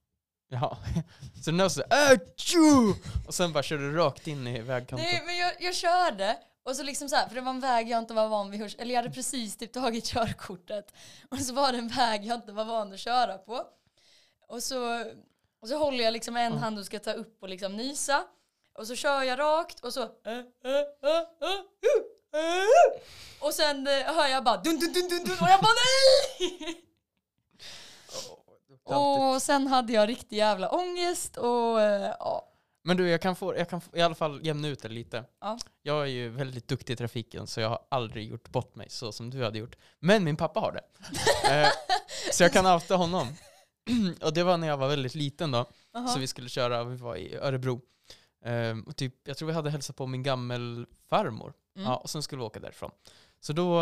Ja. 0.50 0.78
Så 1.69 1.82
äh, 1.82 2.19
tjo! 2.36 2.93
Och 3.28 3.34
sen 3.34 3.54
bara 3.54 3.63
körde 3.63 3.91
du 3.91 3.97
rakt 3.97 4.28
in 4.28 4.47
i 4.47 4.62
vägkanten. 4.62 5.08
Nej, 5.12 5.23
men 5.26 5.38
jag, 5.38 5.54
jag 5.60 5.76
körde 5.76 6.38
Och 6.63 6.76
så 6.76 6.84
liksom 6.84 7.10
så 7.10 7.15
här, 7.15 7.28
för 7.28 7.36
det 7.36 7.41
var 7.41 7.50
en 7.50 7.60
väg 7.60 7.89
jag 7.89 8.00
inte 8.00 8.13
var 8.13 8.28
van 8.28 8.52
vid, 8.52 8.62
eller 8.62 8.93
jag 8.95 9.02
hade 9.02 9.13
precis 9.13 9.58
typ 9.58 9.73
tagit 9.73 10.06
körkortet. 10.13 10.93
Och 11.32 11.38
så 11.39 11.54
var 11.54 11.71
det 11.71 11.78
en 11.78 11.88
väg 11.88 12.26
jag 12.26 12.36
inte 12.36 12.52
var 12.52 12.65
van 12.65 12.93
att 12.93 13.00
köra 13.00 13.38
på. 13.38 13.63
Och 14.47 14.63
så, 14.63 15.06
och 15.62 15.67
så 15.67 15.78
håller 15.78 16.04
jag 16.04 16.12
liksom 16.13 16.36
en 16.38 16.45
Mm. 16.52 16.58
hand 16.63 16.80
och 16.80 16.86
ska 16.86 17.00
ta 17.00 17.13
upp 17.13 17.43
och 17.43 17.50
liksom 17.50 17.76
nysa. 17.78 18.23
Och 18.73 18.88
så 18.88 18.95
kör 18.95 19.23
jag 19.23 19.39
rakt 19.39 19.80
och 19.80 19.93
så... 19.93 20.10
Och 23.40 23.54
sen 23.54 23.88
eh, 23.88 23.94
hör 23.94 24.28
jag 24.28 24.44
bara 24.44 24.58
dun 24.58 24.80
dun 24.80 24.94
dun 24.94 25.10
dun 25.10 25.24
dun 25.24 25.38
och 25.42 25.50
jag 25.50 25.62
bara 25.62 25.74
nej! 25.74 26.84
Och 28.84 29.42
sen 29.42 29.68
hade 29.68 29.94
jag 29.94 30.10
riktig 30.10 30.38
jävla 30.38 30.70
ångest 30.70 31.38
och 31.38 31.82
eh, 31.82 32.16
ja. 32.20 32.54
Men 32.84 32.98
du, 32.98 33.10
jag 33.10 33.22
kan, 33.22 33.36
få, 33.36 33.58
jag 33.58 33.70
kan 33.70 33.82
få, 33.82 33.98
i 33.98 34.02
alla 34.02 34.16
fall 34.16 34.46
jämna 34.46 34.68
ut 34.68 34.82
det 34.82 34.90
lite. 34.90 35.24
Ja. 35.42 35.60
Jag 35.82 36.02
är 36.02 36.06
ju 36.06 36.30
väldigt 36.30 36.68
duktig 36.68 36.94
i 36.94 36.96
trafiken, 36.96 37.48
så 37.48 37.62
jag 37.62 37.70
har 37.70 37.80
aldrig 37.90 38.28
gjort 38.28 38.50
bort 38.50 38.76
mig 38.76 38.90
så 38.90 39.12
som 39.12 39.30
du 39.30 39.44
hade 39.44 39.58
gjort. 39.58 39.76
Men 40.00 40.24
min 40.24 40.36
pappa 40.38 40.60
har 40.60 40.72
det. 40.72 40.84
eh, 41.62 41.70
så 42.32 42.44
jag 42.44 42.54
kan 42.54 42.66
outa 42.66 42.96
honom. 42.96 43.28
och 44.22 44.34
det 44.34 44.44
var 44.44 44.58
när 44.58 44.68
jag 44.68 44.78
var 44.78 44.88
väldigt 44.88 45.16
liten 45.16 45.52
då, 45.52 45.66
Aha. 45.96 46.08
så 46.08 46.20
vi 46.20 46.28
skulle 46.28 46.50
köra, 46.50 46.84
vi 46.84 46.96
var 46.96 47.16
i 47.16 47.36
Örebro. 47.36 47.82
Eh, 48.46 48.78
och 48.86 48.96
typ, 48.96 49.13
jag 49.28 49.38
tror 49.38 49.48
vi 49.48 49.54
hade 49.54 49.70
hälsat 49.70 49.96
på 49.96 50.08
min 50.08 50.24
gammelfarmor. 50.24 51.54
Mm. 51.78 51.90
Ja, 51.90 51.96
och 51.96 52.10
sen 52.10 52.24
skulle 52.24 52.40
vi 52.40 52.46
åka 52.46 52.60
därifrån. 52.60 52.92
Så 53.40 53.54
då 53.54 53.82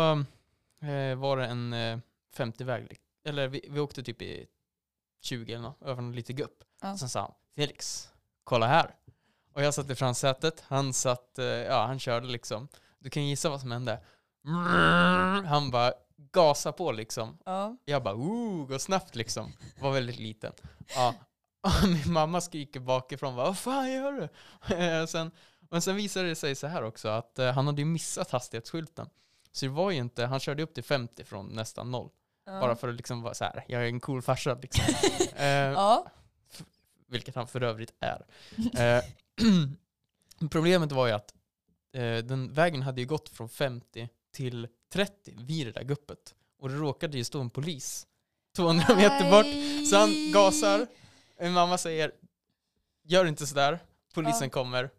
eh, 0.82 1.16
var 1.16 1.36
det 1.36 1.46
en 1.46 1.72
eh, 1.72 1.98
50-väg, 2.36 2.96
eller 3.24 3.48
vi, 3.48 3.68
vi 3.70 3.80
åkte 3.80 4.02
typ 4.02 4.22
i 4.22 4.46
20 5.20 5.52
eller 5.52 5.62
något, 5.62 5.82
över 5.82 6.02
en 6.02 6.12
liten 6.12 6.36
gupp. 6.36 6.64
Ja. 6.82 6.96
Sen 6.98 7.08
sa 7.08 7.20
han, 7.20 7.32
Felix, 7.56 8.08
kolla 8.44 8.66
här. 8.66 8.94
Och 9.52 9.62
jag 9.62 9.74
satt 9.74 9.90
i 9.90 9.94
framsätet, 9.94 10.64
han 10.66 10.92
satt, 10.92 11.38
eh, 11.38 11.44
ja 11.44 11.86
han 11.86 11.98
körde 11.98 12.26
liksom. 12.26 12.68
Du 12.98 13.10
kan 13.10 13.26
gissa 13.26 13.48
vad 13.48 13.60
som 13.60 13.70
hände. 13.70 14.00
Han 15.46 15.70
bara 15.70 15.92
gasa 16.32 16.72
på 16.72 16.92
liksom. 16.92 17.38
Ja. 17.44 17.76
Jag 17.84 18.02
bara, 18.02 18.14
ooh, 18.14 18.66
gå 18.68 18.78
snabbt 18.78 19.14
liksom. 19.14 19.52
Var 19.80 19.92
väldigt 19.92 20.18
liten. 20.18 20.52
Ja. 20.94 21.14
Och 21.60 21.88
min 21.88 22.12
mamma 22.12 22.40
skriker 22.40 22.80
bakifrån, 22.80 23.34
vad 23.34 23.58
fan 23.58 23.92
gör 23.92 24.12
du? 24.12 24.28
Sen, 25.08 25.30
men 25.70 25.82
sen 25.82 25.96
visade 25.96 26.28
det 26.28 26.34
sig 26.34 26.54
så 26.54 26.66
här 26.66 26.82
också, 26.82 27.08
att 27.08 27.38
eh, 27.38 27.52
han 27.52 27.66
hade 27.66 27.80
ju 27.80 27.84
missat 27.84 28.30
hastighetsskylten. 28.30 29.08
Så 29.52 29.64
det 29.66 29.70
var 29.72 29.90
ju 29.90 29.96
inte, 29.98 30.26
han 30.26 30.40
körde 30.40 30.62
upp 30.62 30.74
till 30.74 30.84
50 30.84 31.24
från 31.24 31.46
nästan 31.46 31.90
noll. 31.90 32.10
Ja. 32.46 32.60
Bara 32.60 32.76
för 32.76 32.88
att 32.88 32.94
liksom 32.94 33.22
vara 33.22 33.34
så 33.34 33.44
här, 33.44 33.64
jag 33.68 33.82
är 33.82 33.86
en 33.86 34.00
cool 34.00 34.22
farsa 34.22 34.54
liksom. 34.54 34.84
eh, 35.36 35.46
ja. 35.46 36.06
vilket 37.08 37.34
han 37.34 37.46
för 37.46 37.62
övrigt 37.62 37.94
är. 38.00 38.26
Eh, 38.78 39.04
problemet 40.50 40.92
var 40.92 41.06
ju 41.06 41.12
att 41.12 41.34
eh, 41.92 42.16
den 42.16 42.52
vägen 42.52 42.82
hade 42.82 43.00
ju 43.00 43.06
gått 43.06 43.28
från 43.28 43.48
50 43.48 44.08
till 44.32 44.68
30 44.92 45.34
vid 45.36 45.66
det 45.66 45.72
där 45.72 45.84
guppet. 45.84 46.34
Och 46.58 46.68
det 46.68 46.74
råkade 46.74 47.16
ju 47.16 47.24
stå 47.24 47.40
en 47.40 47.50
polis 47.50 48.06
200 48.56 48.94
meter 48.96 49.30
bort. 49.30 49.86
Så 49.90 49.96
han 49.96 50.32
gasar. 50.32 50.86
Mamma 51.50 51.78
säger, 51.78 52.12
gör 53.02 53.24
inte 53.24 53.46
sådär. 53.46 53.78
Polisen 54.14 54.42
Ja. 54.42 54.50
kommer. 54.50 54.90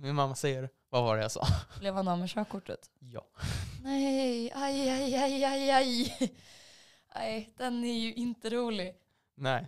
Min 0.00 0.14
mamma 0.14 0.34
säger, 0.34 0.70
vad 0.88 1.02
var 1.02 1.16
det 1.16 1.22
jag 1.22 1.32
sa? 1.32 1.46
Blev 1.78 1.94
han 1.94 2.08
av 2.08 2.18
med 2.18 2.28
körkortet? 2.30 2.90
Ja. 2.98 3.26
Nej, 3.82 4.52
aj, 4.54 4.88
aj, 4.90 5.14
aj, 5.16 5.44
aj, 5.44 5.70
aj. 5.70 6.16
Nej, 7.14 7.54
den 7.56 7.84
är 7.84 7.98
ju 7.98 8.14
inte 8.14 8.50
rolig. 8.50 8.94
Nej. 9.36 9.66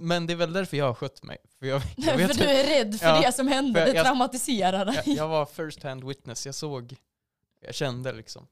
Men 0.00 0.26
det 0.26 0.32
är 0.32 0.36
väl 0.36 0.52
därför 0.52 0.76
jag 0.76 0.84
har 0.86 0.94
skött 0.94 1.22
mig. 1.22 1.38
För 1.58 1.66
jag, 1.66 1.82
jag, 1.96 2.04
för 2.20 2.28
vet, 2.28 2.38
du 2.38 2.44
är 2.44 2.64
rädd 2.84 3.00
för 3.00 3.06
Ja, 3.06 3.20
det 3.20 3.32
som 3.32 3.48
hände, 3.48 3.80
för 3.80 3.86
det 3.92 3.96
jag- 3.96 4.04
traumatiserar 4.06 4.84
dig. 4.84 5.02
jag, 5.06 5.16
jag 5.16 5.28
var 5.28 5.46
first 5.46 5.82
hand 5.82 6.04
witness. 6.08 6.46
Jag 6.46 6.54
såg, 6.54 6.96
jag 7.60 7.74
kände 7.74 8.12
liksom. 8.12 8.46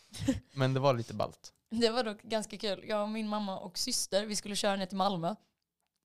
Men 0.52 0.74
det 0.74 0.80
var 0.80 0.94
lite 0.94 1.14
ballt. 1.14 1.52
Det 1.70 1.90
var 1.90 2.04
dock 2.04 2.22
ganska 2.22 2.58
kul. 2.58 2.84
Jag 2.88 3.02
och 3.02 3.08
min 3.08 3.28
mamma 3.28 3.58
och 3.58 3.78
syster, 3.78 4.26
vi 4.26 4.36
skulle 4.36 4.56
köra 4.56 4.76
ner 4.76 4.86
till 4.86 4.96
Malmö. 4.96 5.28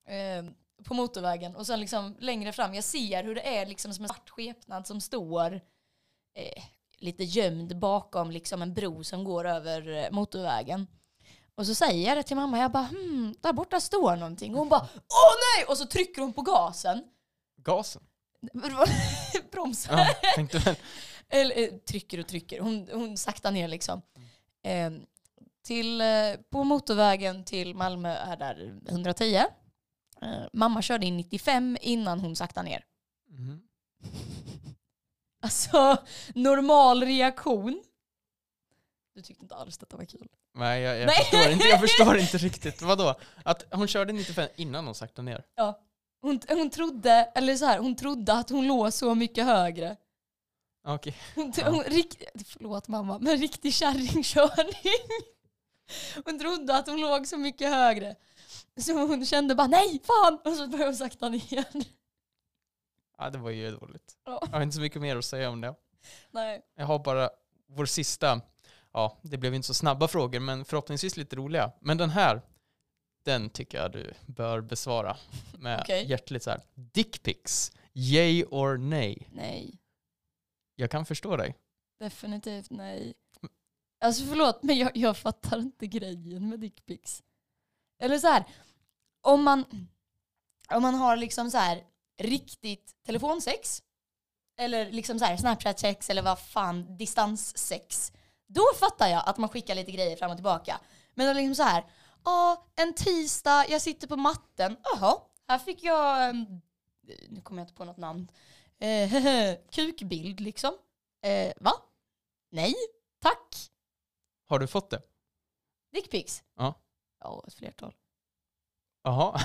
Eh, 0.07 0.45
på 0.83 0.93
motorvägen. 0.93 1.55
Och 1.55 1.67
sen 1.67 1.79
liksom 1.79 2.15
längre 2.19 2.51
fram, 2.51 2.73
jag 2.73 2.83
ser 2.83 3.23
hur 3.23 3.35
det 3.35 3.57
är 3.57 3.65
liksom 3.65 3.93
som 3.93 4.03
en 4.03 4.09
svart 4.09 4.29
skepnad 4.29 4.87
som 4.87 5.01
står 5.01 5.53
eh, 6.35 6.63
lite 6.97 7.23
gömd 7.23 7.79
bakom 7.79 8.31
liksom 8.31 8.61
en 8.61 8.73
bro 8.73 9.03
som 9.03 9.23
går 9.23 9.47
över 9.47 9.89
eh, 9.89 10.11
motorvägen. 10.11 10.87
Och 11.55 11.65
så 11.65 11.75
säger 11.75 12.07
jag 12.07 12.17
det 12.17 12.23
till 12.23 12.35
mamma, 12.35 12.59
jag 12.59 12.71
bara 12.71 12.83
hmm, 12.83 13.35
där 13.41 13.53
borta 13.53 13.79
står 13.79 14.15
någonting. 14.15 14.53
Och 14.53 14.59
hon 14.59 14.69
bara 14.69 14.87
åh 14.93 15.33
nej! 15.57 15.65
Och 15.67 15.77
så 15.77 15.85
trycker 15.85 16.21
hon 16.21 16.33
på 16.33 16.41
gasen. 16.41 17.03
Gasen. 17.55 18.01
Bromsar. 19.51 19.97
Ja, 19.97 20.07
tänkte 20.35 20.57
väl. 20.57 20.75
Eller 21.29 21.63
eh, 21.63 21.69
trycker 21.69 22.19
och 22.19 22.27
trycker. 22.27 22.59
Hon, 22.59 22.89
hon 22.93 23.17
saktar 23.17 23.51
ner 23.51 23.67
liksom. 23.67 24.01
Eh, 24.63 24.91
till, 25.65 26.01
på 26.49 26.63
motorvägen 26.63 27.43
till 27.43 27.75
Malmö 27.75 28.09
är 28.09 28.37
där 28.37 28.79
110. 28.89 29.45
Eh, 30.21 30.47
mamma 30.53 30.81
körde 30.81 31.05
in 31.05 31.17
95 31.17 31.77
innan 31.81 32.19
hon 32.19 32.35
saktar 32.35 32.63
ner. 32.63 32.83
Mhm. 33.29 33.61
Alltså, 35.41 35.97
normal 36.35 37.03
reaktion. 37.05 37.83
Du 39.15 39.21
tyckte 39.21 39.43
inte 39.43 39.55
alls 39.55 39.77
detta 39.77 39.97
var 39.97 40.05
kul. 40.05 40.27
Nej, 40.53 40.81
jag, 40.81 40.97
jag, 40.99 41.05
Nej. 41.07 41.15
Förstår 41.15 41.51
inte, 41.51 41.67
jag 41.67 41.79
förstår 41.79 42.17
inte 42.17 42.37
riktigt. 42.47 42.81
Vadå? 42.81 43.15
Att 43.43 43.65
hon 43.73 43.87
körde 43.87 44.13
95 44.13 44.47
innan 44.55 44.85
hon 44.85 44.95
saktade 44.95 45.25
ner? 45.25 45.43
Ja. 45.55 45.79
Hon, 46.21 46.39
hon 46.49 46.69
trodde, 46.69 47.11
eller 47.35 47.55
så 47.55 47.65
här, 47.65 47.79
hon 47.79 47.95
trodde 47.95 48.33
att 48.33 48.49
hon 48.49 48.67
låg 48.67 48.93
så 48.93 49.15
mycket 49.15 49.45
högre. 49.45 49.95
Okej. 50.87 51.15
Hon, 51.35 51.53
Ja. 51.57 51.83
rikt, 51.87 52.23
förlåt 52.45 52.87
mamma, 52.87 53.19
men 53.19 53.37
riktig 53.37 53.73
kärringkörning. 53.73 55.07
Hon 56.25 56.39
trodde 56.39 56.75
att 56.77 56.87
hon 56.87 57.01
låg 57.01 57.27
så 57.27 57.37
mycket 57.37 57.69
högre. 57.69 58.15
Så 58.77 58.93
hon 59.07 59.25
kände 59.25 59.55
bara 59.55 59.67
nej, 59.67 60.01
fan! 60.03 60.39
Och 60.45 60.53
så 60.57 60.67
började 60.67 60.89
hon 60.89 60.95
sakta 60.95 61.29
ner. 61.29 61.65
Ja, 63.17 63.29
det 63.29 63.37
var 63.37 63.49
ju 63.51 63.71
dåligt. 63.71 64.17
Ja. 64.25 64.39
Jag 64.41 64.47
har 64.57 64.61
inte 64.61 64.75
så 64.75 64.81
mycket 64.81 65.01
mer 65.01 65.15
att 65.15 65.25
säga 65.25 65.49
om 65.49 65.61
det. 65.61 65.75
Nej. 66.31 66.61
Jag 66.75 66.85
har 66.85 66.99
bara 66.99 67.29
vår 67.67 67.85
sista, 67.85 68.41
ja, 68.93 69.17
det 69.21 69.37
blev 69.37 69.53
inte 69.53 69.67
så 69.67 69.73
snabba 69.73 70.07
frågor, 70.07 70.39
men 70.39 70.65
förhoppningsvis 70.65 71.17
lite 71.17 71.35
roliga. 71.35 71.71
Men 71.81 71.97
den 71.97 72.09
här, 72.09 72.41
den 73.23 73.49
tycker 73.49 73.77
jag 73.77 73.91
du 73.91 74.13
bör 74.25 74.61
besvara 74.61 75.17
med 75.57 75.79
Okej. 75.81 76.05
hjärtligt 76.09 76.43
så 76.43 76.49
här. 76.49 76.61
Dickpics, 76.73 77.71
yay 77.93 78.43
or 78.43 78.77
nay? 78.77 79.27
Nej, 79.31 79.79
Jag 80.75 80.91
kan 80.91 81.05
förstå 81.05 81.37
dig. 81.37 81.55
definitivt 81.99 82.69
nej. 82.69 83.13
Alltså 83.99 84.25
förlåt, 84.25 84.63
men 84.63 84.77
jag, 84.77 84.97
jag 84.97 85.17
fattar 85.17 85.59
inte 85.59 85.87
grejen 85.87 86.49
med 86.49 86.59
dickpics. 86.59 87.23
Eller 87.99 88.17
så 88.19 88.27
här, 88.27 88.43
om 89.27 89.43
man, 89.43 89.65
om 90.69 90.81
man 90.81 90.95
har 90.95 91.17
liksom 91.17 91.51
så 91.51 91.57
här 91.57 91.83
riktigt 92.17 92.95
telefonsex, 93.05 93.83
eller 94.57 94.91
liksom 94.91 95.19
så 95.19 95.25
här 95.25 95.37
snapchat-sex 95.37 96.09
eller 96.09 96.21
vad 96.21 96.39
fan, 96.39 96.97
distanssex. 96.97 98.11
Då 98.47 98.63
fattar 98.79 99.07
jag 99.07 99.23
att 99.25 99.37
man 99.37 99.49
skickar 99.49 99.75
lite 99.75 99.91
grejer 99.91 100.15
fram 100.17 100.31
och 100.31 100.37
tillbaka. 100.37 100.79
Men 101.13 101.35
liksom 101.35 101.55
så 101.55 101.63
här, 101.63 101.85
ja, 102.25 102.65
en 102.75 102.93
tisdag, 102.93 103.65
jag 103.69 103.81
sitter 103.81 104.07
på 104.07 104.15
matten, 104.15 104.77
jaha, 104.83 105.21
här 105.47 105.59
fick 105.59 105.83
jag, 105.83 106.29
ehm, 106.29 106.61
nu 107.29 107.41
kommer 107.41 107.61
jag 107.61 107.63
inte 107.63 107.77
på 107.77 107.85
något 107.85 107.97
namn, 107.97 108.31
eh, 108.79 109.57
kukbild 109.71 110.39
liksom. 110.39 110.77
Eh, 111.21 111.53
va? 111.59 111.71
Nej, 112.49 112.73
tack. 113.19 113.71
Har 114.47 114.59
du 114.59 114.67
fått 114.67 114.89
det? 114.89 115.01
Dickpics? 115.93 116.43
Ja. 116.55 116.73
Ja, 117.19 117.43
ett 117.47 117.53
flertal. 117.53 117.93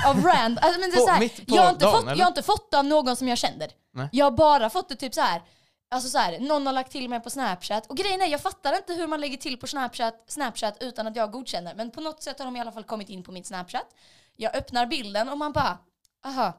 Av 0.07 0.25
rand. 0.25 0.59
Alltså, 0.59 0.81
men 0.81 0.91
det 0.91 0.97
är 0.97 1.01
På- 1.01 1.07
så 1.07 1.11
här, 1.13 1.21
mitt 1.21 1.41
jag, 1.47 1.63
har 1.63 1.71
inte 1.71 1.85
dagen, 1.85 1.95
fått, 1.95 2.03
eller? 2.07 2.17
jag 2.17 2.25
har 2.25 2.31
inte 2.31 2.43
fått 2.43 2.71
det 2.71 2.79
av 2.79 2.85
någon 2.85 3.17
som 3.17 3.29
jag 3.29 3.39
känner. 3.39 3.71
Nej. 3.95 4.09
Jag 4.13 4.27
har 4.27 4.31
bara 4.31 4.71
fått 4.71 4.89
det 4.89 4.97
typ 4.97 5.15
så 5.15 5.21
här. 5.21 5.43
Alltså 5.91 6.09
så 6.09 6.19
här, 6.19 6.39
någon 6.41 6.67
har 6.67 6.73
lagt 6.73 6.93
till 6.93 7.09
mig 7.09 7.21
på 7.21 7.31
Snapchat. 7.31 7.87
Och 7.87 7.97
grejen 7.97 8.21
är, 8.23 8.27
jag 8.27 8.41
fattar 8.41 8.77
inte 8.77 8.95
hur 8.95 9.07
man 9.07 9.21
lägger 9.21 9.37
till 9.37 9.57
på 9.59 9.67
Snapchat, 9.67 10.25
Snapchat 10.27 10.77
utan 10.81 11.07
att 11.07 11.17
jag 11.17 11.31
godkänner. 11.33 11.75
Men 11.75 11.91
på 11.91 12.01
något 12.01 12.23
sätt 12.23 12.39
har 12.39 12.45
de 12.47 12.57
i 12.57 12.61
alla 12.61 12.73
fall 12.73 12.85
kommit 12.85 13.09
in 13.09 13.23
på 13.23 13.33
min 13.33 13.45
Snapchat. 13.45 13.87
Jag 14.37 14.57
öppnar 14.57 14.87
bilden 14.87 15.29
och 15.29 15.39
man 15.39 15.53
bara, 15.53 15.79
aha, 16.27 16.53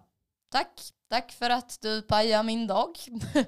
tack, 0.52 0.82
tack 1.10 1.32
för 1.32 1.50
att 1.50 1.78
du 1.82 2.02
pajar 2.02 2.44
min 2.44 2.68
dag. 2.68 2.98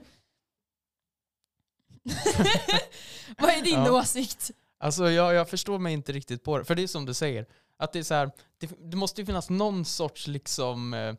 Vad 3.38 3.50
är 3.50 3.62
din 3.62 3.84
Ja. 3.86 3.92
åsikt? 3.92 4.52
Alltså 4.86 5.12
jag, 5.12 5.34
jag 5.34 5.50
förstår 5.50 5.80
mig 5.80 5.94
inte 5.94 6.12
riktigt 6.12 6.44
på 6.44 6.58
det. 6.58 6.66
För 6.66 6.76
det 6.76 6.84
är 6.84 6.88
som 6.88 7.06
du 7.06 7.14
säger, 7.14 7.46
att 7.78 7.94
det 7.94 8.00
är 8.00 8.04
så 8.04 8.14
här, 8.14 8.32
det, 8.58 8.70
det 8.92 8.98
måste 8.98 9.22
ju 9.22 9.26
finnas 9.26 9.50
någon 9.50 9.86
sorts 9.86 10.28
liksom, 10.28 10.94
eh, 10.94 11.16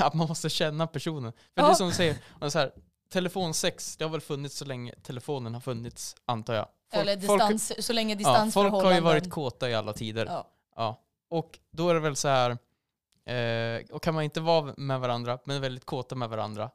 att 0.06 0.14
man 0.14 0.28
måste 0.28 0.50
känna 0.50 0.86
personen. 0.86 1.32
För 1.32 1.40
det 1.54 1.62
är 1.62 1.66
Ja. 1.68 1.74
som 1.74 1.88
du 1.88 1.94
säger, 1.94 2.16
man 2.40 2.50
så 2.50 2.58
här, 2.58 2.72
telefonsex, 3.12 3.96
det 3.96 4.04
har 4.04 4.10
väl 4.10 4.20
funnits 4.20 4.56
så 4.56 4.64
länge 4.64 4.94
telefonen 5.02 5.54
har 5.54 5.60
funnits, 5.60 6.16
antar 6.24 6.54
jag. 6.54 6.68
Folk- 6.94 7.02
Eller 7.08 7.20
folk- 7.26 7.50
distans, 7.50 7.86
så 7.86 7.92
länge 7.92 8.14
ja, 8.14 8.18
distansförhållanden. 8.18 8.80
folk 8.80 8.84
har 8.84 8.94
ju 8.94 9.00
varit 9.00 9.30
kåta 9.30 9.70
i 9.70 9.74
alla 9.74 9.92
tider. 9.92 10.26
Ja. 10.26 10.50
Ja. 10.76 11.00
Och 11.30 11.58
då 11.70 11.88
är 11.90 11.94
det 11.94 12.00
väl 12.00 12.16
så 12.16 12.28
här, 12.28 12.50
eh, 13.26 13.82
och 13.92 14.02
kan 14.02 14.14
man 14.14 14.24
inte 14.24 14.40
vara 14.40 14.74
med 14.76 15.00
varandra, 15.00 15.38
men 15.44 15.60
väldigt 15.60 15.84
kåta 15.84 16.14
med 16.14 16.28
varandra, 16.28 16.70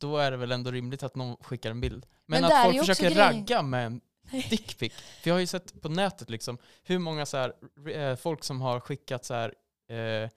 då 0.00 0.16
är 0.16 0.30
det 0.30 0.36
väl 0.36 0.52
ändå 0.52 0.70
rimligt 0.70 1.02
att 1.02 1.14
någon 1.16 1.36
skickar 1.36 1.70
en 1.70 1.80
bild. 1.80 2.06
Men, 2.26 2.42
Men 2.42 2.52
att 2.52 2.64
folk 2.64 2.78
försöker 2.78 3.02
grejen- 3.10 3.32
ragga 3.32 3.62
med 3.62 4.00
dickpic. 4.30 4.92
För 4.92 5.30
jag 5.30 5.34
har 5.34 5.40
ju 5.40 5.46
sett 5.46 5.82
på 5.82 5.88
nätet 5.88 6.30
liksom 6.30 6.58
hur 6.82 6.98
många 6.98 7.26
så 7.26 7.36
här, 7.36 7.52
eh, 7.90 8.16
folk 8.16 8.44
som 8.44 8.60
har 8.60 8.80
skickat 8.80 9.24
så 9.24 9.34
här, 9.34 9.54
eh, 9.90 10.30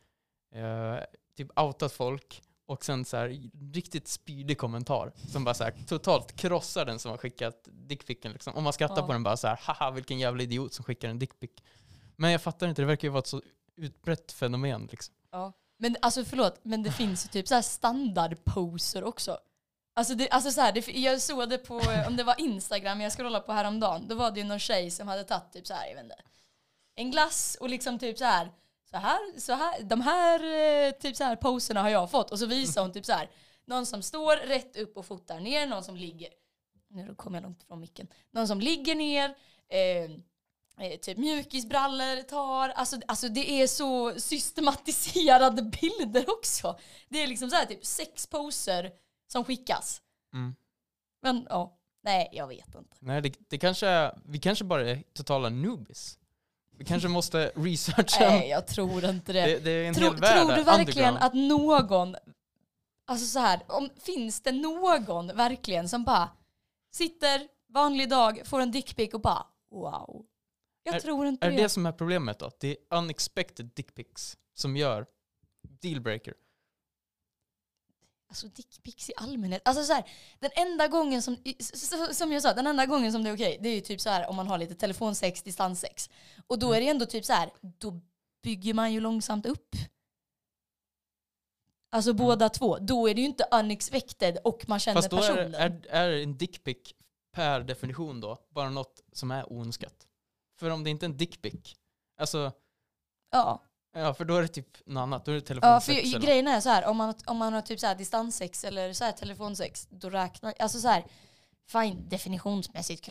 eh, 0.63 0.99
typ 1.37 1.59
outat 1.59 1.91
folk 1.91 2.43
och 2.65 2.85
sen 2.85 3.05
så 3.05 3.17
här 3.17 3.49
riktigt 3.73 4.07
spydig 4.07 4.57
kommentar 4.57 5.11
som 5.31 5.43
bara 5.43 5.53
så 5.53 5.63
här 5.63 5.73
totalt 5.87 6.35
krossar 6.35 6.85
den 6.85 6.99
som 6.99 7.11
har 7.11 7.17
skickat 7.17 7.67
dickpicen 7.71 8.31
liksom. 8.31 8.53
Och 8.55 8.63
man 8.63 8.73
skrattar 8.73 8.97
Ja. 9.01 9.05
på 9.07 9.13
den 9.13 9.23
bara 9.23 9.37
så 9.37 9.47
här, 9.47 9.59
haha 9.63 9.91
vilken 9.91 10.19
jävla 10.19 10.43
idiot 10.43 10.73
som 10.73 10.85
skickar 10.85 11.09
en 11.09 11.19
dickpic. 11.19 11.51
Men 12.15 12.31
jag 12.31 12.41
fattar 12.41 12.67
inte, 12.67 12.81
det 12.81 12.85
verkar 12.85 13.07
ju 13.07 13.11
vara 13.11 13.19
ett 13.19 13.27
så 13.27 13.41
utbrett 13.75 14.31
fenomen 14.31 14.87
liksom. 14.91 15.15
Ja. 15.31 15.53
Men 15.77 15.95
alltså 16.01 16.25
förlåt, 16.25 16.59
men 16.63 16.83
det 16.83 16.91
finns 16.91 17.25
ju 17.25 17.29
typ 17.29 17.47
så 17.47 17.55
här 17.55 17.61
standardposer 17.61 19.03
också. 19.03 19.37
Alltså, 19.93 20.15
det, 20.15 20.29
alltså 20.29 20.51
så 20.51 20.61
här, 20.61 20.71
det, 20.71 20.87
jag 20.87 21.21
såg 21.21 21.49
det 21.49 21.57
på, 21.57 21.79
eh, 21.79 22.07
om 22.07 22.15
det 22.15 22.23
var 22.23 22.41
Instagram 22.41 23.01
jag 23.01 23.11
scrollade 23.11 23.45
på 23.45 23.51
häromdagen, 23.51 24.07
då 24.07 24.15
var 24.15 24.31
det 24.31 24.39
ju 24.39 24.45
någon 24.45 24.59
tjej 24.59 24.91
som 24.91 25.07
hade 25.07 25.23
tagit 25.23 25.51
typ 25.53 25.67
så 25.67 25.73
här, 25.73 25.87
jag 25.87 25.95
vet 25.95 26.03
inte, 26.03 26.15
en 26.95 27.11
glass 27.11 27.57
och 27.59 27.69
liksom 27.69 27.99
typ 27.99 28.17
så 28.17 28.25
här, 28.25 28.51
så 28.91 28.97
här, 28.97 29.39
så 29.39 29.53
här 29.53 29.83
de 29.83 30.01
här 30.01 30.39
eh, 30.43 30.91
typ 30.91 31.15
så 31.15 31.23
här 31.23 31.35
poserna 31.35 31.81
har 31.81 31.89
jag 31.89 32.11
fått 32.11 32.31
och 32.31 32.39
så 32.39 32.45
visar 32.45 32.81
hon 32.81 32.93
typ 32.93 33.05
så 33.05 33.13
här, 33.13 33.29
någon 33.65 33.85
som 33.85 34.01
står 34.01 34.47
rätt 34.47 34.77
upp 34.77 34.97
och 34.97 35.05
fotar 35.05 35.39
ner, 35.39 35.67
någon 35.67 35.83
som 35.83 35.95
ligger, 35.95 36.29
nu 36.87 37.15
kommer 37.15 37.37
jag 37.37 37.43
långt 37.43 37.63
ifrån 37.63 37.79
micken, 37.79 38.07
någon 38.31 38.47
som 38.47 38.61
ligger 38.61 38.95
ner, 38.95 39.35
eh, 39.69 40.11
eh, 40.85 40.99
typ 41.01 41.17
mjukisbrallor 41.17 42.21
tar, 42.21 42.69
alltså, 42.69 42.97
alltså 43.07 43.29
det 43.29 43.51
är 43.51 43.67
så 43.67 44.19
systematiserade 44.19 45.61
bilder 45.81 46.29
också. 46.29 46.79
Det 47.09 47.23
är 47.23 47.27
liksom 47.27 47.49
så 47.49 47.55
här 47.55 47.65
typ 47.65 47.85
sex 47.85 48.27
poser 48.27 48.91
som 49.31 49.45
skickas. 49.45 50.01
Mm. 50.33 50.55
Men 51.21 51.47
ja, 51.49 51.77
nej 52.03 52.29
jag 52.31 52.47
vet 52.47 52.75
inte. 52.75 52.97
Nej, 52.99 53.21
det, 53.21 53.33
det 53.49 53.57
kanske 53.57 53.87
är, 53.87 54.19
vi 54.25 54.39
kanske 54.39 54.65
bara 54.65 54.89
är 54.89 55.03
totala 55.13 55.49
newbies. 55.49 56.19
Vi 56.77 56.85
kanske 56.85 57.07
måste 57.07 57.51
researcha. 57.55 58.29
Nej 58.29 58.49
jag 58.49 58.67
tror 58.67 59.05
inte 59.05 59.33
det. 59.33 59.45
det, 59.45 59.59
det 59.59 59.71
är 59.71 59.87
en 59.87 59.93
Tro, 59.93 60.03
hel 60.05 60.15
värld 60.15 60.41
tror 60.41 60.55
du 60.55 60.63
verkligen 60.63 61.17
att 61.17 61.33
någon, 61.33 62.15
alltså 63.07 63.25
så 63.25 63.39
här, 63.39 63.61
om, 63.67 63.89
finns 63.97 64.41
det 64.41 64.51
någon 64.51 65.27
verkligen 65.27 65.89
som 65.89 66.03
bara 66.03 66.29
sitter 66.91 67.47
vanlig 67.69 68.09
dag, 68.09 68.41
får 68.45 68.59
en 68.59 68.71
dickpic 68.71 69.13
och 69.13 69.21
bara 69.21 69.45
wow. 69.71 70.25
Jag 70.83 71.01
tror 71.01 71.27
inte 71.27 71.47
Är 71.47 71.51
det. 71.51 71.57
det 71.57 71.69
som 71.69 71.85
är 71.85 71.91
problemet 71.91 72.39
då? 72.39 72.51
Det 72.59 72.67
är 72.67 72.97
unexpected 72.97 73.71
dickpics 73.73 74.37
som 74.53 74.77
gör 74.77 75.05
dealbreaker. 75.81 76.33
Alltså 78.31 78.47
dickpics 78.47 79.09
i 79.09 79.13
allmänhet. 79.15 79.61
Alltså 79.65 79.83
så 79.83 79.93
här, 79.93 80.09
den 80.39 80.51
enda 80.55 80.87
gången 80.87 81.21
som, 81.21 81.37
som 82.11 82.31
jag 82.31 82.41
sa, 82.41 82.53
den 82.53 82.67
enda 82.67 82.85
gången 82.85 83.11
som 83.11 83.23
det 83.23 83.29
är 83.29 83.35
okej, 83.35 83.57
det 83.61 83.69
är 83.69 83.75
ju 83.75 83.81
typ 83.81 84.01
så 84.01 84.09
här 84.09 84.29
om 84.29 84.35
man 84.35 84.47
har 84.47 84.57
lite 84.57 84.75
telefonsex, 84.75 85.43
distanssex. 85.43 86.09
Och 86.47 86.59
då 86.59 86.73
är 86.73 86.81
det 86.81 86.87
ändå 86.89 87.05
typ 87.05 87.25
så 87.25 87.33
här, 87.33 87.51
då 87.61 88.01
bygger 88.43 88.73
man 88.73 88.93
ju 88.93 88.99
långsamt 88.99 89.45
upp. 89.45 89.75
Alltså 91.89 92.13
båda 92.13 92.49
två. 92.49 92.77
Då 92.77 93.09
är 93.09 93.15
det 93.15 93.21
ju 93.21 93.27
inte 93.27 93.47
unexpected 93.51 94.37
och 94.43 94.65
man 94.67 94.79
känner 94.79 95.01
Fast 95.01 95.09
då 95.11 95.17
är, 95.17 95.21
personen. 95.21 95.51
det- 95.51 95.57
är, 95.57 95.85
är 95.89 96.23
en 96.23 96.37
dickpic 96.37 96.77
per 97.31 97.59
definition 97.61 98.21
då 98.21 98.37
bara 98.49 98.69
något 98.69 99.01
som 99.13 99.31
är 99.31 99.51
oönskat. 99.53 100.07
För 100.59 100.69
om 100.69 100.83
det 100.83 100.89
inte 100.89 101.05
är 101.05 101.09
en 101.09 101.17
dickpic, 101.17 101.75
alltså, 102.17 102.51
Ja. 103.31 103.63
Ja 103.93 104.13
för 104.13 104.25
då 104.25 104.35
är 104.35 104.41
det 104.41 104.47
typ 104.47 104.77
något 104.87 105.01
annat. 105.01 105.25
Då 105.25 105.31
är 105.31 105.35
det 105.35 105.41
Ja, 105.41 105.45
telefonsex 105.47 105.85
för 105.85 105.93
eller 106.07 106.17
något. 106.19 106.25
grejen 106.25 106.47
är 106.47 106.61
så 106.61 106.69
här, 106.69 106.85
om 106.85 106.97
man, 106.97 107.13
om 107.25 107.37
man 107.37 107.53
har 107.53 107.61
typ 107.61 107.79
så 107.79 107.87
här 107.87 107.95
distanssex 107.95 108.63
eller 108.63 108.93
så 108.93 109.03
här 109.03 109.11
telefonsex, 109.11 109.87
då 109.91 110.09
räknar, 110.09 110.53
alltså 110.59 110.79
så 110.79 110.87
här, 110.87 111.05
fine, 111.67 112.09
definitionsmässigt 112.09 113.09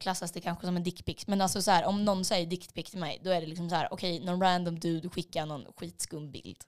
klassas 0.00 0.32
det 0.32 0.40
kanske 0.40 0.66
som 0.66 0.76
en 0.76 0.82
dickpic, 0.82 1.26
men 1.26 1.40
alltså 1.40 1.62
så 1.62 1.70
här, 1.70 1.84
om 1.84 2.04
någon 2.04 2.24
säger 2.24 2.46
dickpic 2.46 2.90
till 2.90 3.00
mig, 3.00 3.20
då 3.24 3.30
är 3.30 3.40
det 3.40 3.46
liksom 3.46 3.70
så 3.70 3.76
här, 3.76 3.88
okej, 3.92 4.20
någon 4.24 4.40
random 4.42 4.78
dude 4.78 5.08
skickar 5.08 5.46
någon 5.46 5.72
skitskum 5.76 6.30
bild. 6.30 6.64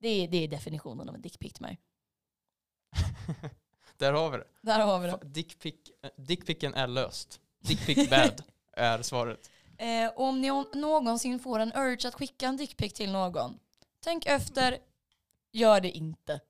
Det 0.00 0.08
är, 0.08 0.28
det 0.28 0.36
är 0.44 0.48
definitionen 0.48 1.08
av 1.08 1.14
en 1.14 1.22
dickpic 1.22 1.52
till 1.52 1.62
mig. 1.62 1.78
Där 3.96 4.12
har 4.12 4.30
vi 4.30 4.36
det. 4.38 4.44
Där 4.62 4.80
har 4.80 4.98
vi 5.00 5.06
det. 5.06 5.12
Fa- 5.12 5.24
Dickpic, 5.24 5.74
eh, 6.02 6.10
dickpicen 6.22 6.74
är 6.74 6.86
löst. 6.86 7.40
Dickpic 7.60 8.10
bad 8.10 8.42
är 8.76 9.02
svaret. 9.02 9.50
Eh, 9.82 10.08
och 10.08 10.24
om 10.24 10.40
ni 10.40 10.48
någonsin 10.74 11.38
får 11.38 11.58
en 11.58 11.72
urge 11.72 12.08
att 12.08 12.14
skicka 12.14 12.46
en 12.46 12.56
dickpic 12.56 12.92
till 12.92 13.12
någon, 13.12 13.58
tänk 14.00 14.26
efter, 14.26 14.78
gör 15.52 15.80
det 15.80 15.90
inte. 15.90 16.40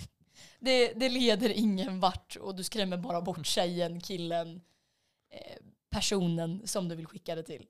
det, 0.60 0.92
det 0.92 1.08
leder 1.08 1.50
ingen 1.50 2.00
vart 2.00 2.36
och 2.36 2.54
du 2.54 2.64
skrämmer 2.64 2.96
bara 2.96 3.22
bort 3.22 3.46
tjejen, 3.46 4.00
killen, 4.00 4.60
eh, 5.30 5.56
personen 5.90 6.66
som 6.66 6.88
du 6.88 6.94
vill 6.94 7.06
skicka 7.06 7.34
det 7.34 7.42
till. 7.42 7.66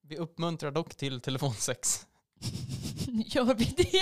Vi 0.00 0.16
uppmuntrar 0.16 0.70
dock 0.70 0.94
till 0.94 1.20
telefonsex. 1.20 2.06
gör 3.06 3.54
vi 3.54 3.64
det? 3.64 4.00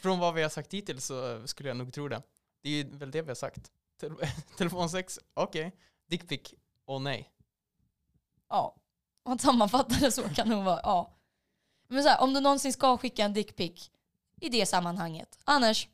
Från 0.02 0.18
vad 0.18 0.34
vi 0.34 0.42
har 0.42 0.48
sagt 0.48 0.74
hittills 0.74 1.04
så 1.04 1.46
skulle 1.46 1.68
jag 1.68 1.76
nog 1.76 1.92
tro 1.92 2.08
det. 2.08 2.22
Det 2.62 2.70
är 2.70 2.84
väl 2.84 3.10
det 3.10 3.22
vi 3.22 3.28
har 3.28 3.34
sagt. 3.34 3.70
Tel- 4.00 4.16
telefonsex, 4.56 5.18
okej. 5.34 5.72
Dickpic, 6.06 6.54
åh 6.90 7.00
nej. 7.02 7.32
ja. 8.48 8.76
Om 9.22 9.30
man 9.30 9.38
sammanfattar 9.38 10.00
det 10.00 10.12
så 10.12 10.22
kan 10.22 10.48
det 10.48 10.54
nog 10.54 10.64
vara 10.64 10.80
ja. 10.82 11.10
Men 11.88 12.02
så 12.02 12.08
här, 12.08 12.20
om 12.20 12.34
du 12.34 12.40
någonsin 12.40 12.72
ska 12.72 12.98
skicka 12.98 13.24
en 13.24 13.32
dickpic 13.32 13.90
i 14.40 14.48
det 14.48 14.66
sammanhanget. 14.66 15.38
Annars, 15.44 15.88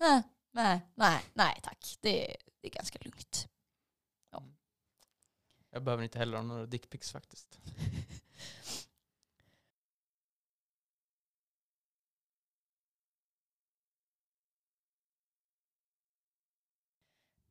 eh, 0.00 0.20
nej, 0.50 0.80
nej, 0.94 1.24
nej 1.34 1.60
tack. 1.62 1.98
Det, 2.00 2.36
det 2.60 2.68
är 2.68 2.70
ganska 2.70 2.98
lugnt. 3.02 3.48
Jag 5.70 5.82
behöver 5.82 6.04
inte 6.04 6.18
heller 6.18 6.36
ha 6.36 6.44
några 6.44 6.66
dickpics 6.66 7.12
faktiskt. 7.12 7.58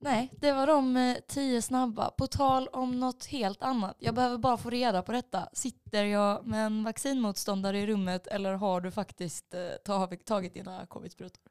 Nej, 0.04 0.30
det 0.38 0.52
var 0.52 0.68
de 0.68 0.98
eh, 0.98 1.18
tio 1.28 1.62
snabba. 1.62 2.12
På 2.12 2.28
tal 2.28 2.68
om 2.68 3.00
något 3.00 3.26
helt 3.26 3.62
annat. 3.62 3.96
Jag 4.00 4.16
behöver 4.16 4.38
bara 4.38 4.58
få 4.58 4.70
reda 4.70 5.02
på 5.02 5.12
detta. 5.12 5.50
Sitter 5.54 6.04
jag 6.04 6.46
med 6.46 6.66
en 6.66 6.84
vaccinmotståndare 6.84 7.80
i 7.80 7.88
rummet 7.88 8.28
eller 8.28 8.54
har 8.54 8.82
du 8.82 8.92
faktiskt 8.92 9.54
eh, 9.54 9.70
tagit, 9.86 10.26
tagit 10.26 10.54
dina 10.54 10.86
covid-sprutor? 10.86 11.44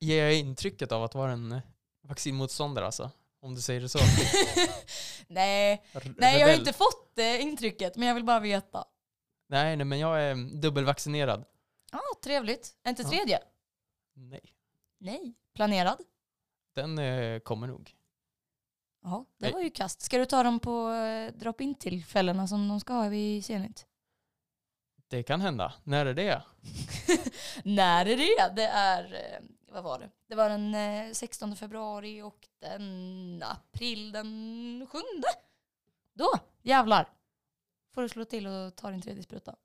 Ger 0.00 0.24
jag 0.24 0.34
intrycket 0.34 0.92
av 0.92 1.04
att 1.04 1.14
vara 1.14 1.32
en 1.32 1.52
eh, 1.52 1.60
vaccinmotståndare 2.08 2.86
alltså? 2.86 3.10
Om 3.42 3.54
du 3.54 3.60
säger 3.60 3.80
det 3.80 3.88
så. 3.88 3.98
nej, 5.26 5.82
nej 6.16 6.40
jag 6.40 6.48
har 6.48 6.54
inte 6.54 6.72
fått 6.72 7.12
det 7.14 7.38
intrycket 7.38 7.96
men 7.96 8.08
jag 8.08 8.14
vill 8.14 8.24
bara 8.24 8.40
veta. 8.40 8.84
Nej, 9.48 9.76
nej, 9.76 9.84
men 9.84 9.98
jag 9.98 10.22
är 10.22 10.32
mm, 10.32 10.60
dubbelvaccinerad. 10.60 11.44
Ja, 11.92 12.00
trevligt. 12.24 12.74
Är 12.84 12.90
inte 12.90 13.04
tredje? 13.04 13.38
Nej, 14.14 14.40
Nej. 15.00 15.34
Planerad? 15.54 15.98
Den 16.74 16.98
eh, 16.98 17.38
kommer 17.40 17.66
nog. 17.66 17.94
Ja, 19.02 19.26
det 19.38 19.46
Nej. 19.46 19.52
var 19.52 19.60
ju 19.60 19.70
kast. 19.70 20.02
Ska 20.02 20.18
du 20.18 20.24
ta 20.24 20.42
dem 20.42 20.60
på 20.60 20.90
eh, 20.90 21.32
drop-in 21.32 21.74
tillfällena 21.74 22.48
som 22.48 22.68
de 22.68 22.80
ska 22.80 22.92
ha 22.92 23.08
vid 23.08 23.44
Zenit? 23.44 23.86
Det 25.08 25.22
kan 25.22 25.40
hända. 25.40 25.72
När 25.84 26.06
är 26.06 26.14
det? 26.14 26.42
När 27.64 28.06
är 28.06 28.16
det? 28.16 28.54
Det 28.56 28.66
är, 28.66 29.14
eh, 29.14 29.46
vad 29.72 29.84
var 29.84 29.98
det? 29.98 30.10
Det 30.26 30.34
var 30.34 30.48
den 30.48 30.74
eh, 30.74 31.12
16 31.12 31.56
februari 31.56 32.22
och 32.22 32.48
den 32.58 33.42
april 33.46 34.12
den 34.12 34.86
7. 34.90 34.98
Då, 36.14 36.30
jävlar. 36.62 37.08
Får 37.94 38.02
du 38.02 38.08
slå 38.08 38.24
till 38.24 38.46
och 38.46 38.76
ta 38.76 38.90
din 38.90 39.02
tredje 39.02 39.22
spruta. 39.22 39.56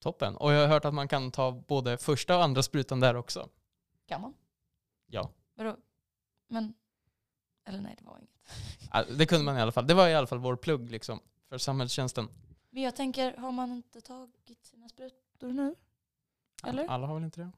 Toppen. 0.00 0.36
Och 0.36 0.52
jag 0.52 0.60
har 0.60 0.68
hört 0.68 0.84
att 0.84 0.94
man 0.94 1.08
kan 1.08 1.30
ta 1.30 1.52
både 1.52 1.98
första 1.98 2.36
och 2.36 2.44
andra 2.44 2.62
sprutan 2.62 3.00
där 3.00 3.16
också. 3.16 3.48
Kan 4.06 4.20
man? 4.20 4.34
Ja. 5.06 5.30
Vadå? 5.54 5.76
Men, 6.48 6.74
eller 7.64 7.80
nej 7.80 7.94
det 7.98 8.04
var 8.04 8.18
inget. 8.18 8.30
Ja, 8.92 9.04
Det 9.18 9.26
kunde 9.26 9.44
man 9.44 9.56
i 9.58 9.60
alla 9.60 9.72
fall. 9.72 9.86
Det 9.86 9.94
var 9.94 10.08
i 10.08 10.14
alla 10.14 10.26
fall 10.26 10.38
vår 10.38 10.56
plugg 10.56 10.90
liksom. 10.90 11.20
För 11.48 11.58
samhällstjänsten. 11.58 12.28
Men 12.70 12.82
jag 12.82 12.96
tänker, 12.96 13.36
har 13.36 13.52
man 13.52 13.72
inte 13.72 14.00
tagit 14.00 14.64
sina 14.64 14.88
sprutor 14.88 15.52
nu? 15.52 15.74
Eller? 16.64 16.86
Alla 16.88 17.06
har 17.06 17.14
väl 17.14 17.24
inte 17.24 17.40
det? 17.40 17.50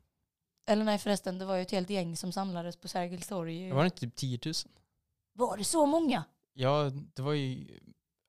Eller 0.67 0.85
nej 0.85 0.99
förresten, 0.99 1.39
det 1.39 1.45
var 1.45 1.57
ju 1.57 1.63
ett 1.63 1.71
helt 1.71 1.91
gäng 1.91 2.17
som 2.17 2.33
samlades 2.33 2.77
på 2.77 2.89
Sergels 2.89 3.27
torg. 3.29 3.69
Det 3.69 3.75
var 3.75 3.85
inte 3.85 4.01
typ 4.01 4.15
10 4.17 4.39
000? 4.45 4.55
Var 5.33 5.57
det 5.57 5.65
så 5.65 5.87
många? 5.87 6.25
Ja, 6.53 6.91
det 7.15 7.23
var 7.23 7.33
ju 7.33 7.79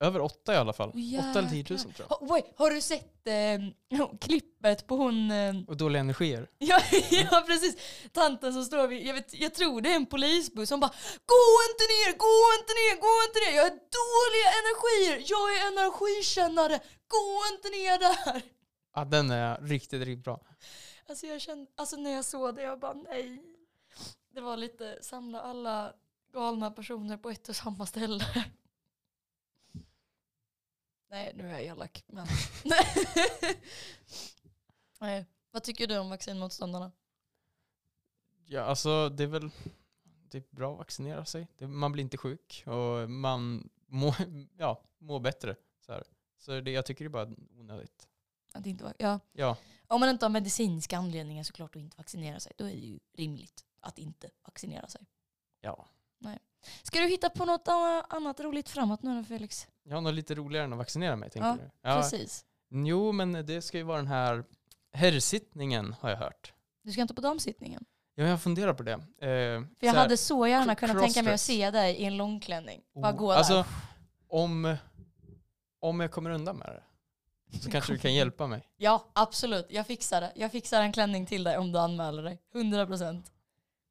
över 0.00 0.20
åtta 0.20 0.54
i 0.54 0.56
alla 0.56 0.72
fall. 0.72 0.92
Åh, 0.94 1.18
Åtta 1.30 1.38
eller 1.38 1.48
10 1.50 1.64
000 1.70 1.78
jäklar. 1.78 1.92
tror 1.92 2.06
jag. 2.10 2.16
Ha, 2.16 2.26
wait, 2.26 2.52
har 2.56 2.70
du 2.70 2.80
sett 2.80 3.26
eh, 3.26 4.08
klippet 4.20 4.86
på 4.86 4.96
hon... 4.96 5.30
Eh, 5.30 5.54
Och 5.68 5.76
dåliga 5.76 6.00
energier. 6.00 6.50
ja, 6.58 6.80
ja 7.10 7.44
precis, 7.46 7.76
tanten 8.12 8.52
som 8.52 8.64
står 8.64 8.88
vid, 8.88 9.06
jag, 9.06 9.14
vet, 9.14 9.34
jag 9.40 9.54
tror 9.54 9.80
det 9.80 9.90
är 9.90 9.96
en 9.96 10.06
polisbuss 10.06 10.68
som 10.68 10.80
bara 10.80 10.92
Gå 11.26 11.44
inte 11.70 11.84
ner, 11.94 12.10
gå 12.26 12.40
inte 12.60 12.72
ner, 12.80 12.94
gå 13.06 13.14
inte 13.28 13.38
ner, 13.44 13.56
jag 13.56 13.62
har 13.62 13.78
dåliga 14.00 14.48
energier, 14.60 15.30
jag 15.30 15.56
är 15.56 15.66
energikännare, 15.72 16.80
gå 17.08 17.54
inte 17.54 17.68
ner 17.68 17.98
där. 17.98 18.42
Ja, 18.94 19.04
den 19.04 19.30
är 19.30 19.58
riktigt, 19.60 20.02
riktigt 20.02 20.24
bra. 20.24 20.40
Alltså 21.08 21.26
jag 21.26 21.40
kände, 21.40 21.70
alltså 21.76 21.96
när 21.96 22.10
jag 22.10 22.24
såg 22.24 22.54
det, 22.54 22.62
jag 22.62 22.78
bara 22.80 22.92
nej. 22.94 23.42
Det 24.34 24.40
var 24.40 24.56
lite 24.56 24.98
samla 25.02 25.40
alla 25.40 25.92
galna 26.32 26.70
personer 26.70 27.16
på 27.16 27.30
ett 27.30 27.48
och 27.48 27.56
samma 27.56 27.86
ställe. 27.86 28.24
Nej, 31.10 31.32
nu 31.34 31.48
är 31.48 31.52
jag 31.52 31.62
elak. 31.62 32.04
Men. 32.06 32.26
Nej. 35.00 35.26
Vad 35.50 35.62
tycker 35.62 35.86
du 35.86 35.98
om 35.98 36.10
vaccinmotståndarna? 36.10 36.92
Ja, 38.44 38.62
alltså 38.62 39.08
det 39.08 39.22
är 39.22 39.26
väl 39.26 39.50
det 40.30 40.38
är 40.38 40.44
bra 40.50 40.72
att 40.72 40.78
vaccinera 40.78 41.24
sig. 41.24 41.48
Det, 41.56 41.66
man 41.66 41.92
blir 41.92 42.04
inte 42.04 42.16
sjuk 42.16 42.64
och 42.66 43.10
man 43.10 43.70
mår 43.86 44.14
ja, 44.58 44.82
mår 44.98 45.20
bättre. 45.20 45.56
Så, 45.86 45.92
här. 45.92 46.04
så 46.38 46.60
det, 46.60 46.70
jag 46.70 46.86
tycker 46.86 47.04
det 47.04 47.08
är 47.08 47.26
bara 47.26 47.34
onödigt. 47.58 48.08
Att 48.52 48.66
inte, 48.66 48.94
ja. 48.98 49.20
Ja, 49.32 49.56
Om 49.86 50.00
man 50.00 50.08
inte 50.08 50.24
har 50.24 50.30
medicinska 50.30 50.98
anledningar 50.98 51.42
såklart 51.42 51.76
att 51.76 51.82
inte 51.82 51.96
vaccinera 51.96 52.40
sig, 52.40 52.52
då 52.56 52.64
är 52.64 52.70
det 52.70 52.86
ju 52.86 52.98
rimligt 53.12 53.64
att 53.80 53.98
inte 53.98 54.30
vaccinera 54.42 54.88
sig. 54.88 55.06
ja. 55.60 55.88
Ska 56.82 57.00
du 57.00 57.08
hitta 57.08 57.30
på 57.30 57.44
något 57.44 57.68
annat 58.08 58.40
roligt 58.40 58.68
framåt 58.68 59.02
nu 59.02 59.16
då 59.16 59.24
Felix? 59.24 59.68
Jag 59.88 59.96
har 59.96 60.00
något 60.00 60.14
lite 60.14 60.34
roligare 60.34 60.64
än 60.64 60.72
att 60.72 60.78
vaccinera 60.78 61.16
mig, 61.16 61.30
tänker 61.30 61.48
Ja, 61.48 61.56
du? 61.56 61.70
Ja, 61.82 61.96
Precis. 61.96 62.44
Jo, 62.70 63.12
men 63.12 63.46
det 63.46 63.62
ska 63.62 63.78
ju 63.78 63.82
vara 63.84 63.96
den 63.96 64.06
här 64.06 64.44
herrsittningen 64.92 65.94
har 66.00 66.10
jag 66.10 66.16
hört. 66.16 66.52
Du 66.82 66.92
ska 66.92 67.00
inte 67.02 67.14
på 67.14 67.20
damsittningen? 67.20 67.84
Ja, 68.14 68.24
jag 68.24 68.42
funderar 68.42 68.74
på 68.74 68.82
det. 68.82 68.92
Eh, 68.92 68.98
För 69.18 69.86
jag 69.86 69.92
här, 69.92 70.00
hade 70.00 70.16
så 70.16 70.46
gärna 70.46 70.74
kunnat 70.74 70.98
tänka 70.98 71.22
mig 71.22 71.34
att 71.34 71.40
se 71.40 71.70
dig 71.70 71.94
i 71.94 72.04
en 72.04 72.16
långklänning. 72.16 72.82
Bara 72.94 73.12
oh, 73.12 73.16
gå 73.16 73.32
alltså, 73.32 73.54
där. 73.54 73.66
om, 74.28 74.76
om 75.80 76.00
jag 76.00 76.10
kommer 76.10 76.30
undan 76.30 76.56
med 76.56 76.68
det 76.68 76.82
så 77.58 77.70
kanske 77.70 77.92
du 77.92 77.98
kan 77.98 78.14
hjälpa 78.14 78.46
mig. 78.46 78.68
Ja, 78.76 79.04
absolut. 79.12 79.66
Jag 79.70 79.86
fixar 79.86 80.20
det. 80.20 80.32
Jag 80.34 80.52
fixar 80.52 80.82
en 80.82 80.92
klänning 80.92 81.26
till 81.26 81.44
dig 81.44 81.58
om 81.58 81.72
du 81.72 81.78
anmäler 81.78 82.22
dig. 82.22 82.38
100%. 82.54 83.22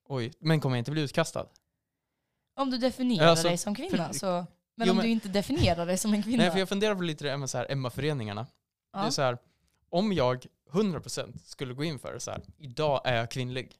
Oj, 0.10 0.34
men 0.40 0.60
kommer 0.60 0.76
jag 0.76 0.82
inte 0.82 0.92
bli 0.92 1.02
utkastad? 1.02 1.46
Om 2.56 2.72
du 2.72 2.78
definierar 2.78 3.28
Alltså, 3.28 3.48
dig 3.48 3.58
som 3.58 3.76
kvinna 3.76 4.14
så... 4.14 4.46
Men 4.78 4.88
Jo, 4.88 4.92
om 4.92 4.98
men- 4.98 5.06
du 5.06 5.12
inte 5.12 5.28
definierar 5.28 5.86
dig 5.86 5.98
som 5.98 6.14
en 6.14 6.24
kvinna. 6.24 6.44
Nej, 6.44 6.52
för 6.52 6.60
jag 6.60 6.70
funderar 6.70 6.96
på 6.96 7.02
lite 7.02 7.24
det 7.24 7.38
med 7.38 7.50
så 7.50 7.58
här 7.58 7.72
Emma-föreningarna. 7.72 8.42
Det 8.44 8.50
ja. 9.00 9.06
är 9.06 9.10
så 9.10 9.22
här, 9.22 9.38
om 9.90 10.14
jag 10.14 10.46
100% 10.72 11.38
skulle 11.46 11.74
gå 11.74 11.84
in 11.84 12.00
för 12.00 12.14
det 12.14 12.20
så 12.20 12.32
här, 12.32 12.42
idag 12.58 13.02
är 13.06 13.16
jag 13.16 13.32
kvinnlig, 13.32 13.76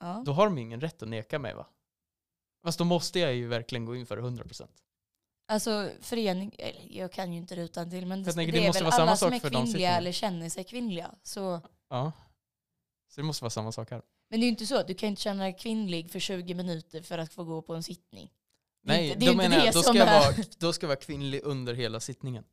ja. 0.00 0.22
då 0.26 0.32
har 0.32 0.44
de 0.44 0.58
ingen 0.58 0.80
rätt 0.80 1.02
att 1.02 1.08
neka 1.08 1.38
mig 1.38 1.54
va? 1.54 1.66
Fast 2.64 2.78
då 2.78 2.84
måste 2.84 3.18
jag 3.18 3.34
ju 3.34 3.48
verkligen 3.48 3.84
gå 3.84 3.96
in 3.96 4.06
för 4.06 4.16
det 4.16 4.22
100%. 4.22 4.68
Alltså 5.48 5.90
förening, 6.00 6.54
jag 6.90 7.12
kan 7.12 7.32
ju 7.32 7.38
inte 7.38 7.54
det 7.54 7.62
utan 7.62 7.90
till 7.90 8.06
men 8.06 8.24
Jag 8.24 8.34
tänker, 8.34 8.52
det 8.52 8.58
det 8.58 8.66
är 8.66 8.72
väl 8.72 8.86
alla 8.86 9.16
som 9.16 9.32
är 9.32 9.38
kvinnliga 9.38 9.96
eller 9.96 10.12
känner 10.12 10.48
sig 10.48 10.64
kvinnliga. 10.64 11.14
Så. 11.22 11.60
Ja. 11.88 12.12
Så 13.08 13.20
det 13.20 13.24
måste 13.24 13.44
vara 13.44 13.50
samma 13.50 13.72
sak 13.72 13.90
här. 13.90 14.02
Men 14.30 14.40
det 14.40 14.44
är 14.44 14.46
ju 14.46 14.50
inte 14.50 14.66
så 14.66 14.78
att 14.78 14.86
du 14.86 14.94
kan 14.94 15.08
inte 15.08 15.22
känna 15.22 15.42
dig 15.42 15.56
kvinnlig 15.58 16.10
för 16.10 16.20
20 16.20 16.54
minuter 16.54 17.02
för 17.02 17.18
att 17.18 17.32
få 17.32 17.44
gå 17.44 17.62
på 17.62 17.74
en 17.74 17.82
sittning. 17.82 18.32
Nej, 18.86 19.06
inte- 19.06 19.18
det 19.18 19.26
är 19.26 19.30
då 19.30 19.36
menar 19.36 19.64
jag, 19.64 19.74
då 19.74 19.82
ska 19.82 19.94
jag, 19.94 20.08
är- 20.08 20.20
vara, 20.20 20.34
då 20.58 20.72
ska 20.72 20.84
jag 20.84 20.88
vara 20.88 20.98
kvinnlig 21.00 21.40
under 21.44 21.74
hela 21.74 22.00
sittningen. 22.00 22.44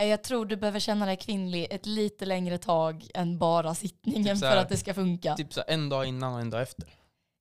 Jag 0.00 0.22
tror 0.22 0.46
du 0.46 0.56
behöver 0.56 0.80
känna 0.80 1.06
dig 1.06 1.16
kvinnlig 1.16 1.66
ett 1.70 1.86
lite 1.86 2.26
längre 2.26 2.58
tag 2.58 3.08
än 3.14 3.38
bara 3.38 3.74
sittningen 3.74 4.24
Typ 4.24 4.32
så 4.36 4.40
för 4.40 4.46
här- 4.48 4.56
att 4.56 4.68
det 4.68 4.76
ska 4.76 4.94
funka. 4.94 5.36
Typ 5.36 5.52
så 5.52 5.60
här, 5.60 5.74
en 5.74 5.88
dag 5.88 6.06
innan 6.06 6.34
och 6.34 6.40
en 6.40 6.50
dag 6.50 6.62
efter. 6.62 6.86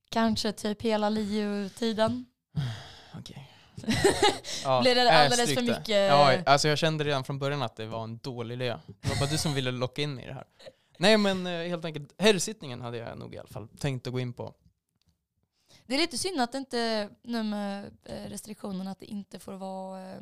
Kanske 0.09 0.51
typ 0.51 0.81
hela 0.81 1.09
LiU-tiden. 1.09 2.25
Okej. 3.19 3.51
Ja, 4.63 4.81
Blir 4.81 4.95
det 4.95 5.03
nej, 5.03 5.25
alldeles 5.25 5.53
för 5.53 5.61
mycket- 5.61 5.89
Ja, 5.89 6.37
alltså 6.45 6.67
jag 6.67 6.77
kände 6.77 7.03
redan 7.03 7.23
från 7.23 7.39
början 7.39 7.61
att 7.61 7.75
det 7.75 7.85
var 7.85 8.03
en 8.03 8.17
dålig 8.17 8.55
idé. 8.55 8.75
Det 9.01 9.09
var 9.09 9.15
bara 9.19 9.29
du 9.29 9.37
som 9.37 9.53
ville 9.53 9.71
locka 9.71 10.01
in 10.01 10.19
i 10.19 10.25
det 10.25 10.33
här. 10.33 10.45
Nej 10.97 11.17
men 11.17 11.47
eh, 11.47 11.67
helt 11.67 11.85
enkelt, 11.85 12.13
herrsittningen 12.17 12.81
hade 12.81 12.97
jag 12.97 13.17
nog 13.17 13.35
i 13.35 13.37
alla 13.37 13.47
fall 13.47 13.67
tänkt 13.67 14.07
att 14.07 14.13
gå 14.13 14.19
in 14.19 14.33
på. 14.33 14.53
Det 15.87 15.93
är 15.95 15.99
lite 15.99 16.17
synd 16.17 16.41
att 16.41 16.51
det 16.51 16.57
inte, 16.57 17.09
nu 17.23 17.43
med 17.43 17.97
eh, 18.03 18.29
restriktionerna, 18.29 18.91
att 18.91 18.99
det 18.99 19.05
inte 19.05 19.39
får 19.39 19.53
vara 19.53 20.11
eh, 20.11 20.21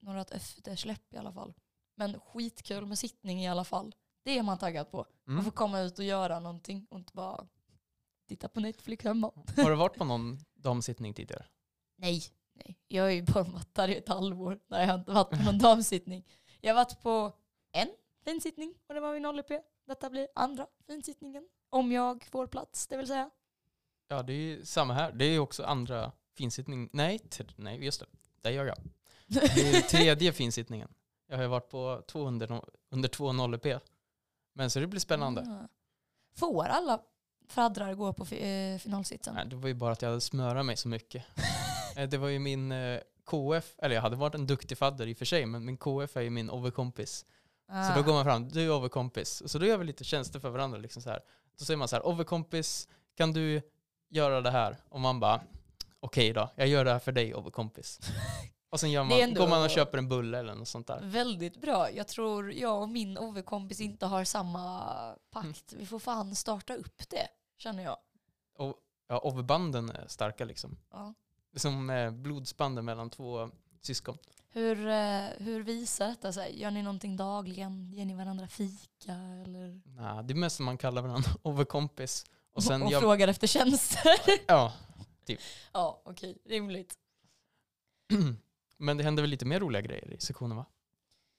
några 0.00 0.22
eftersläpp 0.22 1.14
i 1.14 1.16
alla 1.16 1.32
fall. 1.32 1.54
Men 1.96 2.20
skitkul 2.20 2.86
med 2.86 2.98
sittning 2.98 3.42
i 3.44 3.48
alla 3.48 3.64
fall. 3.64 3.94
Det 4.24 4.38
är 4.38 4.42
man 4.42 4.58
taggad 4.58 4.90
på. 4.90 5.06
Man 5.24 5.34
Mm. 5.34 5.44
får 5.44 5.50
komma 5.52 5.80
ut 5.80 5.98
och 5.98 6.04
göra 6.04 6.40
någonting 6.40 6.86
och 6.90 6.98
inte 6.98 7.12
bara 7.12 7.46
titta 8.28 8.48
på 8.48 8.60
Netflix 8.60 9.04
hemma. 9.04 9.30
Har 9.56 9.70
du 9.70 9.76
varit 9.76 9.96
på 9.98 10.04
någon 10.04 10.38
damsittning 10.54 11.14
tidigare? 11.14 11.46
Nej, 11.96 12.22
nej. 12.54 12.78
Jag 12.88 13.06
är 13.06 13.10
ju 13.10 13.22
bara 13.22 13.44
varit 13.44 13.74
där 13.74 13.88
i 13.88 13.96
ett 13.96 14.08
halvår. 14.08 14.60
Nej, 14.68 14.80
jag 14.80 14.88
har 14.92 14.98
inte 14.98 15.12
varit 15.12 15.30
på 15.30 15.36
någon 15.44 15.58
damsittning. 15.58 16.24
Jag 16.60 16.74
har 16.74 16.84
varit 16.84 17.02
på 17.02 17.32
en 17.72 17.88
finsittning 18.24 18.74
och 18.86 18.94
det 18.94 19.00
var 19.00 19.14
min 19.14 19.26
OLP. 19.26 19.50
Detta 19.86 20.10
blir 20.10 20.28
andra 20.34 20.66
finsittningen. 20.86 21.48
Om 21.70 21.92
jag 21.92 22.24
får 22.24 22.46
plats, 22.46 22.86
det 22.86 22.96
vill 22.96 23.06
säga. 23.06 23.30
Ja 24.14 24.22
det 24.22 24.32
är 24.32 24.64
samma 24.64 24.94
här. 24.94 25.12
Det 25.12 25.24
är 25.24 25.38
också 25.38 25.64
andra 25.64 26.12
finsittning. 26.36 26.88
Nej, 26.92 27.20
nej 27.56 27.84
just 27.84 28.00
det. 28.00 28.06
Där 28.42 28.50
gör 28.50 28.64
jag. 28.64 28.76
Det 29.26 29.40
är 29.40 29.80
tredje 29.88 30.32
finsittningen. 30.32 30.88
Jag 31.28 31.36
har 31.36 31.42
ju 31.42 31.48
varit 31.48 31.68
på 31.68 32.02
två 32.06 32.26
under, 32.26 32.46
no- 32.46 32.68
under 32.90 33.08
två 33.08 33.32
0p. 33.32 33.80
Men 34.52 34.70
så 34.70 34.80
det 34.80 34.86
blir 34.86 35.00
spännande. 35.00 35.40
Ah. 35.40 35.68
Får 36.36 36.64
alla 36.64 37.00
faddrar 37.48 37.94
gå 37.94 38.12
på 38.12 38.34
eh, 38.34 38.78
finalsitsen? 38.78 39.34
Nej, 39.34 39.46
det 39.46 39.56
var 39.56 39.68
ju 39.68 39.74
bara 39.74 39.92
att 39.92 40.02
jag 40.02 40.08
hade 40.08 40.20
smörat 40.20 40.66
mig 40.66 40.76
så 40.76 40.88
mycket. 40.88 41.24
Eh, 41.96 42.08
det 42.08 42.18
var 42.18 42.28
ju 42.28 42.38
min 42.38 42.72
eh, 42.72 43.00
KF, 43.24 43.74
eller 43.78 43.94
jag 43.94 44.02
hade 44.02 44.16
varit 44.16 44.34
en 44.34 44.46
duktig 44.46 44.78
fadder 44.78 45.06
i 45.06 45.12
och 45.12 45.18
för 45.18 45.24
sig, 45.24 45.46
men 45.46 45.64
min 45.64 45.76
KF 45.76 46.16
är 46.16 46.20
ju 46.20 46.30
min 46.30 46.50
overkompis. 46.50 47.26
Ah. 47.68 47.88
Så 47.88 47.94
då 47.94 48.02
går 48.02 48.12
man 48.12 48.24
fram, 48.24 48.48
du 48.48 48.62
är 48.62 48.70
overkompis. 48.70 49.42
Så 49.46 49.58
då 49.58 49.66
gör 49.66 49.78
vi 49.78 49.84
lite 49.84 50.04
tjänster 50.04 50.40
för 50.40 50.50
varandra. 50.50 50.78
Liksom 50.78 51.02
så 51.02 51.10
här. 51.10 51.20
Då 51.58 51.64
säger 51.64 51.78
man 51.78 51.88
så 51.88 51.96
här, 51.96 52.06
overkompis, 52.06 52.88
kan 53.16 53.32
du 53.32 53.62
göra 54.14 54.40
det 54.40 54.50
här? 54.50 54.76
Och 54.88 55.00
man 55.00 55.20
bara, 55.20 55.40
okej 56.00 56.32
då, 56.32 56.50
jag 56.56 56.68
gör 56.68 56.84
det 56.84 56.92
här 56.92 56.98
för 56.98 57.12
dig 57.12 57.34
overkompis. 57.34 58.00
Och 58.70 58.80
sen 58.80 58.90
gör 58.90 59.04
man, 59.04 59.34
går 59.34 59.48
man 59.48 59.62
och 59.62 59.70
köper 59.70 59.98
en 59.98 60.08
bulle 60.08 60.38
eller 60.38 60.54
något 60.54 60.68
sånt 60.68 60.86
där. 60.86 61.00
Väldigt 61.02 61.60
bra. 61.60 61.90
Jag 61.90 62.08
tror 62.08 62.52
jag 62.52 62.82
och 62.82 62.88
min 62.88 63.18
OV-kompis 63.18 63.80
inte 63.80 64.06
har 64.06 64.24
samma 64.24 64.80
pakt. 65.30 65.72
Mm. 65.72 65.80
Vi 65.80 65.86
får 65.86 65.98
fan 65.98 66.34
starta 66.34 66.74
upp 66.74 67.10
det, 67.10 67.28
känner 67.58 67.82
jag. 67.82 67.96
Och 68.58 68.74
ja, 69.08 69.20
overbanden 69.24 69.90
är 69.90 70.08
starka 70.08 70.44
liksom. 70.44 70.76
Ja. 70.90 71.14
Det 71.50 71.56
är 71.56 71.60
som 71.60 71.90
eh, 71.90 72.10
blodsbanden 72.10 72.84
mellan 72.84 73.10
två 73.10 73.50
syskon. 73.80 74.18
Hur, 74.50 74.88
eh, 74.88 75.24
hur 75.38 75.62
visar 75.62 76.08
detta 76.08 76.32
sig? 76.32 76.60
Gör 76.60 76.70
ni 76.70 76.82
någonting 76.82 77.16
dagligen? 77.16 77.92
Ger 77.92 78.04
ni 78.04 78.14
varandra 78.14 78.48
fika? 78.48 79.12
Eller? 79.44 79.80
Nej, 79.84 80.24
det 80.24 80.32
är 80.32 80.36
mest 80.36 80.60
man 80.60 80.78
kallar 80.78 81.02
varandra 81.02 81.30
overkompis. 81.42 82.24
Och 82.54 82.62
sen 82.62 82.82
och 82.82 82.90
gör, 82.92 83.00
frågar 83.00 83.28
efter 83.28 83.46
tjänster? 83.46 84.14
ja, 84.46 84.72
ja, 85.72 86.02
okej. 86.04 86.38
Rimligt. 86.44 86.94
Men 88.76 88.96
det 88.96 89.04
händer 89.04 89.22
väl 89.22 89.30
lite 89.30 89.44
mer 89.44 89.60
roliga 89.60 89.82
grejer 89.82 90.12
i 90.12 90.20
sektionen 90.20 90.56
va? 90.56 90.66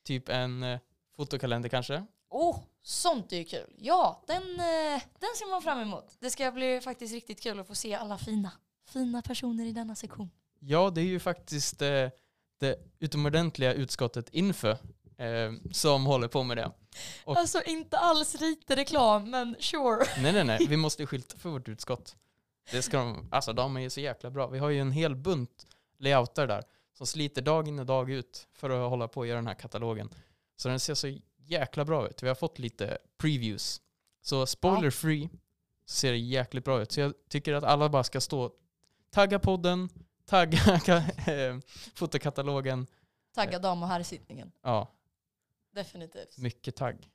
Typ 0.03 0.29
en 0.29 0.63
eh, 0.63 0.79
fotokalender 1.15 1.69
kanske? 1.69 2.05
Oh, 2.29 2.59
sånt 2.81 3.33
är 3.33 3.37
ju 3.37 3.43
kul. 3.43 3.73
Ja, 3.77 4.23
den, 4.27 4.43
eh, 4.43 5.01
den 5.19 5.29
ser 5.37 5.49
man 5.49 5.61
fram 5.61 5.79
emot. 5.79 6.17
Det 6.19 6.31
ska 6.31 6.51
bli 6.51 6.81
faktiskt 6.81 7.13
riktigt 7.13 7.43
kul 7.43 7.59
att 7.59 7.67
få 7.67 7.75
se 7.75 7.95
alla 7.95 8.17
fina, 8.17 8.51
fina 8.87 9.21
personer 9.21 9.65
i 9.65 9.71
denna 9.71 9.95
sektion. 9.95 10.29
Ja, 10.59 10.89
det 10.89 11.01
är 11.01 11.05
ju 11.05 11.19
faktiskt 11.19 11.81
eh, 11.81 12.09
det 12.59 12.79
utomordentliga 12.99 13.73
utskottet 13.73 14.29
Info 14.29 14.67
eh, 15.17 15.51
som 15.71 16.05
håller 16.05 16.27
på 16.27 16.43
med 16.43 16.57
det. 16.57 16.71
Och- 17.25 17.37
Alltså 17.37 17.61
inte 17.63 17.97
alls 17.97 18.39
lite 18.41 18.75
reklam, 18.75 19.29
men 19.29 19.55
sure. 19.59 20.05
Nej, 20.21 20.33
nej, 20.33 20.43
nej, 20.43 20.65
vi 20.69 20.77
måste 20.85 21.05
skylta 21.05 21.37
för 21.37 21.49
vårt 21.49 21.67
utskott. 21.69 22.15
Det 22.71 22.81
ska 22.81 22.97
de, 22.97 23.27
alltså 23.31 23.53
de 23.53 23.77
är 23.77 23.81
ju 23.81 23.89
så 23.89 23.99
jäkla 24.01 24.29
bra. 24.29 24.47
Vi 24.47 24.59
har 24.59 24.69
ju 24.69 24.79
en 24.79 24.91
hel 24.91 25.15
bunt 25.15 25.67
layouter 25.99 26.47
där 26.47 26.63
som 26.97 27.07
sliter 27.07 27.41
dag 27.41 27.67
in 27.67 27.79
och 27.79 27.85
dag 27.85 28.09
ut 28.11 28.47
för 28.53 28.69
att 28.69 28.89
hålla 28.89 29.07
på 29.07 29.19
och 29.19 29.27
göra 29.27 29.37
den 29.37 29.47
här 29.47 29.53
katalogen. 29.53 30.09
Så 30.57 30.69
den 30.69 30.79
ser 30.79 30.93
så 30.95 31.17
jäkla 31.37 31.85
bra 31.85 32.07
ut. 32.07 32.23
Vi 32.23 32.27
har 32.27 32.35
fått 32.35 32.59
lite 32.59 32.97
previews. 33.17 33.81
Så 34.21 34.45
spoiler 34.45 34.89
free 34.91 35.29
ser 35.85 36.11
det 36.11 36.17
jäkligt 36.17 36.65
bra 36.65 36.81
ut. 36.81 36.91
Så 36.91 36.99
jag 36.99 37.13
tycker 37.29 37.53
att 37.53 37.63
alla 37.63 37.89
bara 37.89 38.03
ska 38.03 38.21
stå 38.21 38.51
tagga 39.11 39.39
podden, 39.39 39.89
tagga 40.25 40.57
eh, 41.27 41.57
fotokatalogen. 41.95 42.87
Tagga 43.35 43.59
dam 43.59 43.83
och 43.83 43.89
herrsittningen. 43.89 44.51
Ja, 44.63 44.87
Definitivt. 45.75 46.37
mycket 46.37 46.75
tagg. 46.75 47.09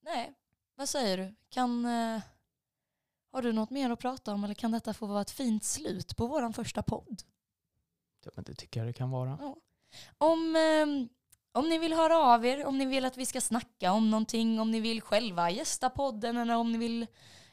Nej, 0.00 0.32
vad 0.76 0.88
säger 0.88 1.16
du? 1.18 1.34
Kan, 1.50 1.84
eh, 1.84 2.20
har 3.32 3.42
du 3.42 3.52
något 3.52 3.70
mer 3.70 3.90
att 3.90 3.98
prata 3.98 4.32
om 4.34 4.44
eller 4.44 4.54
kan 4.54 4.70
detta 4.72 4.94
få 4.94 5.06
vara 5.06 5.20
ett 5.20 5.30
fint 5.30 5.64
slut 5.64 6.16
på 6.16 6.26
vår 6.26 6.52
första 6.52 6.82
podd? 6.82 7.22
Ja, 8.24 8.30
men 8.34 8.44
det 8.44 8.54
tycker 8.54 8.80
jag 8.80 8.88
det 8.88 8.92
kan 8.92 9.10
vara. 9.10 9.54
Om, 10.18 10.56
ehm, 10.56 11.08
om 11.52 11.68
ni 11.68 11.78
vill 11.78 11.92
höra 11.92 12.16
av 12.18 12.46
er, 12.46 12.64
om 12.66 12.78
ni 12.78 12.86
vill 12.86 13.04
att 13.04 13.16
vi 13.16 13.26
ska 13.26 13.40
snacka 13.40 13.92
om 13.92 14.10
någonting, 14.10 14.60
om 14.60 14.70
ni 14.70 14.80
vill 14.80 15.00
själva 15.00 15.50
gästa 15.50 15.90
podden 15.90 16.36
eller 16.36 16.56
om 16.56 16.72
ni 16.72 16.78
vill 16.78 17.06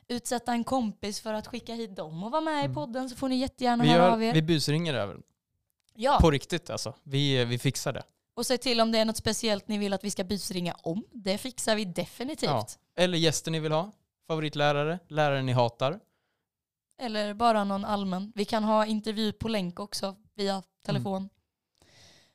utsätta 0.07 0.51
en 0.53 0.63
kompis 0.63 1.19
för 1.21 1.33
att 1.33 1.47
skicka 1.47 1.73
hit 1.73 1.95
dem 1.95 2.23
och 2.23 2.31
vara 2.31 2.41
med 2.41 2.61
i 2.61 2.65
Mm. 2.65 2.75
podden 2.75 3.09
så 3.09 3.15
får 3.15 3.29
ni 3.29 3.35
jättegärna 3.35 3.83
Vi, 3.83 3.89
höra 3.89 4.01
gör, 4.03 4.11
av 4.11 4.23
er. 4.23 4.33
vi 4.33 4.41
busringer 4.41 4.93
över. 4.93 5.21
Ja, 5.93 6.17
På 6.21 6.31
riktigt 6.31 6.69
alltså. 6.69 6.93
Vi, 7.03 7.45
vi 7.45 7.59
fixar 7.59 7.93
det. 7.93 8.03
Och 8.35 8.45
säg 8.45 8.57
till 8.57 8.81
om 8.81 8.91
det 8.91 8.99
är 8.99 9.05
något 9.05 9.17
speciellt 9.17 9.67
ni 9.67 9.77
vill 9.77 9.93
att 9.93 10.03
vi 10.03 10.11
ska 10.11 10.23
busringa 10.23 10.73
om. 10.83 11.03
Det 11.11 11.37
fixar 11.37 11.75
vi 11.75 11.85
definitivt. 11.85 12.49
Ja. 12.49 12.67
Eller 12.97 13.17
gäster 13.17 13.51
ni 13.51 13.59
vill 13.59 13.71
ha. 13.71 13.91
Favoritlärare, 14.27 14.99
lärare 15.07 15.41
ni 15.41 15.51
hatar. 15.51 15.99
Eller 17.01 17.33
bara 17.33 17.63
någon 17.63 17.85
allmän. 17.85 18.31
Vi 18.35 18.45
kan 18.45 18.63
ha 18.63 18.85
intervju 18.85 19.33
på 19.33 19.47
länk 19.47 19.79
också 19.79 20.15
via 20.35 20.63
telefon. 20.85 21.29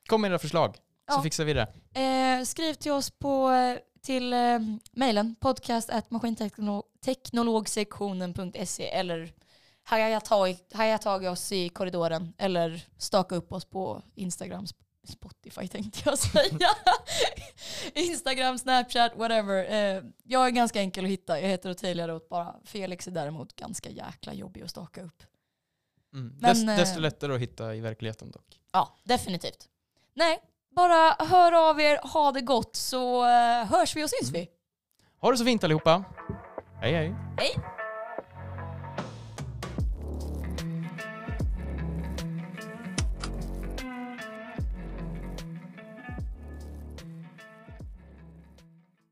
Kom 0.09 0.21
med 0.21 0.31
era 0.31 0.39
förslag 0.39 0.77
så 0.77 0.83
Ja. 1.17 1.23
fixar 1.23 1.45
vi 1.45 1.53
det. 1.53 1.69
Eh, 2.01 2.45
skriv 2.45 2.75
till 2.75 2.93
oss 2.93 3.11
på 3.11 3.51
eh, 3.51 3.79
till 4.03 4.33
eh, 4.33 4.59
mejlen 4.93 5.35
podcast 5.41 5.91
at 5.91 6.11
maskinteknologsektionen.se 6.11 8.89
eller 8.89 9.33
haja 9.83 10.21
tag, 10.21 10.57
haja 10.73 10.99
tag 10.99 11.25
oss 11.25 11.53
i 11.53 11.69
korridoren 11.69 12.33
eller 12.39 12.83
staka 12.97 13.35
upp 13.37 13.53
oss 13.53 13.65
på 13.65 14.03
Instagram, 14.15 14.67
Spotify 15.09 15.69
tänkte 15.69 16.01
jag 16.05 16.19
säga. 16.19 16.69
Instagram, 17.95 18.59
Snapchat, 18.59 19.13
whatever. 19.17 19.73
Eh, 19.73 20.03
jag 20.25 20.47
är 20.47 20.51
ganska 20.51 20.81
enkel 20.81 21.05
att 21.05 21.11
hitta. 21.11 21.41
Jag 21.41 21.49
heter 21.49 21.71
Ottilia 21.71 22.09
Roth 22.09 22.29
bara. 22.29 22.55
Felix 22.65 23.07
är 23.07 23.11
däremot 23.11 23.57
ganska 23.57 23.91
jäkla 23.91 24.35
jobbig 24.35 24.63
att 24.63 24.71
staka 24.71 25.03
upp. 25.03 25.23
Mm. 26.15 26.37
Men, 26.41 26.69
eh, 26.69 26.77
desto 26.77 27.01
lättare 27.01 27.35
att 27.35 27.41
hitta 27.41 27.75
i 27.75 27.81
verkligheten 27.81 28.31
dock. 28.31 28.61
Ja, 28.73 28.99
definitivt. 29.05 29.69
Nej, 30.15 30.39
bara 30.77 31.25
hör 31.25 31.71
av 31.71 31.81
er, 31.81 31.99
ha 32.13 32.33
det 32.33 32.41
gott 32.41 32.77
så 32.77 33.25
eh, 33.25 33.65
hörs 33.65 33.97
vi 33.97 34.05
och 34.05 34.11
syns 34.11 34.33
vi. 34.33 34.49
Ha 35.21 35.31
det 35.31 35.37
så 35.37 35.45
fint 35.45 35.65
allihopa. 35.65 36.05
Hej 36.81 36.93
hej. 36.93 37.15
Hej! 37.39 37.80